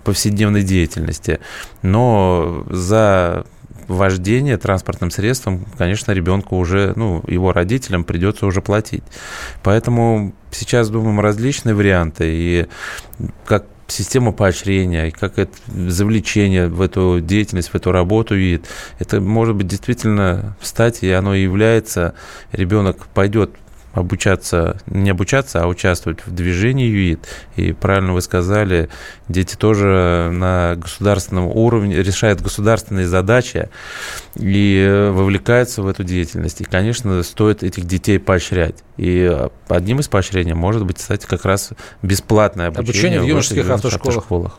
повседневной 0.04 0.62
деятельности. 0.62 1.40
Но 1.80 2.64
за 2.68 3.46
вождение 3.92 4.56
транспортным 4.56 5.10
средством, 5.10 5.66
конечно, 5.78 6.12
ребенку 6.12 6.56
уже, 6.56 6.92
ну, 6.96 7.22
его 7.26 7.52
родителям 7.52 8.04
придется 8.04 8.46
уже 8.46 8.60
платить. 8.60 9.04
Поэтому 9.62 10.34
сейчас 10.50 10.90
думаем 10.90 11.20
различные 11.20 11.74
варианты, 11.74 12.24
и 12.28 12.66
как 13.44 13.66
система 13.92 14.32
поощрения, 14.32 15.08
и 15.08 15.10
как 15.10 15.38
это 15.38 15.52
завлечение 15.66 16.68
в 16.68 16.80
эту 16.80 17.20
деятельность, 17.20 17.68
в 17.68 17.74
эту 17.74 17.92
работу 17.92 18.34
видит. 18.34 18.66
Это 18.98 19.20
может 19.20 19.54
быть 19.54 19.66
действительно 19.66 20.56
встать, 20.60 21.02
и 21.02 21.10
оно 21.10 21.34
является. 21.34 22.14
Ребенок 22.52 23.06
пойдет 23.14 23.50
обучаться, 23.92 24.78
не 24.86 25.10
обучаться, 25.10 25.62
а 25.62 25.66
участвовать 25.66 26.26
в 26.26 26.32
движении 26.32 26.86
ЮИД. 26.86 27.28
И 27.56 27.72
правильно 27.72 28.12
вы 28.12 28.22
сказали, 28.22 28.88
дети 29.28 29.56
тоже 29.56 30.30
на 30.32 30.76
государственном 30.76 31.46
уровне 31.46 31.96
решают 32.02 32.40
государственные 32.40 33.06
задачи 33.06 33.68
и 34.34 35.10
вовлекаются 35.12 35.82
в 35.82 35.88
эту 35.88 36.04
деятельность. 36.04 36.60
И, 36.60 36.64
конечно, 36.64 37.22
стоит 37.22 37.62
этих 37.62 37.84
детей 37.84 38.18
поощрять. 38.18 38.76
И 38.96 39.48
одним 39.68 40.00
из 40.00 40.08
поощрений 40.08 40.52
может 40.52 40.84
быть, 40.84 40.98
кстати, 40.98 41.26
как 41.26 41.44
раз 41.44 41.70
бесплатное 42.02 42.68
обучение, 42.68 42.90
обучение 42.90 43.20
в 43.20 43.24
юношеских 43.24 43.70
автошколах. 43.70 44.16
автошколах. 44.16 44.58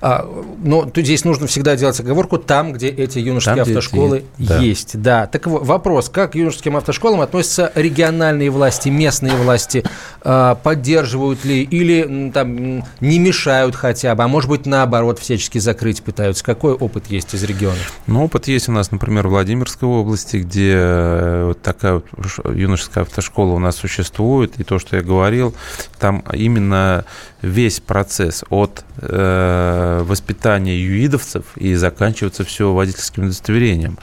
А, 0.00 0.28
но 0.62 0.84
тут 0.84 1.04
здесь 1.04 1.24
нужно 1.24 1.46
всегда 1.46 1.76
делать 1.76 1.98
оговорку 1.98 2.38
там, 2.38 2.72
где 2.72 2.88
эти 2.88 3.18
юношеские 3.18 3.64
там, 3.64 3.68
автошколы 3.68 4.24
есть. 4.38 5.00
Да. 5.00 5.22
да. 5.22 5.26
Так 5.26 5.46
вопрос, 5.46 6.08
как 6.08 6.32
к 6.32 6.34
юношеским 6.36 6.76
автошколам 6.76 7.20
относятся 7.20 7.72
региональные 7.74 8.50
власти, 8.50 8.71
местные 8.90 9.36
власти? 9.36 9.84
А, 10.24 10.54
поддерживают 10.54 11.44
ли 11.44 11.62
или 11.62 12.30
там 12.30 12.84
не 13.00 13.18
мешают 13.18 13.74
хотя 13.74 14.14
бы, 14.14 14.22
а 14.22 14.28
может 14.28 14.48
быть 14.48 14.66
наоборот 14.66 15.18
всячески 15.18 15.58
закрыть 15.58 16.02
пытаются? 16.02 16.44
Какой 16.44 16.74
опыт 16.74 17.06
есть 17.08 17.34
из 17.34 17.42
региона? 17.42 17.78
Ну, 18.06 18.24
опыт 18.24 18.48
есть 18.48 18.68
у 18.68 18.72
нас, 18.72 18.90
например, 18.90 19.26
в 19.26 19.30
Владимирской 19.30 19.88
области, 19.88 20.36
где 20.36 20.74
э, 20.74 21.44
вот 21.48 21.62
такая 21.62 22.02
юношеская 22.44 23.04
автошкола 23.04 23.54
у 23.54 23.58
нас 23.58 23.76
существует, 23.76 24.58
и 24.58 24.64
то, 24.64 24.78
что 24.78 24.96
я 24.96 25.02
говорил, 25.02 25.54
там 25.98 26.24
именно 26.32 27.04
весь 27.42 27.80
процесс 27.80 28.44
от 28.50 28.84
э, 28.98 30.02
воспитания 30.04 30.78
юидовцев 30.78 31.44
и 31.56 31.74
заканчивается 31.74 32.44
все 32.44 32.72
водительским 32.72 33.24
удостоверением. 33.24 33.98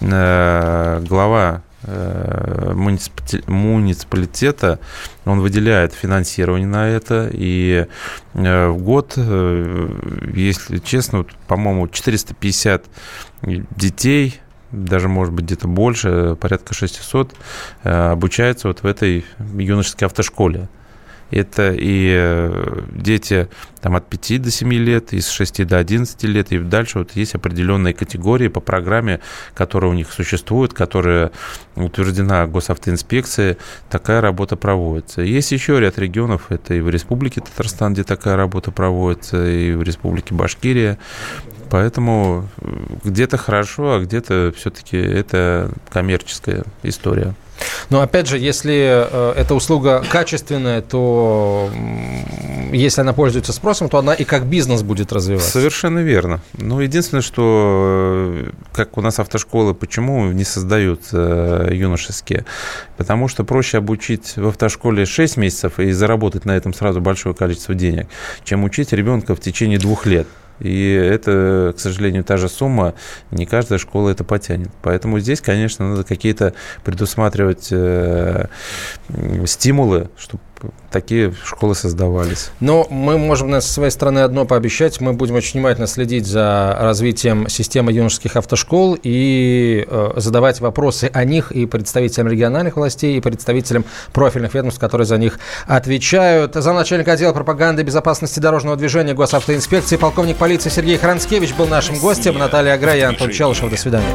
Э, 0.00 1.02
глава 1.08 1.62
муниципалитета, 1.86 4.80
он 5.24 5.40
выделяет 5.40 5.92
финансирование 5.92 6.66
на 6.66 6.88
это, 6.88 7.30
и 7.32 7.86
э, 8.34 8.68
в 8.68 8.78
год, 8.78 9.16
если 9.16 10.78
честно, 10.78 11.24
по-моему, 11.46 11.86
450 11.88 12.84
детей 13.42 14.40
даже, 14.70 15.08
может 15.08 15.32
быть, 15.32 15.46
где-то 15.46 15.68
больше, 15.68 16.36
порядка 16.40 16.74
600, 16.74 17.34
э, 17.84 18.10
обучаются 18.10 18.68
вот 18.68 18.82
в 18.82 18.86
этой 18.86 19.24
юношеской 19.56 20.06
автошколе. 20.06 20.68
Это 21.30 21.72
и 21.72 22.12
э, 22.16 22.82
дети 22.90 23.48
там, 23.80 23.96
от 23.96 24.08
5 24.08 24.42
до 24.42 24.50
7 24.50 24.72
лет, 24.72 25.12
и 25.12 25.20
с 25.20 25.28
6 25.28 25.66
до 25.66 25.78
11 25.78 26.22
лет, 26.24 26.52
и 26.52 26.58
дальше 26.58 26.98
вот 26.98 27.12
есть 27.14 27.34
определенные 27.34 27.94
категории 27.94 28.48
по 28.48 28.60
программе, 28.60 29.20
которая 29.54 29.90
у 29.90 29.94
них 29.94 30.12
существует, 30.12 30.72
которая 30.72 31.30
утверждена 31.76 32.46
госавтоинспекцией, 32.46 33.56
такая 33.90 34.20
работа 34.20 34.56
проводится. 34.56 35.22
Есть 35.22 35.52
еще 35.52 35.78
ряд 35.80 35.98
регионов, 35.98 36.46
это 36.50 36.74
и 36.74 36.80
в 36.80 36.88
Республике 36.88 37.40
Татарстан, 37.40 37.92
где 37.92 38.04
такая 38.04 38.36
работа 38.36 38.70
проводится, 38.70 39.48
и 39.48 39.72
в 39.72 39.82
Республике 39.82 40.34
Башкирия, 40.34 40.98
Поэтому 41.70 42.48
э, 42.60 42.70
где-то 43.04 43.36
хорошо, 43.36 43.94
а 43.94 44.00
где-то 44.00 44.52
все-таки 44.56 44.96
это 44.96 45.70
коммерческая 45.90 46.64
история. 46.82 47.34
Но 47.90 48.00
опять 48.00 48.26
же, 48.26 48.38
если 48.38 49.06
э, 49.10 49.32
эта 49.36 49.54
услуга 49.54 50.04
качественная, 50.10 50.82
то 50.82 51.70
если 52.72 53.00
она 53.00 53.12
пользуется 53.12 53.52
спросом, 53.52 53.88
то 53.88 53.98
она 53.98 54.14
и 54.14 54.24
как 54.24 54.46
бизнес 54.46 54.82
будет 54.82 55.12
развиваться. 55.12 55.50
Совершенно 55.50 56.00
верно. 56.00 56.40
Ну, 56.54 56.80
единственное, 56.80 57.22
что 57.22 58.32
э, 58.34 58.50
как 58.72 58.98
у 58.98 59.00
нас 59.00 59.18
автошколы, 59.18 59.74
почему 59.74 60.30
не 60.32 60.44
создают 60.44 61.00
юношеские? 61.12 62.44
Потому 62.96 63.28
что 63.28 63.44
проще 63.44 63.78
обучить 63.78 64.36
в 64.36 64.48
автошколе 64.48 65.06
6 65.06 65.36
месяцев 65.36 65.78
и 65.78 65.92
заработать 65.92 66.44
на 66.44 66.56
этом 66.56 66.74
сразу 66.74 67.00
большое 67.00 67.34
количество 67.34 67.74
денег, 67.74 68.08
чем 68.44 68.64
учить 68.64 68.92
ребенка 68.92 69.34
в 69.34 69.40
течение 69.40 69.78
двух 69.78 70.06
лет. 70.06 70.26
И 70.60 70.92
это, 70.92 71.74
к 71.76 71.80
сожалению, 71.80 72.24
та 72.24 72.36
же 72.36 72.48
сумма, 72.48 72.94
не 73.30 73.46
каждая 73.46 73.78
школа 73.78 74.10
это 74.10 74.24
потянет. 74.24 74.70
Поэтому 74.82 75.20
здесь, 75.20 75.40
конечно, 75.40 75.88
надо 75.90 76.04
какие-то 76.04 76.54
предусматривать 76.84 77.68
э, 77.70 78.46
стимулы, 79.46 80.10
чтобы 80.16 80.42
такие 80.90 81.34
школы 81.44 81.74
создавались. 81.74 82.50
Но 82.60 82.86
мы 82.90 83.18
можем 83.18 83.52
со 83.60 83.72
своей 83.72 83.90
стороны 83.90 84.20
одно 84.20 84.44
пообещать. 84.44 85.00
Мы 85.00 85.12
будем 85.12 85.34
очень 85.34 85.54
внимательно 85.54 85.86
следить 85.86 86.26
за 86.26 86.76
развитием 86.80 87.48
системы 87.48 87.92
юношеских 87.92 88.36
автошкол 88.36 88.98
и 89.02 89.86
э, 89.88 90.12
задавать 90.16 90.60
вопросы 90.60 91.10
о 91.12 91.24
них 91.24 91.52
и 91.52 91.66
представителям 91.66 92.28
региональных 92.28 92.76
властей, 92.76 93.16
и 93.16 93.20
представителям 93.20 93.84
профильных 94.12 94.54
ведомств, 94.54 94.80
которые 94.80 95.06
за 95.06 95.18
них 95.18 95.38
отвечают. 95.66 96.54
За 96.54 96.72
начальника 96.72 97.12
отдела 97.12 97.32
пропаганды 97.32 97.82
и 97.82 97.84
безопасности 97.84 98.40
дорожного 98.40 98.76
движения 98.76 99.14
госавтоинспекции 99.14 99.96
полковник 99.96 100.36
полиции 100.36 100.70
Сергей 100.70 100.98
Хранскевич 100.98 101.54
был 101.54 101.66
нашим 101.66 101.98
гостем. 101.98 102.38
Наталья 102.38 102.74
Аграя 102.74 102.98
и 102.98 103.02
Антон 103.02 103.30
Челышев. 103.30 103.70
До 103.70 103.76
свидания. 103.76 104.08